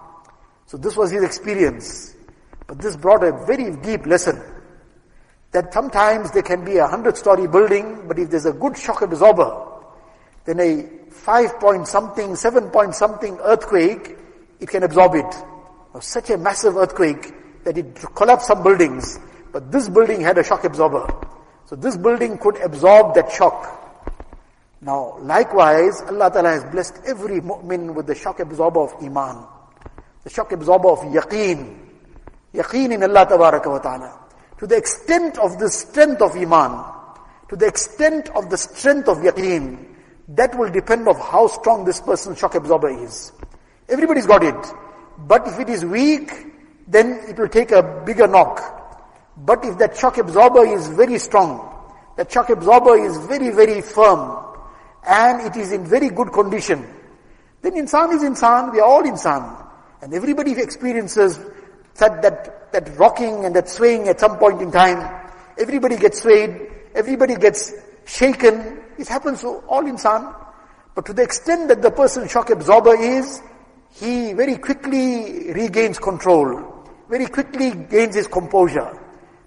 So 0.67 0.77
this 0.77 0.97
was 0.97 1.11
his 1.11 1.23
experience. 1.23 2.15
But 2.67 2.79
this 2.79 2.95
brought 2.95 3.25
a 3.25 3.33
very 3.47 3.75
deep 3.77 4.05
lesson 4.07 4.43
that 5.53 5.73
sometimes 5.73 6.31
there 6.33 6.43
can 6.43 6.65
be 6.65 6.77
a 6.77 6.87
hundred 6.87 7.17
story 7.17 7.47
building, 7.49 8.07
but 8.07 8.19
if 8.19 8.31
there's 8.31 8.47
a 8.47 8.53
good 8.53 8.77
shock 8.77 9.03
absorber, 9.03 9.67
then 10.45 10.61
a 10.61 11.11
five 11.13 11.59
point 11.61 11.89
something, 11.89 12.37
seven 12.37 12.69
point 12.71 12.95
something 12.95 13.37
earthquake, 13.43 14.17
it 14.61 14.69
can 14.69 14.83
absorb 14.83 15.15
it. 15.15 15.35
Now, 15.95 16.01
such 16.01 16.31
a 16.31 16.37
massive 16.37 16.77
earthquake 16.77 17.33
that 17.65 17.79
it 17.79 17.95
collapsed 18.15 18.47
some 18.49 18.63
buildings, 18.63 19.19
but 19.53 19.73
this 19.73 19.89
building 19.89 20.21
had 20.21 20.37
a 20.37 20.45
shock 20.45 20.65
absorber. 20.65 21.09
So 21.65 21.77
this 21.77 21.97
building 21.97 22.39
could 22.39 22.57
absorb 22.61 23.15
that 23.15 23.31
shock. 23.33 23.75
Now, 24.81 25.17
likewise, 25.21 26.01
Allah 26.07 26.31
Ta'ala 26.31 26.51
has 26.51 26.65
blessed 26.65 27.01
every 27.07 27.41
mu'min 27.41 27.95
with 27.95 28.07
the 28.07 28.15
shock 28.15 28.41
absorber 28.41 28.81
of 28.81 28.93
iman, 29.03 29.45
the 30.25 30.31
shock 30.31 30.53
absorber 30.53 30.91
of 30.91 30.99
yaqeen, 31.01 31.79
yaqeen 32.55 32.93
in 32.93 33.03
Allah 33.03 33.27
Ta'ala 33.27 34.28
to 34.59 34.67
the 34.67 34.77
extent 34.77 35.39
of 35.39 35.59
the 35.59 35.71
strength 35.71 36.21
of 36.21 36.37
iman, 36.37 36.85
to 37.49 37.57
the 37.57 37.67
extent 37.67 38.29
of 38.35 38.51
the 38.51 38.57
strength 38.57 39.09
of 39.09 39.19
yaqeen, 39.19 39.85
that 40.29 40.57
will 40.59 40.71
depend 40.71 41.09
of 41.09 41.19
how 41.19 41.47
strong 41.47 41.85
this 41.85 42.01
person's 42.01 42.39
shock 42.39 42.55
absorber 42.55 42.91
is. 43.05 43.33
Everybody's 43.89 44.27
got 44.27 44.43
it. 44.45 44.67
But 45.19 45.47
if 45.49 45.59
it 45.61 45.69
is 45.71 45.85
weak, 45.85 46.31
then 46.87 47.21
it 47.29 47.39
will 47.39 47.49
take 47.49 47.71
a 47.71 48.03
bigger 48.05 48.27
knock. 48.27 48.75
But 49.37 49.65
if 49.65 49.79
that 49.79 49.97
shock 49.97 50.19
absorber 50.19 50.67
is 50.67 50.89
very 50.89 51.19
strong, 51.19 51.65
that 52.17 52.31
shock 52.31 52.51
absorber 52.51 52.97
is 52.99 53.17
very, 53.27 53.51
very 53.51 53.81
firm, 53.81 54.45
and 55.07 55.47
it 55.47 55.57
is 55.57 55.73
in 55.73 55.87
very 55.87 56.09
good 56.11 56.33
condition, 56.33 56.85
then 57.63 57.75
insan 57.75 58.13
is 58.15 58.23
insan, 58.23 58.73
we 58.73 58.81
are 58.81 58.87
all 58.87 59.03
insan. 59.05 59.67
And 60.03 60.13
everybody 60.15 60.53
experiences 60.53 61.39
that, 61.97 62.23
that 62.23 62.58
that 62.73 62.97
rocking 62.99 63.45
and 63.45 63.55
that 63.57 63.69
swaying 63.69 64.09
at 64.09 64.21
some 64.21 64.39
point 64.39 64.61
in 64.61 64.71
time. 64.71 64.99
Everybody 65.59 65.97
gets 65.97 66.23
swayed, 66.23 66.71
everybody 66.95 67.35
gets 67.37 67.73
shaken. 68.07 68.81
It 68.99 69.09
happens 69.09 69.41
to 69.41 69.63
all 69.69 69.83
insan. 69.85 70.35
But 70.95 71.07
to 71.07 71.13
the 71.13 71.23
extent 71.23 71.69
that 71.69 71.81
the 71.83 71.91
person 71.91 72.29
shock 72.29 72.51
absorber 72.51 72.95
is, 72.97 73.41
he 73.93 74.33
very 74.33 74.57
quickly 74.57 75.53
regains 75.53 75.99
control, 75.99 76.85
very 77.09 77.27
quickly 77.27 77.71
gains 77.73 78.17
his 78.17 78.27
composure, 78.27 78.99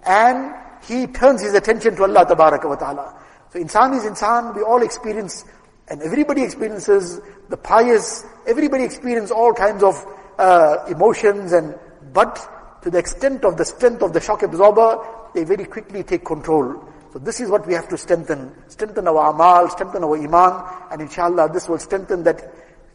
and 0.06 0.54
he 0.86 1.06
turns 1.06 1.42
his 1.42 1.54
attention 1.54 1.94
to 1.96 2.04
Allah 2.04 2.24
Ta'ala. 2.26 3.18
So 3.52 3.58
insan 3.60 3.96
is 3.96 4.04
insan, 4.04 4.56
we 4.56 4.62
all 4.62 4.82
experience, 4.82 5.44
and 5.88 6.00
everybody 6.02 6.42
experiences 6.42 7.20
the 7.50 7.56
pious, 7.56 8.24
everybody 8.46 8.84
experiences 8.84 9.30
all 9.30 9.52
kinds 9.52 9.82
of 9.82 9.94
uh, 10.38 10.78
emotions 10.88 11.52
and, 11.52 11.78
but 12.14 12.38
to 12.82 12.90
the 12.90 12.98
extent 12.98 13.44
of 13.44 13.56
the 13.56 13.64
strength 13.64 14.02
of 14.02 14.12
the 14.12 14.20
shock 14.20 14.42
absorber, 14.42 14.98
they 15.34 15.44
very 15.44 15.64
quickly 15.64 16.02
take 16.02 16.24
control. 16.24 16.82
So 17.12 17.18
this 17.20 17.40
is 17.40 17.48
what 17.48 17.66
we 17.66 17.74
have 17.74 17.88
to 17.88 17.96
strengthen. 17.96 18.52
Strengthen 18.68 19.06
our 19.06 19.30
amal, 19.30 19.68
strengthen 19.70 20.02
our 20.02 20.16
iman, 20.16 20.88
and 20.90 21.00
inshallah 21.02 21.50
this 21.52 21.68
will 21.68 21.78
strengthen 21.78 22.24
that 22.24 22.42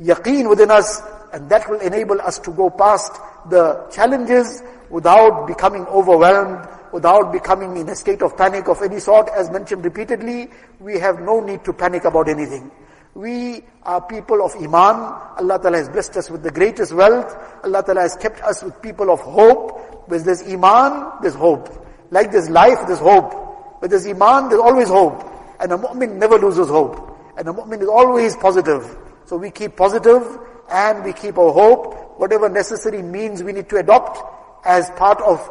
yaqeen 0.02 0.50
within 0.50 0.72
us, 0.72 1.02
and 1.32 1.50
that 1.50 1.70
will 1.70 1.80
enable 1.80 2.20
us 2.22 2.38
to 2.40 2.52
go 2.52 2.70
past 2.70 3.14
the 3.50 3.88
challenges 3.92 4.62
without 4.90 5.48
becoming 5.48 5.86
overwhelmed, 5.88 6.68
without 6.92 7.32
becoming 7.32 7.78
in 7.78 7.88
a 7.90 7.96
state 7.96 8.22
of 8.22 8.36
panic 8.36 8.68
of 8.68 8.82
any 8.82 9.00
sort. 9.00 9.30
As 9.30 9.50
mentioned 9.50 9.86
repeatedly, 9.86 10.50
we 10.80 11.00
have 11.00 11.22
no 11.22 11.40
need 11.40 11.64
to 11.64 11.72
panic 11.74 12.04
about 12.04 12.28
anything. 12.28 12.70
We 13.18 13.64
are 13.82 14.00
people 14.06 14.46
of 14.46 14.54
Iman. 14.58 14.94
Allah 15.42 15.58
Ta'ala 15.58 15.78
has 15.80 15.90
blessed 15.90 16.18
us 16.18 16.30
with 16.30 16.44
the 16.44 16.52
greatest 16.52 16.94
wealth. 16.94 17.34
Allah 17.64 17.82
Ta'ala 17.82 18.02
has 18.02 18.16
kept 18.16 18.44
us 18.44 18.62
with 18.62 18.80
people 18.80 19.10
of 19.10 19.20
hope. 19.22 20.08
With 20.08 20.24
this 20.24 20.44
Iman, 20.46 21.14
there's 21.24 21.34
hope. 21.34 21.68
Like 22.12 22.32
this 22.32 22.48
life, 22.48 22.78
there's 22.86 23.00
hope. 23.00 23.82
With 23.82 23.90
this 23.90 24.06
Iman, 24.06 24.50
there's 24.50 24.62
always 24.62 24.88
hope. 24.90 25.26
And 25.60 25.72
a 25.74 25.78
mu'min 25.80 26.18
never 26.22 26.38
loses 26.38 26.68
hope. 26.68 27.18
And 27.36 27.48
a 27.50 27.52
mu'min 27.54 27.82
is 27.82 27.88
always 27.88 28.36
positive. 28.36 28.86
So 29.26 29.36
we 29.38 29.50
keep 29.50 29.76
positive 29.76 30.38
and 30.72 31.04
we 31.04 31.12
keep 31.12 31.40
our 31.40 31.52
hope. 31.52 32.20
Whatever 32.20 32.50
necessary 32.50 33.02
means 33.02 33.42
we 33.42 33.52
need 33.52 33.68
to 33.70 33.78
adopt 33.78 34.22
as 34.64 34.92
part 34.92 35.20
of 35.24 35.42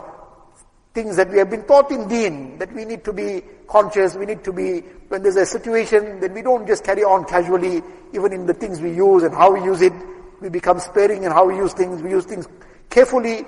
things 0.97 1.17
that 1.17 1.31
we 1.31 1.37
have 1.37 1.51
been 1.51 1.63
taught 1.65 1.91
in 1.93 2.09
deen, 2.09 2.57
that 2.59 2.73
we 2.73 2.83
need 2.87 3.05
to 3.05 3.13
be 3.13 3.43
conscious, 3.69 4.17
we 4.17 4.25
need 4.25 4.43
to 4.43 4.51
be, 4.53 4.81
when 5.09 5.23
there's 5.23 5.37
a 5.37 5.45
situation, 5.45 6.19
then 6.21 6.33
we 6.33 6.41
don't 6.41 6.67
just 6.67 6.83
carry 6.85 7.05
on 7.05 7.23
casually, 7.27 7.83
even 8.15 8.33
in 8.33 8.47
the 8.47 8.55
things 8.55 8.81
we 8.81 8.91
use 8.95 9.23
and 9.23 9.35
how 9.35 9.53
we 9.53 9.63
use 9.63 9.83
it, 9.83 9.93
we 10.41 10.49
become 10.49 10.81
sparing 10.81 11.23
in 11.25 11.31
how 11.31 11.47
we 11.47 11.55
use 11.55 11.75
things, 11.75 12.03
we 12.03 12.09
use 12.09 12.25
things 12.25 12.49
carefully, 12.89 13.45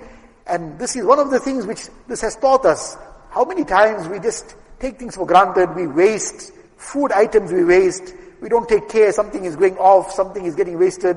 and 0.47 0.79
this 0.79 0.95
is 0.95 1.05
one 1.07 1.19
of 1.19 1.31
the 1.31 1.41
things 1.41 1.65
which 1.67 1.89
this 2.07 2.21
has 2.21 2.37
taught 2.37 2.67
us. 2.67 2.99
How 3.31 3.47
many 3.47 3.65
times 3.65 4.09
we 4.09 4.21
just 4.21 4.55
take 4.79 4.99
things 4.99 5.17
for 5.17 5.27
granted, 5.27 5.75
we 5.75 5.87
waste, 5.87 6.53
food 6.77 7.13
items 7.13 7.51
we 7.51 7.65
waste, 7.65 8.15
we 8.43 8.51
don't 8.51 8.69
take 8.69 8.91
care, 8.91 9.11
something 9.11 9.47
is 9.47 9.57
going 9.57 9.79
off, 9.79 10.13
something 10.13 10.45
is 10.45 10.55
getting 10.55 10.79
wasted. 10.79 11.17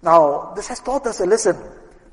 Now, 0.00 0.54
this 0.56 0.68
has 0.68 0.80
taught 0.80 1.06
us 1.06 1.20
a 1.20 1.26
lesson. 1.26 1.56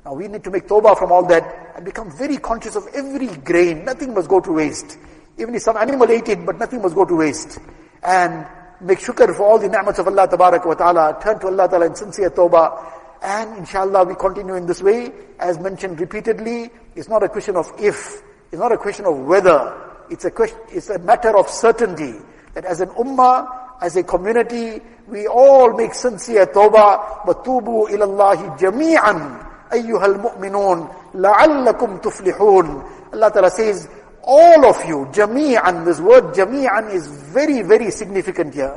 Now 0.04 0.12
we 0.12 0.28
need 0.28 0.44
to 0.44 0.50
make 0.50 0.66
tawbah 0.68 0.98
from 0.98 1.12
all 1.12 1.24
that 1.28 1.72
and 1.76 1.84
become 1.84 2.10
very 2.10 2.36
conscious 2.36 2.76
of 2.76 2.86
every 2.94 3.26
grain. 3.40 3.86
Nothing 3.86 4.12
must 4.12 4.28
go 4.28 4.38
to 4.38 4.52
waste. 4.52 4.98
Even 5.38 5.54
if 5.54 5.62
some 5.62 5.78
animal 5.78 6.10
ate 6.10 6.28
it, 6.28 6.44
but 6.44 6.58
nothing 6.58 6.82
must 6.82 6.94
go 6.94 7.06
to 7.06 7.16
waste. 7.16 7.58
And 8.02 8.46
make 8.82 8.98
shukr 8.98 9.34
for 9.34 9.44
all 9.44 9.58
the 9.58 9.66
ni'mats 9.68 9.98
of 10.00 10.06
Allah 10.06 10.28
wa 10.32 10.74
ta'ala. 10.74 11.18
Turn 11.22 11.38
to 11.40 11.46
Allah 11.46 11.68
ta'ala 11.70 11.86
in 11.86 11.94
sincere 11.94 12.30
tawbah. 12.30 12.84
And 13.22 13.56
inshallah 13.58 14.04
we 14.04 14.14
continue 14.16 14.56
in 14.56 14.66
this 14.66 14.82
way. 14.82 15.10
As 15.38 15.58
mentioned 15.58 15.98
repeatedly, 15.98 16.70
it's 16.94 17.08
not 17.08 17.22
a 17.22 17.28
question 17.30 17.56
of 17.56 17.72
if. 17.80 18.22
It's 18.52 18.60
not 18.60 18.72
a 18.72 18.76
question 18.76 19.06
of 19.06 19.16
whether. 19.24 19.90
It's 20.10 20.26
a 20.26 20.30
question, 20.30 20.58
it's 20.68 20.90
a 20.90 20.98
matter 20.98 21.34
of 21.38 21.48
certainty. 21.48 22.12
That 22.52 22.66
as 22.66 22.82
an 22.82 22.90
ummah, 22.90 23.80
as 23.80 23.96
a 23.96 24.02
community, 24.02 24.82
we 25.08 25.26
all 25.26 25.72
make 25.72 25.94
sincere 25.94 26.44
tawbah. 26.44 27.24
But 27.24 27.42
tubu 27.42 27.88
ilallahi 27.88 28.58
jami'an. 28.58 29.52
أيها 29.72 30.06
المؤمنون 30.06 30.88
لعلكم 31.14 31.96
تفلحون 31.96 32.82
Allah 33.14 33.30
Ta'ala 33.30 33.50
says 33.50 33.88
all 34.22 34.64
of 34.66 34.76
you 34.84 35.06
جميعا 35.14 35.84
this 35.84 36.00
word 36.00 36.34
جميعا 36.34 36.90
is 36.92 37.06
very 37.34 37.62
very 37.62 37.90
significant 37.90 38.52
here 38.54 38.74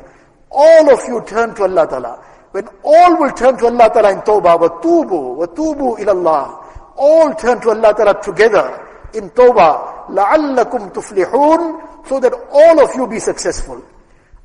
all 0.51 0.93
of 0.93 0.99
you 1.07 1.23
turn 1.27 1.55
to 1.55 1.63
Allah 1.63 1.87
Ta'ala 1.87 2.23
when 2.51 2.67
all 2.83 3.19
will 3.19 3.31
turn 3.31 3.57
to 3.57 3.65
Allah 3.67 3.89
Ta'ala 3.91 4.11
in 4.13 4.19
tawbah 4.21 4.55
وَتُوبُوا 4.61 5.45
وَتُوبُوا 5.45 5.99
إِلَى 5.99 6.11
اللَّهِ 6.11 6.63
all 6.97 7.33
turn 7.35 7.59
to 7.61 7.69
Allah 7.69 7.93
Ta'ala 7.95 8.21
together 8.21 8.87
in 9.13 9.29
tawbah 9.31 10.07
لَعَلَّكُمْ 10.09 10.89
تُفْلِحُونَ 10.93 12.05
so 12.07 12.19
that 12.19 12.33
all 12.51 12.79
of 12.83 12.89
you 12.95 13.07
be 13.07 13.19
successful 13.19 13.81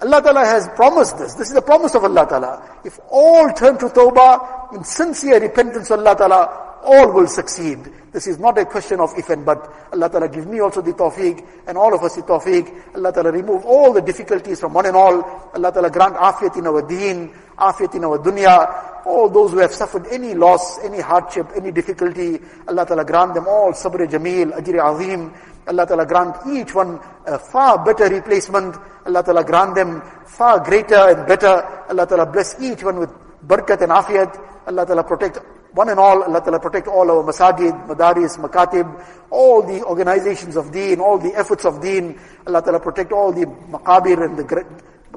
Allah 0.03 0.21
Ta'ala 0.21 0.41
has 0.45 0.69
promised 0.75 1.19
this. 1.19 1.35
This 1.35 1.49
is 1.49 1.55
the 1.55 1.63
promise 1.63 1.95
of 1.95 2.03
Allah 2.03 2.27
Ta'ala. 2.29 2.81
If 2.85 2.99
all 3.09 3.53
turn 3.53 3.79
to 3.79 3.87
tawbah 3.87 4.75
in 4.75 4.83
sincere 4.83 5.39
repentance 5.39 5.91
Allah 5.93 6.17
Ta'ala, 6.17 6.43
all 6.83 7.13
will 7.13 7.29
succeed. 7.29 7.79
This 8.11 8.27
is 8.27 8.41
not 8.41 8.59
a 8.59 8.65
question 8.65 8.99
of 8.99 9.15
if 9.17 9.29
and 9.31 9.47
but. 9.47 9.63
Allah 9.93 10.11
Ta'ala 10.11 10.29
give 10.29 10.47
me 10.49 10.59
also 10.61 10.83
the 10.83 10.93
tawfiq 10.93 11.47
and 11.69 11.79
all 11.79 11.95
of 11.95 12.03
us 12.03 12.17
the 12.17 12.23
tawfiq. 12.23 12.97
Allah 12.97 13.13
Ta'ala 13.13 13.31
remove 13.31 13.65
all 13.65 13.93
the 13.93 14.03
difficulties 14.03 14.59
from 14.59 14.75
one 14.75 14.87
and 14.87 14.97
all. 14.97 15.23
Allah 15.55 15.71
Ta'ala 15.71 15.89
grant 15.91 16.17
afiyat 16.17 16.57
in 16.59 16.67
our 16.67 16.83
deen, 16.83 17.31
afiyat 17.57 17.95
in 17.95 18.05
our 18.05 18.19
dunya. 18.19 19.07
All 19.07 19.31
those 19.31 19.53
who 19.53 19.59
have 19.59 19.73
suffered 19.73 20.09
any 20.09 20.35
loss, 20.35 20.81
any 20.83 21.01
hardship, 21.01 21.47
any 21.55 21.71
difficulty, 21.71 22.41
Allah 22.67 22.85
Ta'ala 22.85 23.05
grant 23.05 23.35
them 23.35 23.47
all 23.47 23.71
sabr 23.71 24.05
jameel, 24.11 24.51
ajri 24.59 24.83
azim. 24.83 25.33
Allah 25.67 25.87
Ta'ala 25.87 26.07
grant 26.07 26.37
each 26.49 26.75
one 26.75 26.99
a 27.27 27.39
far 27.39 27.85
better 27.85 28.09
replacement. 28.13 28.75
Allah 29.07 29.23
Ta'ala 29.23 29.45
grant 29.45 29.75
them 29.75 30.03
far 30.27 30.59
greater 30.61 30.97
and 31.11 31.27
better. 31.27 31.63
Allah 31.89 32.07
Ta'ala 32.07 32.27
bless 32.27 32.61
each 32.61 32.83
one 32.83 32.99
with 32.99 33.11
barakat 33.47 33.81
and 33.83 33.93
afiyat. 33.93 34.67
Allah 34.67 34.85
Ta'ala 34.87 35.05
protect 35.05 35.39
one 35.73 35.89
and 35.89 36.01
all. 36.01 36.25
Allah 36.25 36.41
Ta'ala 36.41 36.59
protect 36.59 36.89
all 36.89 37.09
our 37.11 37.23
masajid, 37.25 37.87
madaris, 37.87 38.39
makatib, 38.39 38.89
all 39.31 39.63
the 39.63 39.85
organizations 39.85 40.57
of 40.57 40.73
deen, 40.73 40.99
all 40.99 41.19
the 41.19 41.33
efforts 41.37 41.65
of 41.65 41.81
deen. 41.81 42.19
Allah 42.47 42.63
Ta'ala 42.63 42.81
protect 42.81 43.13
all 43.13 43.33
the 43.33 43.47
maqabir 43.47 44.25
and 44.25 44.37
the 44.39 44.45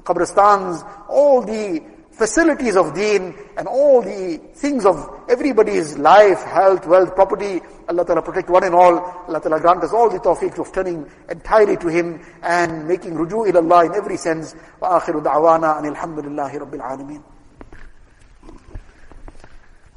qabristans, 0.03 0.85
all 1.09 1.41
the 1.41 1.81
facilities 2.17 2.77
of 2.77 2.93
deen 2.95 3.35
and 3.57 3.67
all 3.67 4.01
the 4.01 4.37
things 4.53 4.85
of 4.85 4.95
everybody's 5.29 5.97
life, 5.97 6.41
health, 6.43 6.87
wealth, 6.87 7.13
property. 7.13 7.59
Allah 7.89 8.05
Ta'ala 8.05 8.21
protect 8.21 8.49
one 8.49 8.63
and 8.63 8.73
all. 8.73 8.95
Allah 9.27 9.41
Ta'ala 9.41 9.59
grant 9.59 9.83
us 9.83 9.91
all 9.91 10.09
the 10.09 10.19
tawfiq 10.19 10.57
of 10.59 10.71
turning 10.71 11.05
entirely 11.29 11.75
to 11.77 11.87
Him 11.89 12.25
and 12.41 12.87
making 12.87 13.15
ruju 13.15 13.49
ila 13.49 13.59
Allah 13.59 13.87
in 13.87 13.95
every 13.95 14.15
sense. 14.17 14.55
Wa 14.79 15.01
akhiru 15.01 15.21
da'wana 15.21 15.77
and 15.79 15.87
alhamdulillahi 15.95 16.59
rabbil 16.59 16.81
alameen. 16.81 17.23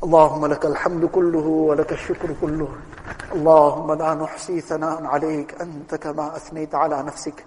اللهم 0.03 0.47
لك 0.47 0.65
الحمد 0.67 1.05
كله 1.07 1.47
ولك 1.47 1.93
الشكر 1.93 2.31
كله 2.41 2.69
اللهم 3.35 3.93
لا 3.99 4.15
نحصي 4.15 4.61
ثناء 4.61 5.05
عليك 5.05 5.55
انت 5.61 5.95
كما 5.95 6.37
اثنيت 6.37 6.75
على 6.75 7.03
نفسك 7.03 7.45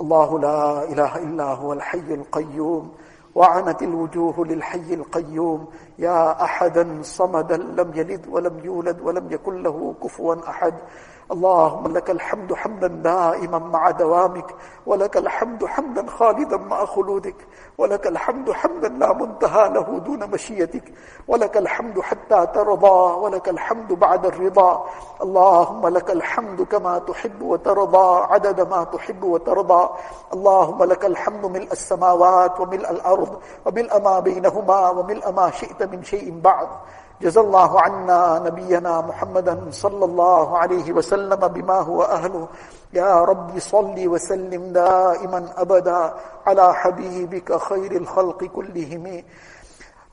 الله 0.00 0.38
لا 0.38 0.92
اله 0.92 1.16
الا 1.18 1.44
هو 1.44 1.72
الحي 1.72 1.98
القيوم 2.14 2.94
وعنت 3.36 3.82
الوجوه 3.82 4.44
للحي 4.46 4.94
القيوم 4.94 5.66
يا 5.98 6.44
أحدا 6.44 6.98
صمدا 7.02 7.56
لم 7.56 7.90
يلد 7.94 8.24
ولم 8.30 8.64
يولد 8.64 9.00
ولم 9.00 9.32
يكن 9.32 9.62
له 9.62 9.94
كفوا 10.02 10.48
أحد 10.48 10.74
اللهم 11.32 11.92
لك 11.94 12.10
الحمد 12.10 12.54
حمدا 12.54 12.86
دائما 12.86 13.58
مع 13.58 13.90
دوامك 13.90 14.54
ولك 14.86 15.16
الحمد 15.16 15.64
حمدا 15.64 16.06
خالدا 16.06 16.56
مع 16.56 16.84
خلودك 16.84 17.34
ولك 17.78 18.06
الحمد 18.06 18.50
حمدا 18.52 18.88
لا 18.88 19.12
منتهى 19.12 19.68
له 19.68 19.80
دون 20.06 20.30
مشيتك 20.30 20.92
ولك 21.28 21.56
الحمد 21.56 22.00
حتى 22.00 22.46
ترضى 22.46 23.14
ولك 23.20 23.48
الحمد 23.48 23.92
بعد 23.92 24.26
الرضا 24.26 24.86
اللهم 25.22 25.88
لك 25.88 26.10
الحمد 26.10 26.62
كما 26.62 26.98
تحب 26.98 27.42
وترضى 27.42 28.24
عدد 28.32 28.60
ما 28.68 28.84
تحب 28.84 29.22
وترضى 29.24 29.88
اللهم 30.32 30.84
لك 30.84 31.04
الحمد 31.04 31.46
ملء 31.46 31.72
السماوات 31.72 32.60
وملء 32.60 32.90
الأرض 32.90 33.38
وملء 33.66 34.00
ما 34.00 34.18
بينهما 34.20 34.90
وملء 34.90 35.30
ما 35.30 35.50
شئت 35.50 35.82
من 35.82 36.02
شيء 36.02 36.40
بعد 36.40 36.68
جزا 37.20 37.40
الله 37.40 37.70
عنا 37.80 38.20
نبينا 38.44 39.00
محمدا 39.00 39.56
صلى 39.72 40.04
الله 40.04 40.48
عليه 40.58 40.92
وسلم 40.92 41.36
بما 41.48 41.78
هو 41.80 42.02
أهله 42.02 42.48
يا 42.92 43.24
رب 43.24 43.56
صل 43.58 43.96
وسلم 44.08 44.62
دائما 44.72 45.40
أبدا 45.56 46.12
على 46.46 46.74
حبيبك 46.74 47.56
خير 47.58 47.92
الخلق 47.96 48.44
كلهم 48.44 49.04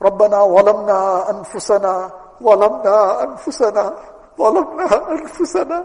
ربنا 0.02 0.38
ظلمنا 0.46 0.98
أنفسنا 1.30 2.10
ظلمنا 2.42 3.22
أنفسنا 3.22 3.84
ظلمنا 4.38 4.88
أنفسنا 5.12 5.78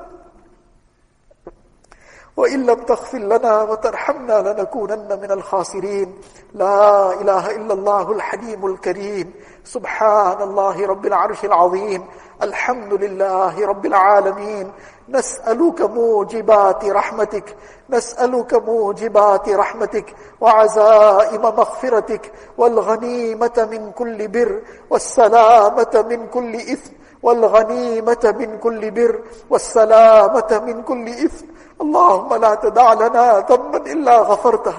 وإن 2.38 2.66
لم 2.66 2.76
تغفر 2.86 3.18
لنا 3.18 3.62
وترحمنا 3.64 4.34
لنكونن 4.34 5.20
من 5.22 5.32
الخاسرين 5.32 6.16
لا 6.54 7.14
إله 7.22 7.56
إلا 7.56 7.74
الله 7.74 8.12
الحليم 8.12 8.66
الكريم 8.66 9.34
سبحان 9.64 10.42
الله 10.42 10.86
رب 10.88 11.06
العرش 11.06 11.46
العظيم 11.46 12.06
الحمد 12.44 12.94
لله 12.94 13.66
رب 13.66 13.86
العالمين 13.86 14.72
نسألك 15.10 15.82
موجبات 15.82 16.86
رحمتك 16.86 17.56
نسألك 17.90 18.54
موجبات 18.54 19.50
رحمتك 19.50 20.16
وعزائم 20.42 21.42
مغفرتك 21.42 22.32
والغنيمة 22.58 23.68
من 23.72 23.92
كل 23.92 24.28
بر 24.28 24.62
والسلامة 24.90 26.06
من 26.10 26.28
كل 26.28 26.56
إثم 26.56 26.92
والغنيمة 27.24 28.36
من 28.40 28.58
كل 28.58 28.92
بر 28.92 29.22
والسلامة 29.50 30.62
من 30.66 30.82
كل 30.84 31.08
إثم 31.08 31.46
اللهم 31.82 32.34
لا 32.36 32.56
تدع 32.56 32.94
لنا 32.94 33.40
ذنبا 33.50 33.78
إلا 33.92 34.18
غفرته 34.18 34.74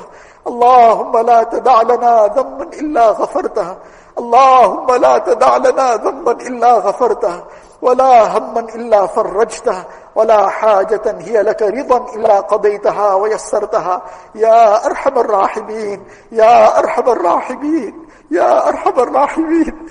اللهم 0.47 1.19
لا 1.19 1.43
تدع 1.43 1.83
لنا 1.83 2.27
ذنبا 2.27 2.63
إلا 2.65 3.05
غفرته 3.09 3.77
اللهم 4.19 4.95
لا 4.95 5.19
تدع 5.19 5.57
لنا 5.57 5.97
ذنبا 5.97 6.33
إلا 6.33 6.75
غفرته 6.75 7.45
ولا 7.83 8.39
هما 8.39 8.61
إلا 8.61 9.07
فرجته 9.07 9.85
ولا 10.15 10.49
حاجة 10.49 11.17
هي 11.21 11.43
لك 11.43 11.63
رضا 11.63 12.07
إلا 12.17 12.41
قضيتها 12.41 13.15
ويسرتها 13.15 14.03
يا 14.35 14.87
أرحم 14.87 15.19
الراحمين 15.19 16.05
يا 16.33 16.79
أرحم 16.79 17.11
الراحمين 17.11 18.07
يا 18.31 18.69
أرحم 18.69 19.01
الراحمين 19.01 19.89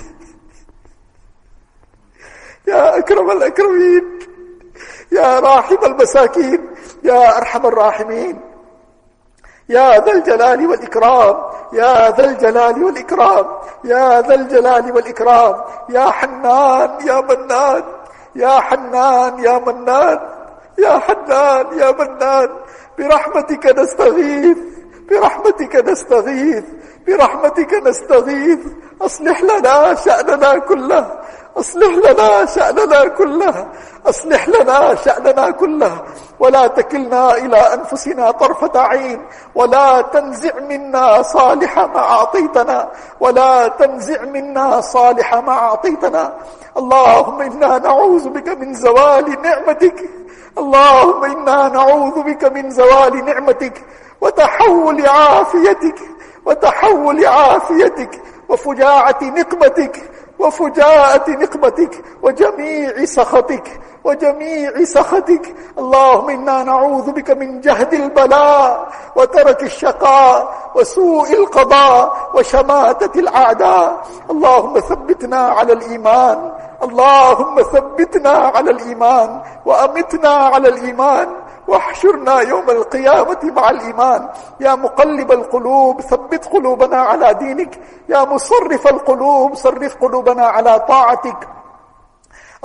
يا 2.70 2.97
أكرم 2.97 3.32
الأكرمين 3.32 4.28
يا 5.12 5.39
راحم 5.39 5.78
المساكين 5.86 6.70
يا 7.03 7.38
أرحم 7.38 7.66
الراحمين 7.68 8.41
يا 9.70 9.99
ذا 9.99 10.12
الجلال 10.12 10.68
والإكرام 10.68 11.43
يا 11.74 12.12
ذا 12.12 12.26
الجلال 12.26 12.84
والإكرام 12.84 13.45
يا 13.84 14.22
ذا 14.22 14.34
الجلال 14.36 14.91
والإكرام 14.91 15.62
يا 15.89 16.10
حنان 16.10 16.91
يا 17.07 17.22
منان 17.22 17.84
يا 18.36 18.60
حنان 18.60 19.39
يا 19.43 19.60
منان 19.60 20.20
يا 20.78 20.99
حنان 20.99 21.80
يا 21.80 21.91
منان 21.91 22.49
برحمتك 22.99 23.80
نستغيث 23.80 24.57
برحمتك 25.10 25.76
نستغيث 25.76 26.64
برحمتك 27.07 27.74
نستغيث 27.74 28.60
أصلح 29.01 29.41
لنا 29.43 29.93
شأننا 29.95 30.57
كله 30.57 31.12
أصلح 31.57 31.93
لنا 31.93 32.45
شأننا 32.45 33.07
كله 33.07 33.67
أصلح 34.05 34.49
لنا 34.49 34.95
شأننا 34.95 35.51
كله 35.51 36.01
ولا 36.39 36.67
تكلنا 36.67 37.37
إلى 37.37 37.57
أنفسنا 37.73 38.31
طرفة 38.31 38.79
عين 38.81 39.25
ولا 39.55 40.01
تنزع 40.01 40.59
منا 40.59 41.21
صالح 41.21 41.79
ما 41.79 41.99
أعطيتنا 41.99 42.89
ولا 43.19 43.67
تنزع 43.67 44.21
منا 44.21 44.81
صالح 44.81 45.35
ما 45.35 45.51
أعطيتنا 45.51 46.33
اللهم 46.77 47.41
إنا 47.41 47.77
نعوذ 47.77 48.29
بك 48.29 48.47
من 48.47 48.73
زوال 48.73 49.41
نعمتك 49.41 50.03
اللهم 50.57 51.23
إنا 51.23 51.67
نعوذ 51.69 52.21
بك 52.23 52.43
من 52.43 52.69
زوال 52.69 53.25
نعمتك 53.25 53.83
وتحول 54.21 55.07
عافيتك 55.07 55.99
وتحول 56.45 57.25
عافيتك 57.25 58.21
وفجاعة 58.49 59.17
نقمتك 59.21 60.01
وفجاءة 60.39 61.29
نقمتك 61.31 62.03
وجميع 62.23 63.05
سخطك 63.05 63.79
وجميع 64.03 64.83
سخطك 64.83 65.55
اللهم 65.77 66.29
إنا 66.29 66.63
نعوذ 66.63 67.11
بك 67.11 67.31
من 67.31 67.61
جهد 67.61 67.93
البلاء 67.93 68.89
وترك 69.15 69.63
الشقاء 69.63 70.53
وسوء 70.75 71.31
القضاء 71.33 72.29
وشماتة 72.35 73.19
الأعداء 73.19 74.03
اللهم 74.31 74.79
ثبتنا 74.79 75.39
على 75.47 75.73
الإيمان 75.73 76.51
اللهم 76.83 77.61
ثبتنا 77.61 78.29
على 78.31 78.71
الإيمان 78.71 79.41
وأمتنا 79.65 80.29
على 80.29 80.69
الإيمان 80.69 81.29
واحشرنا 81.70 82.39
يوم 82.41 82.70
القيامة 82.70 83.38
مع 83.43 83.70
الإيمان 83.70 84.30
يا 84.59 84.76
مقلب 84.76 85.32
القلوب 85.32 86.01
ثبت 86.01 86.45
قلوبنا 86.45 86.97
على 87.01 87.34
دينك 87.34 87.80
يا 88.09 88.24
مصرف 88.26 88.88
القلوب 88.88 89.55
صرف 89.55 89.95
قلوبنا 90.01 90.45
على 90.45 90.80
طاعتك 90.80 91.47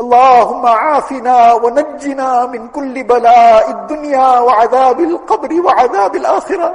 اللهم 0.00 0.66
عافنا 0.66 1.52
ونجنا 1.52 2.46
من 2.46 2.68
كل 2.68 3.02
بلاء 3.04 3.70
الدنيا 3.70 4.38
وعذاب 4.40 5.00
القبر 5.00 5.60
وعذاب 5.60 6.16
الآخرة 6.16 6.74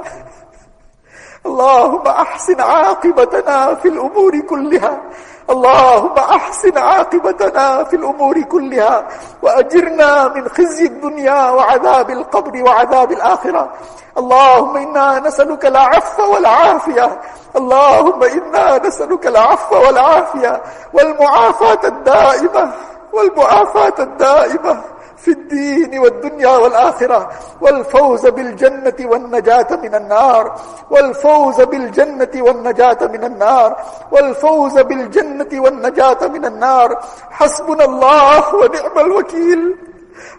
اللهم 1.46 2.06
أحسن 2.06 2.60
عاقبتنا 2.60 3.74
في 3.74 3.88
الأمور 3.88 4.40
كلها 4.40 5.02
اللهم 5.50 6.12
أحسن 6.18 6.78
عاقبتنا 6.78 7.84
في 7.84 7.96
الأمور 7.96 8.40
كلها 8.42 9.08
وأجرنا 9.42 10.28
من 10.28 10.48
خزي 10.48 10.86
الدنيا 10.86 11.50
وعذاب 11.50 12.10
القبر 12.10 12.62
وعذاب 12.62 13.12
الآخرة 13.12 13.72
اللهم 14.18 14.76
إنا 14.76 15.18
نسألك 15.18 15.66
العفو 15.66 16.34
والعافية 16.34 17.20
اللهم 17.56 18.22
إنا 18.22 18.78
نسألك 18.86 19.26
العفو 19.26 19.74
والعافية 19.76 20.62
والمعافاة 20.92 21.80
الدائمة 21.86 22.72
والمعافاة 23.12 23.94
الدائمة 23.98 24.82
في 25.24 25.28
الدين 25.30 25.98
والدنيا 25.98 26.48
والآخرة 26.48 27.28
والفوز 27.60 28.26
بالجنة 28.26 28.96
والنجاة 29.00 29.66
من 29.82 29.94
النار 29.94 30.54
والفوز 30.90 31.60
بالجنة 31.60 32.30
والنجاة 32.36 32.98
من 33.00 33.24
النار 33.24 33.76
والفوز 34.10 34.78
بالجنة 34.80 35.60
والنجاة 35.60 36.28
من 36.28 36.44
النار 36.44 36.98
حسبنا 37.30 37.84
الله 37.84 38.54
ونعم 38.54 38.98
الوكيل 38.98 39.76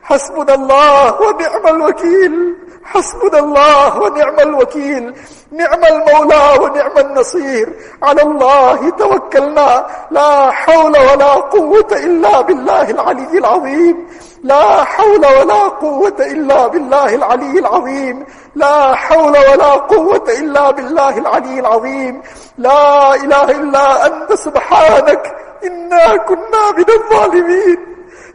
حسبنا 0.04 0.54
الله 0.54 1.22
ونعم 1.22 1.68
الوكيل 1.68 2.58
حسبنا 2.86 3.40
الله 3.40 4.00
ونعم 4.02 4.36
الوكيل 4.40 5.16
نعم 5.52 5.80
المولى 5.86 6.42
ونعم 6.62 6.98
النصير 6.98 7.74
على 8.04 8.22
الله 8.22 8.90
توكلنا 8.90 9.88
لا 10.12 10.52
حول 10.52 10.98
ولا 10.98 11.32
قوة 11.34 11.88
إلا 11.92 12.42
بالله 12.42 12.90
العلي 12.90 13.38
العظيم 13.40 14.08
لا 14.44 14.84
حول 14.84 15.26
ولا 15.26 15.68
قوة 15.68 16.16
إلا 16.20 16.68
بالله 16.68 17.16
العلي 17.16 17.60
العظيم 17.60 18.24
لا 18.56 18.96
حول 18.96 19.38
ولا 19.50 19.72
قوة 19.74 20.24
إلا 20.40 20.72
بالله 20.72 21.18
العلي 21.18 21.60
العظيم 21.60 22.22
لا 22.58 23.16
إله 23.16 23.44
إلا 23.44 24.06
أنت 24.08 24.34
سبحانك 24.34 25.32
إنا 25.64 26.18
كنا 26.18 26.72
من 26.78 26.86
الظالمين 26.90 27.91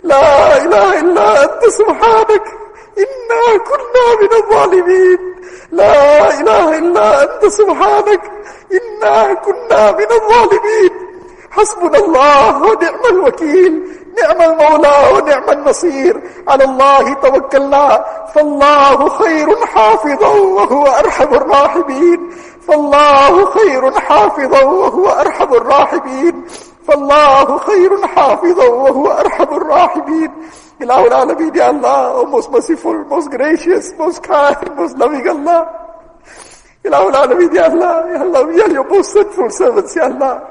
لا 0.06 0.56
إله 0.64 1.00
إلا 1.00 1.44
أنت 1.44 1.64
سبحانك 1.78 2.44
إنا 3.02 3.46
كنا 3.68 4.06
من 4.22 4.30
الظالمين 4.42 5.18
لا 5.72 6.40
إله 6.40 6.78
إلا 6.78 7.22
أنت 7.22 7.52
سبحانك 7.52 8.20
إنا 8.76 9.34
كنا 9.34 9.92
من 9.92 10.06
الظالمين 10.20 10.90
حسبنا 11.50 11.98
الله 11.98 12.62
ونعم 12.62 13.04
الوكيل 13.10 13.82
نعم 14.22 14.42
المولى 14.52 14.94
ونعم 15.14 15.50
النصير 15.50 16.22
على 16.48 16.64
الله 16.64 17.12
توكلنا 17.14 18.04
فالله 18.34 19.08
خير 19.08 19.66
حافظا 19.66 20.28
وهو 20.28 20.86
أرحم 20.86 21.34
الراحمين 21.34 22.30
فالله 22.68 23.44
خير 23.44 23.90
حافظا 24.00 24.62
وهو 24.62 25.08
أرحم 25.08 25.54
الراحمين 25.54 26.44
فالله 26.86 27.58
خير 27.58 28.06
حافظا 28.06 28.66
وهو 28.68 29.10
أرحم 29.10 29.54
الراحمين 29.54 30.30
إله 30.82 31.06
العالمين 31.06 31.54
يا 31.54 31.70
Allah, 31.70 32.12
oh 32.14 32.26
most 32.26 32.50
merciful, 32.50 33.04
most 33.04 33.30
gracious, 33.30 33.92
most 33.98 34.22
kind, 34.22 34.70
most 34.78 34.96
loving 34.98 35.28
Allah. 35.28 35.68
إله 36.86 37.08
العالمين 37.08 37.56
يا 37.56 37.64
Allah, 37.68 38.06
يا 38.12 38.22
Allah, 38.22 38.46
we 38.46 38.62
are 38.62 38.70
your 38.70 38.88
most 38.90 39.12
sinful 39.12 39.50
servants, 39.50 39.96
يا 39.96 40.04
Allah. 40.04 40.42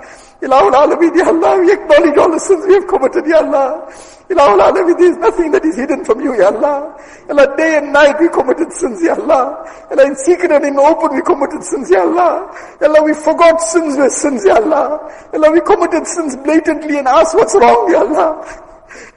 Ilahul 0.46 0.74
Alameen, 0.78 1.18
Ya 1.18 1.26
Allah, 1.26 1.58
we 1.58 1.74
acknowledge 1.74 2.18
all 2.20 2.30
the 2.30 2.40
sins 2.40 2.62
we 2.68 2.74
have 2.78 2.86
committed, 2.88 3.26
Ya 3.26 3.40
Allah. 3.42 3.82
Ilahul 4.30 4.62
Alameen, 4.62 4.94
there 4.94 5.10
is 5.10 5.18
nothing 5.18 5.50
that 5.50 5.66
is 5.66 5.76
hidden 5.76 6.06
from 6.06 6.22
you, 6.22 6.38
Ya 6.38 6.54
Allah. 6.54 6.94
Ya 7.26 7.34
Allah, 7.34 7.50
day 7.58 7.78
and 7.82 7.92
night 7.92 8.14
we 8.22 8.30
committed 8.30 8.70
sins, 8.72 9.02
Ya 9.02 9.18
Allah. 9.18 9.58
Ya 9.90 9.98
Allah, 9.98 10.06
in 10.06 10.16
secret 10.16 10.52
and 10.54 10.66
in 10.70 10.78
open 10.78 11.18
we 11.18 11.22
committed 11.26 11.66
sins, 11.66 11.90
Ya 11.90 12.06
Allah. 12.06 12.46
Ya 12.78 12.86
Allah, 12.94 13.02
we 13.02 13.14
forgot 13.18 13.58
sins 13.60 13.98
were 13.98 14.14
sins, 14.14 14.46
Ya 14.46 14.62
Allah. 14.62 15.02
Ya 15.34 15.42
Allah, 15.42 15.50
we 15.50 15.62
committed 15.66 16.06
sins 16.06 16.38
blatantly 16.38 17.02
and 17.02 17.10
asked 17.10 17.34
what's 17.34 17.58
wrong, 17.58 17.90
Ya 17.90 18.06
Allah. 18.06 18.38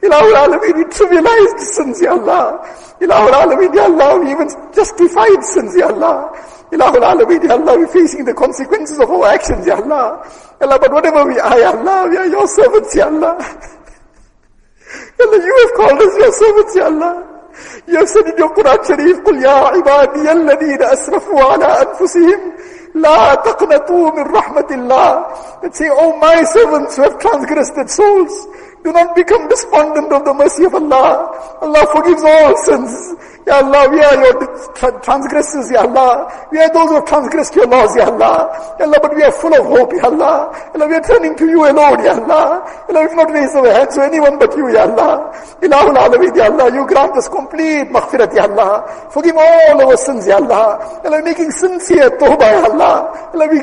Ilahul 0.01 0.33
Alameen, 0.33 0.81
we 0.81 0.85
trivialized 0.89 1.61
sins, 1.77 2.01
Ya 2.01 2.17
Allah. 2.17 2.57
Ilahul 3.05 3.37
Alameen, 3.37 3.77
Ya 3.77 3.85
Allah, 3.85 4.17
we 4.25 4.33
even 4.33 4.49
justified 4.73 5.45
sins, 5.45 5.77
Ya 5.77 5.93
Allah. 5.93 6.33
Ilahul 6.73 7.03
Alameen, 7.03 7.43
Ya 7.49 7.55
Allah, 7.57 7.77
we're 7.79 7.87
facing 7.89 8.25
the 8.25 8.35
consequences 8.35 8.99
of 9.01 9.09
our 9.11 9.27
actions, 9.33 9.67
Ya 9.67 9.77
Allah. 9.77 10.21
Ya 10.61 10.67
Allah, 10.69 10.79
but 10.81 10.93
whatever 10.93 11.25
we 11.27 11.39
are, 11.41 11.59
Ya 11.59 11.71
Allah, 11.73 12.09
we 12.11 12.17
are 12.17 12.27
your 12.29 12.47
servants, 12.47 12.95
Ya 12.95 13.07
Allah. 13.09 13.37
Ya 15.17 15.25
Allah, 15.25 15.41
you 15.49 15.55
have 15.65 15.73
called 15.81 16.01
us 16.03 16.13
your 16.21 16.33
servants, 16.33 16.73
Ya 16.77 16.85
Allah. 16.87 17.15
You 17.89 17.97
have 17.97 18.09
said 18.09 18.27
in 18.29 18.37
your 18.37 18.53
Quran 18.55 18.79
Sharif, 18.87 19.17
قُلْ 19.25 19.37
يَا 19.43 19.59
عِبَادِيَ 19.75 20.27
الَّذِينَ 20.29 20.83
أَسْرَفُوا 20.85 21.41
عَلَىٰ 21.57 21.71
أَنفُسِهِمْ 21.85 22.41
La 22.95 23.35
taqnatu 23.43 24.11
min 24.17 24.25
rahmatillah. 24.27 25.63
And 25.65 25.75
say, 25.75 25.89
Oh 25.93 26.17
my 26.19 26.43
servants 26.45 26.97
who 26.97 27.03
have 27.03 27.19
transgressed 27.19 27.75
their 27.77 27.89
souls, 27.89 28.33
do 28.85 28.93
not 28.93 29.15
become 29.17 29.47
despondent 29.49 30.11
of 30.13 30.25
the 30.25 30.33
mercy 30.35 30.65
of 30.65 30.75
Allah. 30.75 31.31
Allah 31.61 31.87
forgives 31.93 32.23
all 32.23 32.57
sins. 32.65 32.91
Ya 33.49 33.65
Allah, 33.65 33.89
we 33.89 33.97
are 34.05 34.17
your 34.21 35.01
transgressors, 35.01 35.73
Ya 35.73 35.81
Allah. 35.81 36.29
We 36.53 36.59
are 36.61 36.69
those 36.69 36.89
who 36.93 36.97
have 37.01 37.07
transgressed 37.09 37.55
your 37.57 37.67
laws, 37.67 37.97
Ya 37.97 38.05
Allah. 38.05 38.45
Ya 38.77 38.85
Allah, 38.85 39.01
but 39.01 39.17
we 39.17 39.23
are 39.25 39.33
full 39.41 39.55
of 39.57 39.65
hope, 39.65 39.91
Ya 39.97 40.05
Allah. 40.05 40.53
Ya 40.53 40.73
Allah, 40.77 40.87
we 40.93 40.95
are 41.01 41.07
turning 41.09 41.33
to 41.35 41.49
you 41.49 41.65
alone, 41.65 42.05
Ya 42.05 42.13
Allah. 42.13 42.61
Ya 42.85 42.93
Allah, 42.93 43.01
we've 43.09 43.17
not 43.17 43.31
raised 43.33 43.57
our 43.57 43.71
hands 43.73 43.95
to 43.97 44.05
anyone 44.05 44.37
but 44.39 44.53
you, 44.55 44.69
Ya 44.69 44.85
Allah. 44.85 45.33
Ilahul 45.65 45.97
Alameen, 45.97 46.37
Ya 46.37 46.45
Allah. 46.53 46.67
You 46.77 46.85
grant 46.93 47.17
us 47.17 47.27
complete 47.33 47.89
maghfirat, 47.89 48.37
Ya 48.37 48.45
Allah. 48.53 48.85
Forgive 49.17 49.37
all 49.41 49.77
our 49.81 49.97
sins, 49.97 50.29
Ya 50.29 50.37
Allah. 50.37 51.01
Ya 51.01 51.09
Allah, 51.09 51.25
making 51.25 51.51
sincere 51.57 52.11
tawbah, 52.21 52.53
Ya 52.53 52.65
Allah. 52.69 52.95
Ya 53.33 53.33
Allah, 53.33 53.49
we 53.49 53.59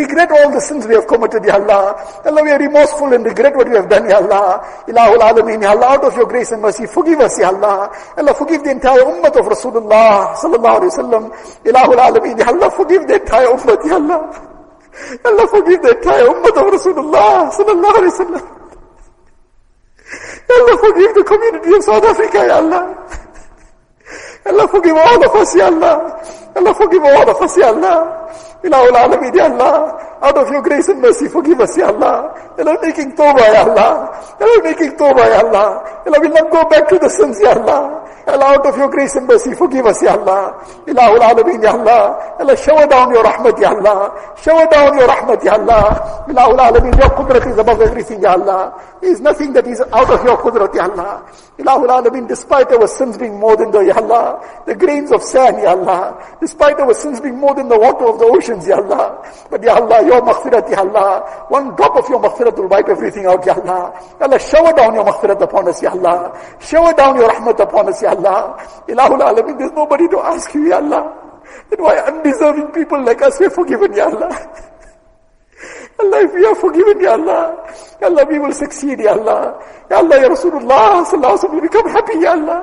regret 0.00 0.32
all 0.32 0.48
the 0.48 0.64
sins 0.64 0.88
we 0.88 0.94
have 0.96 1.06
committed, 1.06 1.44
Ya 1.44 1.60
Allah. 1.60 1.92
Ya 2.24 2.32
Allah, 2.32 2.40
we 2.42 2.50
are 2.56 2.60
remorseful 2.72 3.12
and 3.12 3.22
regret 3.26 3.52
what 3.54 3.68
we 3.68 3.76
have 3.76 3.88
done, 3.92 4.08
Ya 4.08 4.16
Allah. 4.16 4.64
Ilahul 4.88 5.20
Alameen, 5.20 5.60
Ya 5.60 5.76
Allah, 5.76 6.00
out 6.00 6.04
of 6.08 6.16
your 6.16 6.24
grace 6.24 6.52
and 6.56 6.62
mercy, 6.64 6.86
forgive 6.88 7.20
us, 7.20 7.36
Ya 7.36 7.52
Allah. 7.52 7.92
Ya 8.16 8.24
Allah, 8.24 8.32
forgive 8.38 8.62
the 8.64 8.70
entire 8.72 9.02
ummah, 9.04 9.25
امت 9.26 9.36
اف 9.38 9.48
رسول 9.48 9.76
اللہ 9.76 10.12
صلی 10.40 10.54
اللہ 10.58 10.72
علیہ 10.80 10.90
وسلم 10.94 11.24
الہ 11.70 11.84
العالمین 11.96 12.40
اللہ 12.52 12.68
فقیر 12.76 13.00
دیکھتا 13.12 13.40
ہے 13.40 13.46
امت 13.54 13.86
یا 13.90 13.94
اللہ 13.94 15.28
اللہ 15.30 15.46
فقیر 15.54 15.78
دیکھتا 15.86 16.12
ہے 16.18 16.22
امت 16.34 16.58
اف 16.62 16.72
رسول 16.74 16.98
اللہ 17.04 17.34
صلی 17.56 17.70
اللہ 17.76 17.98
علیہ 18.02 18.08
وسلم 18.08 18.44
اللہ 20.58 20.80
فقیر 20.86 21.12
دی 21.18 21.22
کمیونٹی 21.34 21.74
اف 21.78 21.84
ساؤتھ 21.86 22.06
افریقہ 22.10 22.44
یا 22.50 22.56
اللہ 22.64 22.92
اللہ 24.52 24.66
فقیر 24.76 24.92
وعد 25.00 25.24
افس 25.28 25.56
اللہ 25.62 26.60
اللہ 26.60 26.78
فقیر 26.82 27.00
وعد 27.06 27.28
افس 27.36 27.58
اللہ 27.70 28.66
الہ 28.70 28.84
العالمین 28.90 29.34
یا 29.38 29.44
اللہ 29.44 29.74
out 30.22 30.36
of 30.36 30.48
your 30.50 30.62
grace 30.62 30.88
and 30.88 31.00
mercy, 31.00 31.28
forgive 31.28 31.60
us, 31.60 31.76
Ya 31.76 31.88
Allah. 31.92 32.32
And 32.58 32.68
I'm 32.68 32.80
making 32.80 33.12
tawbah, 33.12 33.40
Ya 33.52 33.60
Allah. 33.68 33.92
And 34.40 34.48
I'm 34.48 34.62
making 34.64 34.92
tawbah, 34.96 35.24
Ya 35.26 35.38
Allah. 35.44 35.68
And 36.06 36.14
I 36.14 36.18
will 36.18 36.32
not 36.32 36.48
go 36.50 36.64
back 36.68 36.88
to 36.88 36.98
the 36.98 37.08
sins, 37.08 37.36
Ya 37.42 37.52
Allah. 37.52 38.04
Allah, 38.26 38.58
out 38.58 38.66
of 38.66 38.76
your 38.76 38.90
grace 38.90 39.14
and 39.14 39.26
mercy, 39.28 39.54
forgive 39.54 39.86
us, 39.86 40.02
Ya 40.02 40.16
Allah. 40.18 40.58
Ilahul 40.88 41.22
Alameen, 41.22 41.62
Ya 41.62 41.72
Allah. 41.78 42.34
Allah, 42.40 42.56
shower 42.56 42.86
down 42.88 43.12
your 43.14 43.22
rahmat, 43.22 43.54
Ya 43.60 43.70
Allah. 43.70 44.10
Shower 44.40 44.66
down 44.66 44.98
your 44.98 45.06
rahmat, 45.06 45.44
Ya 45.44 45.54
Allah. 45.54 46.26
Ilahul 46.26 46.58
Alameen, 46.58 46.96
your 46.98 47.10
qudrat 47.14 47.46
is 47.46 47.58
above 47.58 47.80
everything, 47.80 48.20
Ya 48.22 48.32
Allah. 48.34 48.74
There 49.00 49.12
is 49.12 49.20
nothing 49.20 49.52
that 49.52 49.66
is 49.68 49.80
out 49.94 50.10
of 50.10 50.18
your 50.26 50.36
qudrat, 50.42 50.74
Ya 50.74 50.90
Allah. 50.90 51.22
Ilahul 51.58 51.86
Alameen, 51.86 52.26
despite 52.26 52.66
our 52.72 52.88
sins 52.88 53.16
being 53.16 53.38
more 53.38 53.56
than 53.56 53.70
the, 53.70 53.78
Ya 53.78 53.94
Allah, 53.94 54.42
the 54.66 54.74
grains 54.74 55.12
of 55.12 55.22
sand, 55.22 55.62
Ya 55.62 55.70
Allah. 55.78 56.18
Despite 56.40 56.80
our 56.82 56.94
sins 56.94 57.20
being 57.20 57.38
more 57.38 57.54
than 57.54 57.68
the 57.68 57.78
water 57.78 58.10
of 58.10 58.18
the 58.18 58.26
oceans, 58.26 58.66
Ya 58.66 58.82
Allah. 58.82 59.22
But 59.52 59.62
Ya 59.62 59.78
Allah, 59.78 60.02
your 60.06 60.22
maghfirat, 60.22 60.70
Ya 60.70 60.78
Allah. 60.80 61.44
One 61.48 61.74
drop 61.76 61.96
of 61.96 62.08
your 62.08 62.20
maghfirat 62.20 62.56
will 62.56 62.68
wipe 62.68 62.88
everything 62.88 63.26
out, 63.26 63.44
Ya 63.44 63.54
Allah. 63.54 63.92
Ya 64.20 64.26
Allah, 64.26 64.38
shower 64.38 64.72
down 64.74 64.94
your 64.94 65.04
maghfirat 65.04 65.40
upon 65.42 65.68
us, 65.68 65.82
Ya 65.82 65.90
Allah. 65.90 66.32
Shower 66.60 66.92
down 66.94 67.16
your 67.16 67.28
rahmat 67.30 67.58
upon 67.60 67.88
us, 67.88 68.02
Ya 68.02 68.10
Allah. 68.10 68.56
Ilahul 68.88 69.20
Alameen, 69.20 69.58
there's 69.58 69.72
nobody 69.72 70.08
to 70.08 70.18
ask 70.20 70.52
you, 70.54 70.68
Ya 70.68 70.76
Allah. 70.78 71.04
Then 71.70 71.82
why 71.82 71.96
undeserving 71.98 72.68
people 72.72 73.04
like 73.04 73.20
us 73.22 73.40
are 73.40 73.50
forgiven, 73.50 73.92
Ya 73.94 74.06
Allah. 74.06 74.30
Allah, 76.00 76.18
if 76.24 76.34
we 76.34 76.44
are 76.44 76.54
forgiven, 76.56 77.00
Ya 77.00 77.12
Allah, 77.12 77.56
Ya 78.00 78.06
Allah, 78.08 78.24
we 78.28 78.38
will 78.38 78.52
succeed, 78.52 78.98
Ya 79.00 79.12
Allah. 79.12 79.54
Ya 79.90 79.96
Allah, 79.98 80.16
Ya 80.22 80.28
Rasulullah, 80.28 81.04
Sallallahu 81.04 81.24
Alaihi 81.24 81.38
Wasallam, 81.40 81.52
will 81.54 81.62
become 81.68 81.88
happy, 81.88 82.18
Ya 82.20 82.32
Allah. 82.32 82.60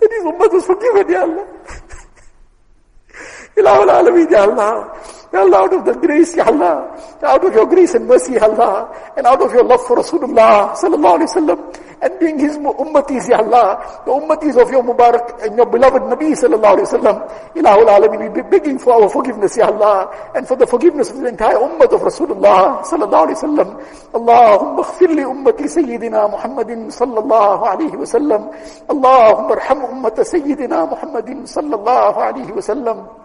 That 0.00 0.10
his 0.10 0.24
ummah 0.26 0.52
was 0.52 0.64
forgiven, 0.66 1.04
Ya 1.10 1.22
Allah. 1.22 1.44
Ilahul 3.54 3.86
العالمين 3.86 4.28
ya 4.30 4.42
Allah. 4.50 4.90
Ya 5.34 5.42
Allah, 5.42 5.66
out 5.66 5.74
of 5.74 5.82
the 5.82 5.94
grace, 5.98 6.38
Ya 6.38 6.46
Allah, 6.46 6.86
out 7.26 7.42
of 7.42 7.50
your 7.50 7.66
grace 7.66 7.98
and 7.98 8.06
mercy, 8.06 8.38
Ya 8.38 8.46
Allah, 8.46 8.86
and 9.18 9.26
out 9.26 9.42
of 9.42 9.50
your 9.50 9.66
love 9.66 9.82
for 9.82 9.98
Rasulullah, 9.98 10.70
Sallallahu 10.78 11.18
Alaihi 11.18 11.30
Wasallam, 11.34 11.58
and 12.06 12.12
being 12.22 12.38
his 12.38 12.54
ummatis, 12.54 13.26
Ya 13.26 13.42
Allah, 13.42 13.82
the 14.06 14.14
ummatis 14.14 14.54
of 14.54 14.70
your 14.70 14.78
Mubarak 14.86 15.42
and 15.42 15.58
your 15.58 15.66
beloved 15.66 16.06
Nabi, 16.06 16.38
Sallallahu 16.38 16.78
Alaihi 16.78 16.86
Wasallam, 16.86 17.16
Ilahul 17.58 17.90
Alameen, 17.90 18.30
we 18.30 18.42
be 18.42 18.46
begging 18.46 18.78
for 18.78 18.94
our 18.94 19.08
forgiveness, 19.10 19.56
Ya 19.58 19.66
Allah, 19.74 20.06
and 20.38 20.46
for 20.46 20.54
the 20.54 20.66
forgiveness 20.70 21.10
of 21.10 21.18
the 21.18 21.26
entire 21.34 21.58
ummat 21.58 21.90
of 21.90 21.98
Rasulullah, 22.06 22.78
Sallallahu 22.86 23.22
Alaihi 23.34 23.38
Wasallam, 23.42 23.68
Allahumma 24.14 24.86
khfir 24.86 25.10
li 25.18 25.24
ummati 25.26 25.66
Sayyidina 25.66 26.30
Muhammadin, 26.30 26.86
Sallallahu 26.94 27.62
Alaihi 27.74 27.98
Wasallam, 27.98 28.54
Allahumma 28.86 29.58
arham 29.58 29.82
ummata 29.90 30.22
Sayyidina 30.22 30.86
Muhammadin, 30.86 31.42
Sallallahu 31.42 32.22
Alaihi 32.22 32.54
Wasallam, 32.54 33.23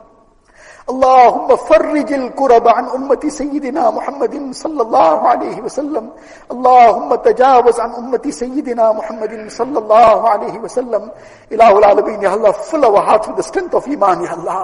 اللهم 0.90 1.56
فرج 1.56 2.14
الكرب 2.14 2.68
عن 2.68 2.86
أمة 2.90 3.20
سيدنا 3.28 3.90
محمد 3.92 4.54
صلى 4.56 4.82
الله 4.82 5.18
عليه 5.28 5.62
وسلم 5.62 6.06
اللهم 6.52 7.16
تجاوز 7.16 7.80
عن 7.80 7.92
أمة 7.96 8.26
سيدنا 8.30 8.92
محمد 8.92 9.46
صلى 9.50 9.80
الله 9.80 10.30
عليه 10.30 10.60
وسلم 10.60 11.12
إله 11.52 11.78
العالمين 11.80 12.20
يا 12.24 12.34
الله 12.36 12.52
fill 12.52 12.84
our 12.86 13.02
hearts 13.06 13.28
with 13.28 13.38
the 13.38 13.44
strength 13.46 13.74
of 13.78 13.86
Iman 13.88 14.24
يا 14.26 14.34
الله 14.34 14.64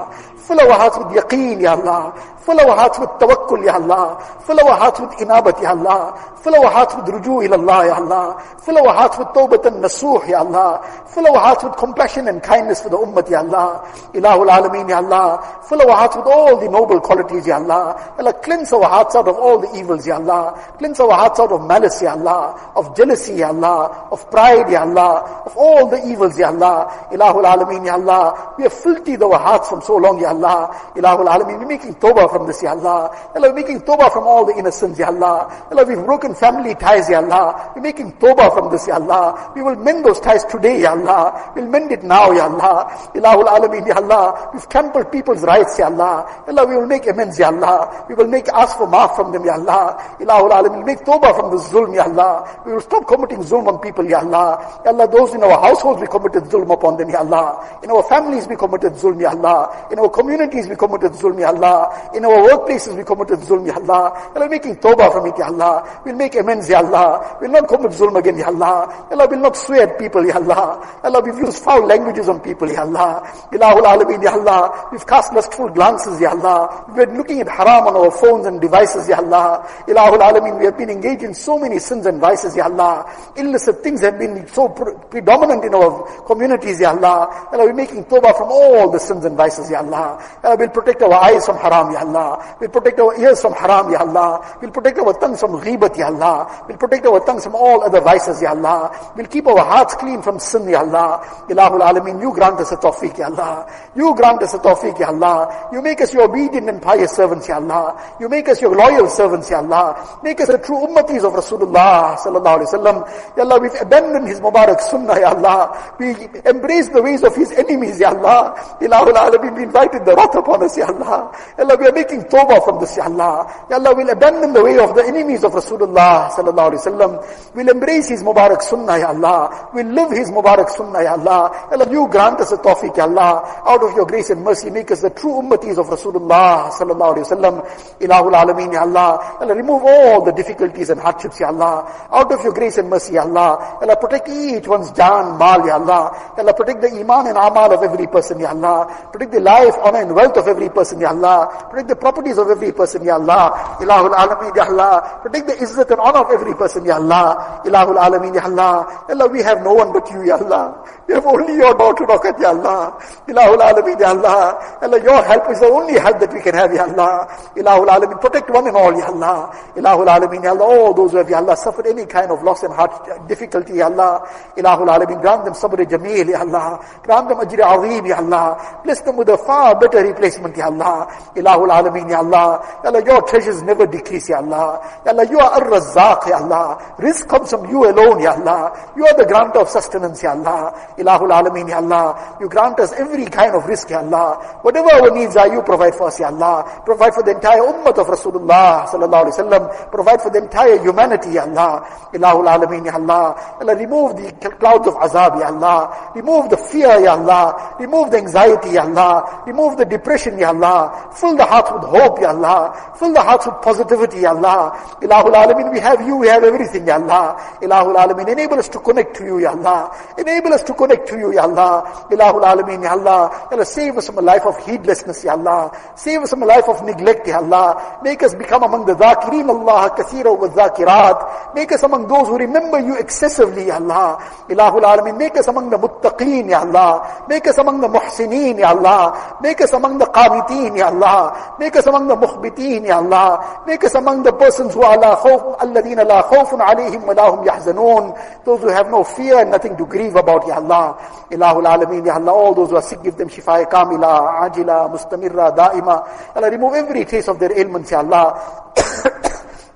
fill 0.49 0.61
our 0.65 0.73
hearts 0.79 0.97
with 0.97 1.13
yaqeen 1.23 1.57
يا 1.61 1.73
الله 1.77 2.01
fill 2.41 2.57
our 2.61 2.73
hearts 2.77 2.97
with 2.99 3.09
tawakkul 3.21 3.61
يا 3.65 3.77
الله 3.77 4.05
fill 4.45 4.59
our 4.67 4.75
hearts 4.81 4.97
with 5.01 5.11
inabat 5.23 5.61
يا 5.63 5.73
الله 5.77 6.01
fill 6.41 6.55
our 6.57 6.71
hearts 6.73 6.93
with 6.97 7.09
رجوع 7.09 7.41
إلى 7.45 7.55
الله 7.55 7.79
يا 7.85 7.97
الله 8.01 8.25
fill 8.65 8.77
our 8.81 8.93
hearts 8.93 9.17
with 9.21 9.27
توبة 9.29 9.61
النسوح 9.69 10.29
يا 10.29 10.41
الله 10.41 10.79
fill 11.13 11.27
our 11.29 11.37
hearts 11.37 11.63
with 11.69 11.75
compassion 11.77 12.27
and 12.27 12.41
kindness 12.43 12.81
for 12.81 12.89
the 12.89 12.97
ummah 12.97 13.25
يا 13.31 13.41
الله 13.45 13.69
إله 14.17 14.43
العالمين 14.43 14.89
يا 14.89 14.99
الله 14.99 15.27
fill 15.69 15.81
our 15.85 15.93
hearts 15.97 16.14
hearts 16.15 16.15
with 16.15 16.27
all 16.35 16.59
the 16.59 16.69
noble 16.69 16.99
qualities, 17.01 17.45
Ya 17.47 17.55
Allah. 17.55 17.95
Ya 18.15 18.23
Allah, 18.23 18.33
cleanse 18.41 18.73
our 18.73 18.89
hearts 18.89 19.15
out 19.15 19.27
of 19.27 19.35
all 19.37 19.59
the 19.59 19.69
evils, 19.77 20.05
Ya 20.07 20.15
Allah. 20.15 20.53
Cleanse 20.77 20.99
our 20.99 21.11
hearts 21.11 21.39
out 21.39 21.51
of 21.51 21.65
malice, 21.65 22.01
Ya 22.01 22.11
Allah. 22.13 22.71
Of 22.75 22.95
jealousy, 22.95 23.33
Ya 23.35 23.47
Allah. 23.49 24.07
Of 24.11 24.29
pride, 24.31 24.69
Ya 24.71 24.81
Allah. 24.81 25.43
Of 25.45 25.57
all 25.57 25.87
the 25.89 25.99
evils, 26.07 26.37
Ya 26.37 26.47
Allah. 26.49 27.07
Ilahul 27.11 27.43
Alameen, 27.45 27.85
Ya 27.85 27.93
Allah. 27.93 28.53
We 28.57 28.63
have 28.63 28.73
filthy 28.73 29.17
our 29.17 29.39
hearts 29.39 29.69
from 29.69 29.81
so 29.81 29.95
long, 29.97 30.19
Ya 30.19 30.29
Allah. 30.29 30.91
Ilahul 30.95 31.27
Alameen, 31.27 31.59
we're 31.59 31.67
making 31.77 31.95
tawbah 31.95 32.29
from 32.31 32.47
this, 32.47 32.61
Ya 32.63 32.71
Allah. 32.71 32.85
Ya 33.33 33.41
Allah, 33.41 33.49
we're 33.49 33.53
making 33.61 33.79
tawbah 33.81 34.11
from 34.11 34.25
all 34.27 34.45
the 34.45 34.55
innocence, 34.57 34.97
Ya 34.99 35.07
Allah. 35.07 35.47
Ya 35.69 35.71
Allah, 35.71 35.85
we've 35.87 36.05
broken 36.05 36.33
family 36.35 36.75
ties, 36.75 37.09
Ya 37.09 37.19
Allah. 37.19 37.71
We're 37.75 37.81
making 37.81 38.13
tawbah 38.13 38.53
from 38.53 38.71
this, 38.71 38.87
Ya 38.87 38.95
Allah. 38.95 39.51
We 39.55 39.61
will 39.61 39.75
mend 39.75 40.05
those 40.05 40.19
ties 40.19 40.45
today, 40.45 40.81
Ya 40.81 40.91
Allah. 40.91 41.51
We'll 41.55 41.67
mend 41.67 41.91
it 41.91 42.03
now, 42.03 42.31
Ya 42.31 42.45
Allah. 42.45 42.87
Ilahul 43.15 43.47
Alameen, 43.49 43.87
Ya 43.87 43.95
Allah. 43.95 44.49
We've 44.53 44.67
trampled 44.69 45.11
people's 45.11 45.41
rights, 45.43 45.77
Ya 45.79 45.87
Allah. 45.87 46.04
Allah. 46.05 46.45
Allah, 46.47 46.65
we 46.67 46.75
will 46.77 46.85
make 46.87 47.05
amends, 47.07 47.37
Ya 47.39 47.47
Allah. 47.47 48.05
We 48.09 48.15
will 48.15 48.27
make 48.27 48.47
ask 48.49 48.77
for 48.77 48.87
maaf 48.87 49.15
from 49.15 49.31
them, 49.31 49.43
Ya 49.45 49.53
Allah. 49.53 49.97
Ilahul 50.19 50.51
Alam, 50.51 50.77
will 50.79 50.85
make 50.85 50.99
tawbah 51.03 51.35
from 51.35 51.49
the 51.51 51.57
zulm, 51.61 51.93
Ya 51.95 52.03
Allah. 52.03 52.61
We 52.65 52.73
will 52.73 52.81
stop 52.81 53.07
committing 53.07 53.39
zulm 53.39 53.67
on 53.67 53.79
people, 53.79 54.05
Ya 54.05 54.19
Allah. 54.19 54.81
Ya 54.85 54.91
Allah, 54.91 55.07
those 55.07 55.33
in 55.33 55.43
our 55.43 55.57
households, 55.61 56.01
we 56.01 56.07
committed 56.07 56.43
zulm 56.51 56.69
upon 56.71 56.97
them, 56.97 57.09
Ya 57.09 57.19
Allah. 57.19 57.45
In 57.83 57.89
our 57.89 58.03
families, 58.03 58.47
we 58.47 58.55
committed 58.55 58.93
zulm, 58.93 59.19
Ya 59.21 59.31
Allah. 59.31 59.87
In 59.91 59.99
our 59.99 60.09
communities, 60.09 60.67
we 60.69 60.75
committed 60.75 61.11
zulm, 61.13 61.39
Ya 61.39 61.49
Allah. 61.49 62.09
In 62.13 62.23
our 62.25 62.39
workplaces, 62.49 62.95
we 62.97 63.03
committed 63.03 63.39
zulm, 63.45 63.65
Ya 63.65 63.73
Allah. 63.75 64.13
Allah, 64.35 64.49
making 64.49 64.75
tawbah 64.77 65.11
from 65.11 65.25
it, 65.27 65.33
Ya 65.37 65.47
Allah. 65.47 66.01
We'll 66.05 66.15
make 66.15 66.35
amends, 66.35 66.69
Ya 66.69 66.79
Allah. 66.79 67.37
We'll 67.41 67.51
not 67.51 67.67
commit 67.67 67.91
zulm 67.91 68.15
again, 68.17 68.37
Ya 68.37 68.47
Allah. 68.47 69.07
Allah, 69.11 69.27
will 69.29 69.39
not 69.43 69.55
swear 69.57 69.89
at 69.89 69.97
people, 69.99 70.23
Ya 70.25 70.35
Allah. 70.35 70.77
Allah, 71.03 71.21
we've 71.25 71.37
used 71.37 71.63
foul 71.63 71.85
languages 71.85 72.27
on 72.29 72.39
people, 72.39 72.69
Ya 72.71 72.81
Allah. 72.81 73.23
Ilahul 73.51 73.81
Alameen, 73.85 74.21
Ya 74.21 74.31
Allah. 74.33 74.87
We've 74.91 75.05
cast 75.05 75.33
lustful 75.33 75.69
glances 75.69 75.84
answers, 75.85 76.19
Ya 76.19 76.31
Allah. 76.33 76.85
We're 76.89 77.13
looking 77.15 77.41
at 77.41 77.47
haram 77.47 77.87
on 77.87 77.95
our 77.95 78.09
phones 78.17 78.45
and 78.49 78.59
devices, 78.59 79.07
Ya 79.07 79.17
Allah. 79.21 79.61
Ilahul 79.87 80.19
Alameen, 80.25 80.57
we 80.59 80.65
have 80.65 80.77
been 80.77 80.89
engaged 80.89 81.23
in 81.23 81.33
so 81.33 81.57
many 81.59 81.77
sins 81.79 82.05
and 82.05 82.19
vices, 82.19 82.55
Ya 82.57 82.65
Allah. 82.65 83.05
Illicit 83.37 83.83
things 83.85 84.01
have 84.01 84.17
been 84.17 84.47
so 84.47 84.67
pre- 84.69 84.95
predominant 85.09 85.63
in 85.63 85.73
our 85.75 85.91
communities, 86.25 86.79
Ya 86.81 86.89
Allah. 86.91 87.47
Allah, 87.55 87.65
we're 87.69 87.73
making 87.85 88.05
tawbah 88.05 88.33
from 88.37 88.49
all 88.49 88.89
the 88.89 88.99
sins 88.99 89.25
and 89.25 89.37
vices, 89.37 89.69
Ya 89.69 89.79
Allah. 89.85 90.17
Allah, 90.43 90.57
we'll 90.57 90.69
protect 90.75 91.01
our 91.03 91.13
eyes 91.29 91.45
from 91.45 91.57
haram, 91.57 91.91
Ya 91.93 91.99
Allah. 92.01 92.57
We'll 92.59 92.69
protect 92.73 92.99
our 92.99 93.13
ears 93.19 93.41
from 93.41 93.53
haram, 93.53 93.91
Ya 93.91 93.99
Allah. 93.99 94.57
We'll 94.61 94.71
protect 94.75 94.97
our 94.99 95.13
tongues 95.19 95.39
from 95.39 95.51
ghibat, 95.61 95.97
Ya 95.97 96.07
Allah. 96.09 96.65
We'll 96.67 96.77
protect 96.81 97.05
our 97.05 97.23
tongues 97.25 97.43
from 97.45 97.55
all 97.55 97.83
other 97.83 98.01
vices, 98.01 98.41
Ya 98.41 98.51
Allah. 98.57 98.89
We'll 99.15 99.27
keep 99.29 99.45
our 99.47 99.59
hearts 99.63 99.95
clean 99.95 100.21
from 100.21 100.39
sin, 100.39 100.67
Ya 100.69 100.79
Allah. 100.81 101.21
Ilahul 101.49 101.81
Alameen, 101.85 102.19
you 102.21 102.33
grant 102.33 102.59
us 102.59 102.71
a 102.71 102.77
tawfiq, 102.77 103.17
Ya 103.19 103.27
Allah. 103.29 103.67
You 103.95 104.15
grant 104.15 104.41
us 104.41 104.53
a 104.53 104.59
tawfiq, 104.59 104.97
Ya 104.99 105.07
Allah. 105.09 105.69
You 105.75 105.81
make 105.81 105.99
us 105.99 106.13
your 106.13 106.31
obedient 106.31 106.69
and 106.69 106.81
pious 106.81 107.11
servants, 107.11 107.49
Ya 107.49 107.55
Allah. 107.57 107.99
You 108.17 108.29
make 108.29 108.47
us 108.47 108.61
your 108.61 108.73
loyal 108.73 109.09
servants, 109.09 109.49
Ya 109.51 109.57
Allah. 109.59 110.19
Make 110.23 110.39
us 110.39 110.47
the 110.47 110.57
true 110.57 110.77
ummatis 110.79 111.19
of 111.27 111.35
Rasulullah 111.35 112.15
sallallahu 112.15 112.63
alaihi 112.63 112.71
wasallam. 112.71 113.03
Ya 113.35 113.43
Allah, 113.43 113.59
we've 113.59 113.75
abandoned 113.81 114.25
his 114.25 114.39
Mubarak 114.39 114.79
Sunnah, 114.79 115.19
Ya 115.19 115.31
Allah. 115.35 115.93
We 115.99 116.15
embrace 116.47 116.87
the 116.87 117.03
ways 117.03 117.23
of 117.23 117.35
his 117.35 117.51
enemies, 117.51 117.99
Ya 117.99 118.11
Allah. 118.15 118.55
Ilahul 118.79 119.19
Alameen, 119.19 119.53
we 119.53 119.63
invited 119.63 120.05
the 120.05 120.15
wrath 120.15 120.33
upon 120.35 120.63
us, 120.63 120.77
Ya 120.77 120.85
Allah. 120.87 121.27
Ya 121.59 121.65
Allah, 121.67 121.75
we 121.75 121.87
are 121.87 121.91
making 121.91 122.21
tawbah 122.31 122.63
from 122.63 122.79
this, 122.79 122.95
Ya 122.95 123.11
Allah. 123.11 123.43
Ya 123.69 123.75
Allah, 123.75 123.91
we'll 123.93 124.09
abandon 124.15 124.53
the 124.53 124.63
way 124.63 124.79
of 124.79 124.95
the 124.95 125.03
enemies 125.03 125.43
of 125.43 125.51
Rasulullah 125.51 126.31
sallallahu 126.31 126.71
alaihi 126.71 126.83
wasallam. 126.87 127.53
We'll 127.53 127.67
embrace 127.67 128.07
his 128.07 128.23
Mubarak 128.23 128.61
Sunnah, 128.61 128.95
Ya 128.99 129.09
Allah. 129.11 129.67
We'll 129.73 129.91
live 129.91 130.11
his 130.15 130.31
Mubarak 130.31 130.69
Sunnah, 130.69 131.03
Ya 131.03 131.19
Allah. 131.19 131.67
Ya 131.69 131.75
Allah, 131.75 131.91
you 131.91 132.07
grant 132.07 132.39
us 132.39 132.53
a 132.53 132.57
tawfiq, 132.63 132.95
Ya 132.95 133.03
Allah. 133.03 133.43
Out 133.67 133.83
of 133.83 133.93
your 133.93 134.05
grace 134.05 134.29
and 134.29 134.39
mercy, 134.41 134.69
make 134.69 134.89
us 134.91 135.01
the 135.01 135.09
true 135.09 135.33
ummatis 135.43 135.64
difficulties 135.65 135.77
of 135.77 135.87
Rasulullah 136.13 136.69
sallallahu 136.69 137.11
alayhi 137.17 137.25
wasallam. 137.25 137.55
Ilahul 137.99 138.37
Alameen, 138.39 138.73
Ya 138.73 138.81
Allah. 138.81 139.37
Allah, 139.41 139.55
remove 139.55 139.81
all 139.83 140.23
the 140.25 140.31
difficulties 140.31 140.89
and 140.89 140.99
hardships, 140.99 141.39
Ya 141.39 141.47
Allah. 141.49 141.85
Out 142.11 142.29
of 142.31 142.39
your 142.43 142.53
grace 142.53 142.77
and 142.77 142.89
mercy, 142.89 143.13
Ya 143.15 143.23
Allah. 143.25 143.79
Allah, 143.81 143.95
protect 143.97 144.29
each 144.29 144.67
one's 144.67 144.91
jaan, 144.91 145.39
mal, 145.39 145.65
Ya 145.65 145.75
Allah. 145.81 146.33
Allah, 146.37 146.53
protect 146.53 146.81
the 146.81 146.89
iman 147.01 147.27
and 147.33 147.37
amal 147.37 147.73
of 147.73 147.81
every 147.83 148.07
person, 148.07 148.39
Ya 148.39 148.49
Allah. 148.53 148.85
Protect 149.11 149.31
the 149.31 149.39
life, 149.41 149.73
honor 149.83 150.01
and 150.05 150.13
wealth 150.15 150.37
of 150.37 150.47
every 150.47 150.69
person, 150.69 150.99
Ya 150.99 151.09
Allah. 151.09 151.49
Protect 151.69 151.89
the 151.89 151.95
properties 151.97 152.37
of 152.37 152.47
every 152.49 152.71
person, 152.71 153.01
Ya 153.03 153.15
Allah. 153.15 153.77
Ilahul 153.81 154.13
Alameen, 154.13 154.53
Ya 154.55 154.65
Allah. 154.69 155.19
Protect 155.23 155.47
the 155.47 155.53
izzat 155.61 155.89
and 155.89 155.99
honor 155.99 156.21
of 156.25 156.29
every 156.31 156.53
person, 156.55 156.85
Ya 156.85 156.95
Allah. 156.97 157.61
Ilahul 157.65 157.97
Alameen, 157.97 158.33
Ya 158.35 158.43
Allah. 158.45 159.05
Allah, 159.09 159.27
we 159.29 159.41
have 159.41 159.63
no 159.63 159.73
one 159.73 159.91
but 159.91 160.05
you, 160.11 160.25
Ya 160.27 160.37
Allah. 160.37 160.73
We 161.07 161.13
have 161.13 161.25
only 161.25 161.53
your 161.57 161.73
daughter, 161.73 162.05
to 162.05 162.33
Ya 162.39 162.49
Allah. 162.53 162.93
Ilahul 163.27 163.59
Alameen, 163.63 163.99
Ya 163.99 164.09
Allah. 164.13 164.57
Allah, 164.83 164.99
your 165.01 165.21
help 165.23 165.43
is 165.49 165.54
is 165.55 165.59
the 165.61 165.67
only 165.67 165.99
help 165.99 166.19
that 166.19 166.33
we 166.33 166.41
can 166.41 166.53
have, 166.53 166.71
Ya 166.73 166.83
Allah. 166.83 167.25
Ilahul 167.55 167.87
Alameen, 167.87 168.19
protect 168.19 168.49
one 168.49 168.67
and 168.67 168.75
all, 168.75 168.93
Ya 168.97 169.05
Allah. 169.07 169.51
Ilahul 169.75 170.07
Alameen, 170.07 170.43
Ya 170.43 170.51
Allah, 170.51 170.63
all 170.65 170.93
those 170.93 171.11
who 171.11 171.17
have, 171.17 171.29
Ya 171.29 171.37
Allah, 171.37 171.55
suffered 171.55 171.87
any 171.87 172.05
kind 172.05 172.31
of 172.31 172.43
loss 172.43 172.63
and 172.63 172.73
heart 172.73 172.91
difficulty, 173.27 173.75
Ya 173.81 173.85
Allah. 173.87 174.21
Ilahul 174.57 174.87
Alameen, 174.89 175.21
grant 175.21 175.45
them 175.45 175.53
sabr 175.53 175.77
jameel, 175.87 176.27
Ya 176.29 176.39
Allah. 176.41 176.79
Grant 177.03 177.29
them 177.29 177.39
ajr 177.39 177.59
azim, 177.63 178.05
Ya 178.05 178.17
Allah. 178.17 178.45
Bless 178.83 179.01
them 179.01 179.15
with 179.17 179.29
a 179.29 179.37
far 179.37 179.79
better 179.79 180.05
replacement, 180.05 180.55
Ya 180.57 180.65
Allah. 180.65 181.07
Ilahul 181.35 181.69
Alameen, 181.71 182.09
Ya 182.09 182.19
Allah. 182.19 182.81
Ya 182.83 182.89
Allah, 182.91 183.03
your 183.05 183.21
treasures 183.23 183.61
never 183.63 183.85
decrease, 183.87 184.29
Ya 184.29 184.37
Allah. 184.37 185.01
Ya 185.05 185.11
Allah, 185.11 185.25
you 185.29 185.39
are 185.39 185.61
Ar-Razzaq, 185.63 186.27
Ya 186.27 186.37
Allah. 186.39 186.95
Rizq 186.99 187.27
comes 187.27 187.49
from 187.49 187.69
you 187.69 187.89
alone, 187.89 188.19
Ya 188.21 188.33
Allah. 188.33 188.93
You 188.95 189.05
are 189.05 189.17
the 189.17 189.25
grantor 189.25 189.59
of 189.61 189.69
sustenance, 189.69 190.21
Ya 190.23 190.31
Allah. 190.31 190.73
Ilahul 190.99 191.31
Alameen, 191.31 191.69
Ya 191.69 191.77
Allah. 191.77 192.37
You 192.39 192.49
grant 192.49 192.79
us 192.79 192.91
every 192.93 193.25
kind 193.25 193.55
of 193.55 193.63
rizq, 193.63 193.89
Ya 193.89 193.99
Allah. 193.99 194.35
Whatever 194.61 194.87
our 194.91 195.11
needs 195.11 195.35
are, 195.35 195.44
Allah, 195.45 195.53
you 195.53 195.61
provide 195.63 195.95
for 195.95 196.07
us, 196.07 196.19
Ya 196.19 196.27
Allah. 196.27 196.81
Provide 196.85 197.13
for 197.13 197.23
the 197.23 197.31
entire 197.31 197.59
ummah 197.61 197.97
of 197.97 198.07
Rasulullah 198.07 198.87
sallallahu 198.87 199.23
alayhi 199.25 199.37
wasallam. 199.49 199.91
Provide 199.91 200.21
for 200.21 200.31
the 200.31 200.39
entire 200.39 200.79
humanity, 200.81 201.31
Ya 201.31 201.43
Allah. 201.43 201.85
Ilahul 202.13 202.47
alameen, 202.47 202.85
Ya 202.85 202.93
Allah. 202.95 203.57
Allah, 203.61 203.75
remove 203.75 204.15
the 204.17 204.49
clouds 204.59 204.87
of 204.87 204.95
azab, 204.95 205.39
Ya 205.39 205.47
Allah. 205.47 206.11
Remove 206.15 206.49
the 206.49 206.57
fear, 206.57 206.99
Ya 206.99 207.13
Allah. 207.15 207.75
Remove 207.79 208.11
the 208.11 208.17
anxiety, 208.17 208.71
Ya 208.71 208.83
Allah. 208.83 209.43
Remove 209.45 209.77
the 209.77 209.85
depression, 209.85 210.37
Ya 210.37 210.49
Allah. 210.49 211.11
Fill 211.15 211.35
the 211.37 211.45
hearts 211.45 211.71
with 211.71 211.83
hope, 211.83 212.19
Ya 212.19 212.29
Allah. 212.29 212.73
Fill 212.99 213.13
the 213.13 213.21
hearts 213.21 213.45
with 213.45 213.55
positivity, 213.61 214.21
Ya 214.21 214.31
Allah. 214.31 214.73
Ilahul 215.01 215.33
alameen, 215.35 215.71
we 215.71 215.79
have 215.79 216.01
you, 216.05 216.17
we 216.17 216.27
have 216.27 216.43
everything, 216.43 216.87
Ya 216.87 216.95
Allah. 216.97 217.35
Ilahul 217.61 217.95
alameen, 217.95 218.27
enable 218.29 218.59
us 218.59 218.69
to 218.69 218.79
connect 218.79 219.15
to 219.17 219.23
you, 219.25 219.39
Ya 219.39 219.51
Allah. 219.51 219.91
Enable 220.17 220.53
us 220.53 220.63
to 220.63 220.73
connect 220.73 221.07
to 221.09 221.17
you, 221.17 221.33
Ya 221.33 221.43
Allah. 221.43 222.07
Ilahul 222.11 222.43
alameen, 222.45 222.83
Ya 222.83 222.91
Allah. 222.93 223.49
Allah, 223.51 223.65
save 223.65 223.97
us 223.97 224.07
from 224.07 224.17
a 224.17 224.21
life 224.21 224.43
of 224.45 224.55
heedlessness, 224.65 225.23
Ya 225.23 225.34
Allah. 225.35 225.71
Save 225.95 226.23
us 226.23 226.29
from 226.31 226.43
a 226.47 226.47
life 226.47 226.67
of 226.71 226.79
neglect, 226.87 227.27
Ya 227.27 227.37
Allah. 227.43 227.99
Make 228.03 228.23
us 228.23 228.33
become 228.33 228.63
among 228.63 228.85
the 228.87 228.93
dhakirin, 228.95 229.47
Allah, 229.51 229.91
kathira 229.91 230.31
wa 230.31 230.47
dhakirat. 230.47 231.53
Make 231.53 231.71
us 231.75 231.83
among 231.83 232.07
those 232.07 232.27
who 232.31 232.37
remember 232.39 232.79
you 232.79 232.95
excessively, 232.97 233.67
Ya 233.67 233.75
Allah. 233.75 234.17
Ilahul 234.49 234.81
Alameen, 234.87 235.17
make 235.19 235.35
us 235.37 235.47
among 235.51 235.69
the 235.69 235.77
muttaqeen, 235.77 236.49
Ya 236.49 236.61
Allah. 236.63 237.25
Make 237.27 237.47
us 237.47 237.57
among 237.59 237.81
the 237.83 237.87
muhsineen, 237.91 238.57
Ya 238.63 238.69
Allah. 238.71 239.37
Make 239.43 239.59
us 239.61 239.73
among 239.73 239.97
the 239.99 240.05
qaniteen, 240.07 240.77
Ya 240.79 240.87
Allah. 240.95 241.55
Make 241.59 241.75
us 241.75 241.85
among 241.87 242.07
the 242.07 242.15
mukhbiteen, 242.15 242.87
Ya 242.87 242.97
Allah. 243.03 243.27
Make 243.67 243.83
us 243.83 243.93
among 243.95 244.23
the 244.23 244.31
persons 244.31 244.73
who 244.73 244.81
are 244.81 244.97
la 244.97 245.19
khawf, 245.21 245.57
alladhina 245.59 246.07
la 246.07 246.23
khawfun 246.31 246.59
alayhim 246.63 247.03
wa 247.05 247.13
lahum 247.13 247.43
yahzanoon. 247.45 248.15
Those 248.47 248.61
who 248.61 248.69
have 248.71 248.89
no 248.89 249.03
fear 249.03 249.39
and 249.43 249.51
nothing 249.51 249.75
to 249.77 249.85
grieve 249.85 250.15
about, 250.15 250.47
Ya 250.47 250.55
Allah. 250.55 250.95
Ilahul 251.31 251.65
Alameen, 251.67 252.05
Ya 252.05 252.15
Allah. 252.15 252.31
All 252.31 252.53
those 252.53 252.69
who 252.69 252.75
are 252.77 252.81
sick, 252.87 253.01
give 253.03 253.15
them 253.17 253.29
shifa 253.29 253.65
kamila, 253.67 254.43
ajila, 254.45 254.85
mustamila. 254.91 255.24
غِرَّا 255.27 255.49
دَائِمًا 255.55 256.07
Allah 256.35 256.51
remove 256.51 256.73
every 256.75 257.05
trace 257.05 257.27
of 257.27 257.39
their 257.39 257.57
ailments, 257.57 257.91
Ya 257.91 257.99
Allah. 257.99 258.33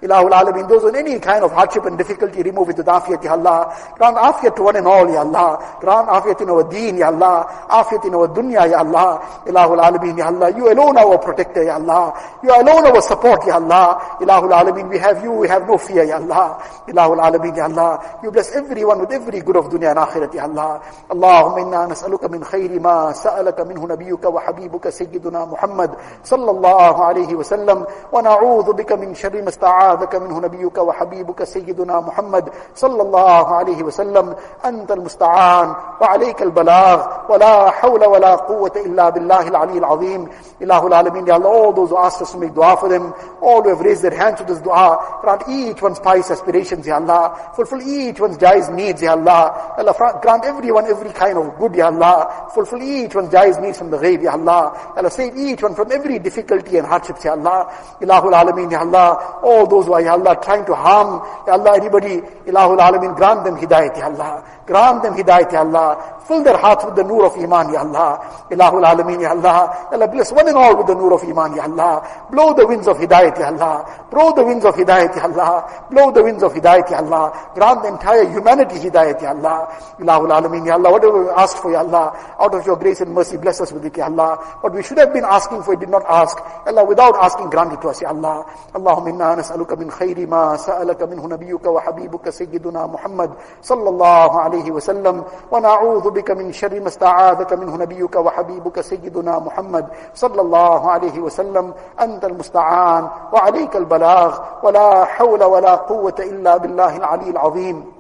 Ilahul 0.02 0.32
Alamin, 0.32 0.68
those 0.68 0.84
on 0.86 0.96
any 0.96 1.20
kind 1.20 1.44
of 1.44 1.52
hardship 1.52 1.84
and 1.86 1.98
difficulty, 1.98 2.42
remove 2.42 2.70
it 2.70 2.78
with 2.78 2.86
afiyat, 2.86 3.22
Ya 3.22 3.32
Allah. 3.34 3.68
Grant 3.96 4.16
afiyat 4.16 4.56
to 4.56 4.64
one 4.64 4.76
and 4.78 4.88
all, 4.88 5.06
Ya 5.12 5.20
Allah. 5.20 5.78
Grant 5.82 6.08
afiyat 6.08 6.40
in 6.40 6.50
our 6.50 6.64
deen, 6.72 6.98
Ya 6.98 7.08
Allah. 7.08 7.44
Afiyat 7.70 8.06
in 8.06 8.16
our 8.16 8.30
dunya, 8.30 8.64
Ya 8.72 8.80
Allah. 8.80 9.20
Ilahul 9.46 9.84
Alamin, 9.84 10.18
Ya 10.18 10.28
Allah. 10.28 10.56
You 10.56 10.72
alone 10.72 10.96
are 10.98 11.06
our 11.12 11.18
protector, 11.18 11.64
Ya 11.66 11.74
Allah. 11.76 12.16
You 12.42 12.50
alone 12.50 12.86
our 12.88 13.02
support, 13.02 13.46
Ya 13.46 13.56
Allah. 13.56 14.00
Ilahul 14.22 14.56
Alamin, 14.56 14.90
we 14.90 14.98
have 14.98 15.22
you, 15.22 15.34
we 15.34 15.50
have 15.50 15.68
no 15.68 15.78
fear, 15.78 16.06
Ya 16.06 16.16
Allah. 16.16 16.64
Ilahul 16.88 17.20
Alamin, 17.20 17.58
Ya 17.58 17.64
Allah. 17.66 18.20
You 18.24 18.32
bless 18.32 18.56
everyone 18.56 19.02
with 19.02 19.12
every 19.12 19.42
good 19.42 19.58
of 19.58 19.66
dunya 19.66 19.90
and 19.92 20.00
akhirat, 20.00 20.34
Ya 20.34 20.44
Allah. 20.44 20.82
اللهم 21.10 21.58
إنا 21.58 21.88
min 21.90 22.32
من 22.42 22.82
ma 22.82 23.06
ما 23.06 23.12
سألك 23.12 23.60
منه 23.60 23.88
نبيك 23.88 24.26
وحبيبك 24.26 24.90
سيدنا 24.90 25.46
محمد 25.46 25.92
صلى 26.24 26.52
الله 26.52 27.06
عليه 27.06 27.36
وسلم 27.36 27.86
ونعوذ 28.12 28.66
na'udhu 28.66 28.94
من 28.98 29.16
min 29.16 29.44
ما 29.44 29.50
استعاذ 29.50 29.89
استعاذك 29.90 30.16
منه 30.16 30.40
نبيك 30.40 30.78
وحبيبك 30.78 31.44
سيدنا 31.44 32.00
محمد 32.00 32.50
صلى 32.76 33.02
الله 33.02 33.46
عليه 33.56 33.84
وسلم 33.84 34.36
أنت 34.66 34.92
المستعان 34.92 35.74
وعليك 36.02 36.42
البلاغ 36.42 37.08
ولا 37.30 37.70
حول 37.70 38.06
ولا 38.06 38.36
قوة 38.36 38.72
إلا 38.76 39.10
بالله 39.10 39.48
العلي 39.48 39.78
العظيم 39.78 40.30
إله 40.62 40.88
العالمين 40.88 41.26
يا 41.28 41.36
الله 41.36 41.66
all 41.66 41.74
those 41.74 41.90
who 41.90 41.98
asked 41.98 42.22
us 42.22 42.32
to 42.34 42.38
make 42.38 42.54
dua 42.54 42.78
for 42.78 42.88
them, 42.90 43.14
all 43.42 43.62
who 43.64 43.70
have 43.70 43.80
raised 43.80 44.02
their 44.04 44.16
hands 44.16 44.38
to 44.40 44.44
this 44.46 44.60
dua, 44.60 45.00
grant 45.22 45.44
each 45.50 45.82
one's 45.82 46.00
pious 46.00 46.30
aspirations, 46.32 46.86
Ya 46.88 46.96
Allah, 46.96 47.52
fulfill 47.56 47.82
each 47.82 48.20
one's 48.20 48.38
jais 48.38 48.72
needs, 48.74 49.02
Ya 49.02 49.12
Allah, 49.14 49.74
Allah 49.78 50.20
grant 50.22 50.46
everyone 50.46 50.86
every 50.86 51.12
kind 51.12 51.38
of 51.38 51.58
good, 51.58 51.74
Ya 51.76 51.88
Allah, 51.88 52.50
fulfill 52.54 52.82
each 52.84 53.16
one's 53.16 53.30
jais 53.30 53.60
needs 53.62 53.78
from 53.78 53.90
the 53.92 53.98
ghaib, 53.98 54.22
Ya 54.24 54.32
Allah, 54.34 54.94
Allah 54.98 55.10
save 55.12 55.36
each 55.38 55.62
one 55.64 55.74
from 55.76 55.92
every 55.92 56.20
difficulty 56.20 56.78
and 56.78 56.86
hardship 56.88 57.18
Ya 57.24 57.32
Allah, 57.32 57.72
Ilahul 58.02 58.34
Alameen, 58.42 58.70
Ya 58.72 58.82
Allah, 58.82 59.40
all 59.44 59.66
those 59.68 59.79
those 59.86 59.88
who 59.88 59.94
are, 59.94 60.02
Ya 60.02 60.14
Allah, 60.14 60.36
trying 60.44 60.66
to 60.66 60.76
harm, 60.76 61.22
Ya 61.48 61.54
Allah, 61.54 61.76
anybody, 61.80 62.16
Ilahul 62.50 62.78
Alameen, 62.80 63.16
grant 63.16 63.44
them 63.44 63.56
hidayat, 63.56 63.98
Ya 63.98 64.06
Allah. 64.08 64.44
Grant 64.66 65.02
them 65.04 65.14
hidayat, 65.16 65.52
Ya 65.52 65.60
Allah. 65.62 66.22
Fill 66.28 66.44
their 66.44 66.58
hearts 66.58 66.86
with 66.86 66.96
the 66.96 67.04
nur 67.04 67.26
of 67.26 67.34
Iman, 67.38 67.74
Ya 67.74 67.80
Allah. 67.82 68.20
Ilahul 68.52 68.84
Alameen, 68.86 69.22
Ya 69.22 69.30
Allah. 69.32 69.88
Ya 69.92 69.98
Allah, 69.98 70.08
bless 70.08 70.32
one 70.32 70.48
and 70.48 70.58
all 70.58 70.78
with 70.78 70.88
the 70.88 70.94
nur 70.94 71.14
of 71.14 71.24
Iman, 71.24 71.56
Ya 71.56 71.64
Allah. 71.64 72.28
Blow 72.32 72.54
the 72.54 72.66
winds 72.68 72.88
of 72.88 72.98
hidayat, 72.98 73.40
Ya 73.40 73.48
Allah. 73.48 74.08
Blow 74.12 74.32
the 74.36 74.44
winds 74.46 74.66
of 74.66 74.76
hidayat, 74.76 75.16
Ya 75.16 75.24
Allah. 75.24 75.86
Blow 75.90 76.12
the 76.12 76.24
winds 76.24 76.44
of 76.44 76.54
hidayat, 76.54 76.90
Ya 76.92 76.98
Allah. 77.00 77.52
Grant 77.56 77.82
the 77.84 77.88
entire 77.90 78.30
humanity 78.30 78.76
hidayat, 78.78 79.22
Ya 79.22 79.30
Allah. 79.32 79.68
Ilahul 80.00 80.30
Alameen, 80.30 80.66
Ya 80.66 80.74
Allah. 80.76 80.92
Whatever 80.92 81.24
we 81.24 81.30
asked 81.32 81.58
for, 81.62 81.72
Ya 81.72 81.80
Allah, 81.80 82.14
out 82.40 82.54
of 82.54 82.66
your 82.66 82.76
grace 82.78 83.02
and 83.02 83.12
mercy, 83.14 83.38
bless 83.38 83.60
us 83.62 83.72
with 83.72 83.86
it, 83.86 83.96
Ya 83.98 84.06
Allah. 84.06 84.38
What 84.62 84.74
we 84.74 84.84
should 84.84 84.98
have 85.00 85.14
been 85.14 85.26
asking 85.26 85.64
for, 85.64 85.74
we 85.76 85.80
did 85.80 85.90
not 85.90 86.04
ask. 86.08 86.38
Ya 86.66 86.74
Allah, 86.76 86.86
without 86.86 87.16
asking, 87.18 87.50
grant 87.50 87.74
it 87.74 87.82
to 87.82 87.88
us, 87.90 88.02
Ya 88.02 88.10
Allah. 88.10 88.46
Allahumma 88.74 89.10
inna 89.10 89.36
nas'aluka 89.42 89.69
نسألك 89.70 89.80
من 89.80 89.92
خير 89.92 90.28
ما 90.28 90.56
سألك 90.58 91.02
منه 91.04 91.28
نبيك 91.28 91.66
وحبيبك 91.66 92.30
سيدنا 92.30 92.88
محمد 92.88 93.32
صلى 93.62 93.90
الله 93.90 94.40
عليه 94.42 94.72
وسلم 94.72 95.24
ونعوذ 95.52 96.10
بك 96.12 96.32
من 96.32 96.52
شر 96.52 96.80
ما 96.80 96.88
استعاذك 96.88 97.54
منه 97.54 97.76
نبيك 97.78 98.16
وحبيبك 98.16 98.82
سيدنا 98.82 99.40
محمد 99.40 99.88
صلى 100.16 100.42
الله 100.42 100.92
عليه 100.92 101.20
وسلم 101.20 101.74
أنت 102.02 102.26
المستعان 102.26 103.08
وعليك 103.34 103.76
البلاغ 103.76 104.40
ولا 104.64 105.06
حول 105.06 105.44
ولا 105.44 105.76
قوة 105.76 106.16
إلا 106.20 106.58
بالله 106.58 106.98
العلي 106.98 107.30
العظيم 107.30 107.99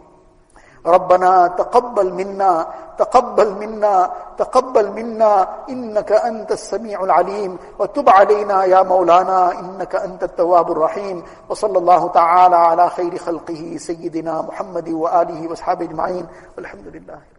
ربنا 0.86 1.48
تقبل 1.48 2.14
منا 2.14 2.68
تقبل 2.98 3.54
منا 3.56 4.12
تقبل 4.38 4.92
منا 4.96 5.48
انك 5.70 6.12
انت 6.12 6.52
السميع 6.52 7.04
العليم 7.04 7.58
وتب 7.80 8.10
علينا 8.10 8.64
يا 8.66 8.84
مولانا 8.84 9.52
انك 9.60 9.96
انت 9.96 10.24
التواب 10.24 10.72
الرحيم 10.72 11.24
وصلى 11.50 11.78
الله 11.78 12.08
تعالى 12.08 12.56
على 12.56 12.90
خير 12.90 13.18
خلقه 13.18 13.74
سيدنا 13.78 14.42
محمد 14.42 14.90
واله 14.90 15.48
واصحابه 15.50 15.86
اجمعين 15.86 16.26
والحمد 16.58 16.88
لله 16.88 17.39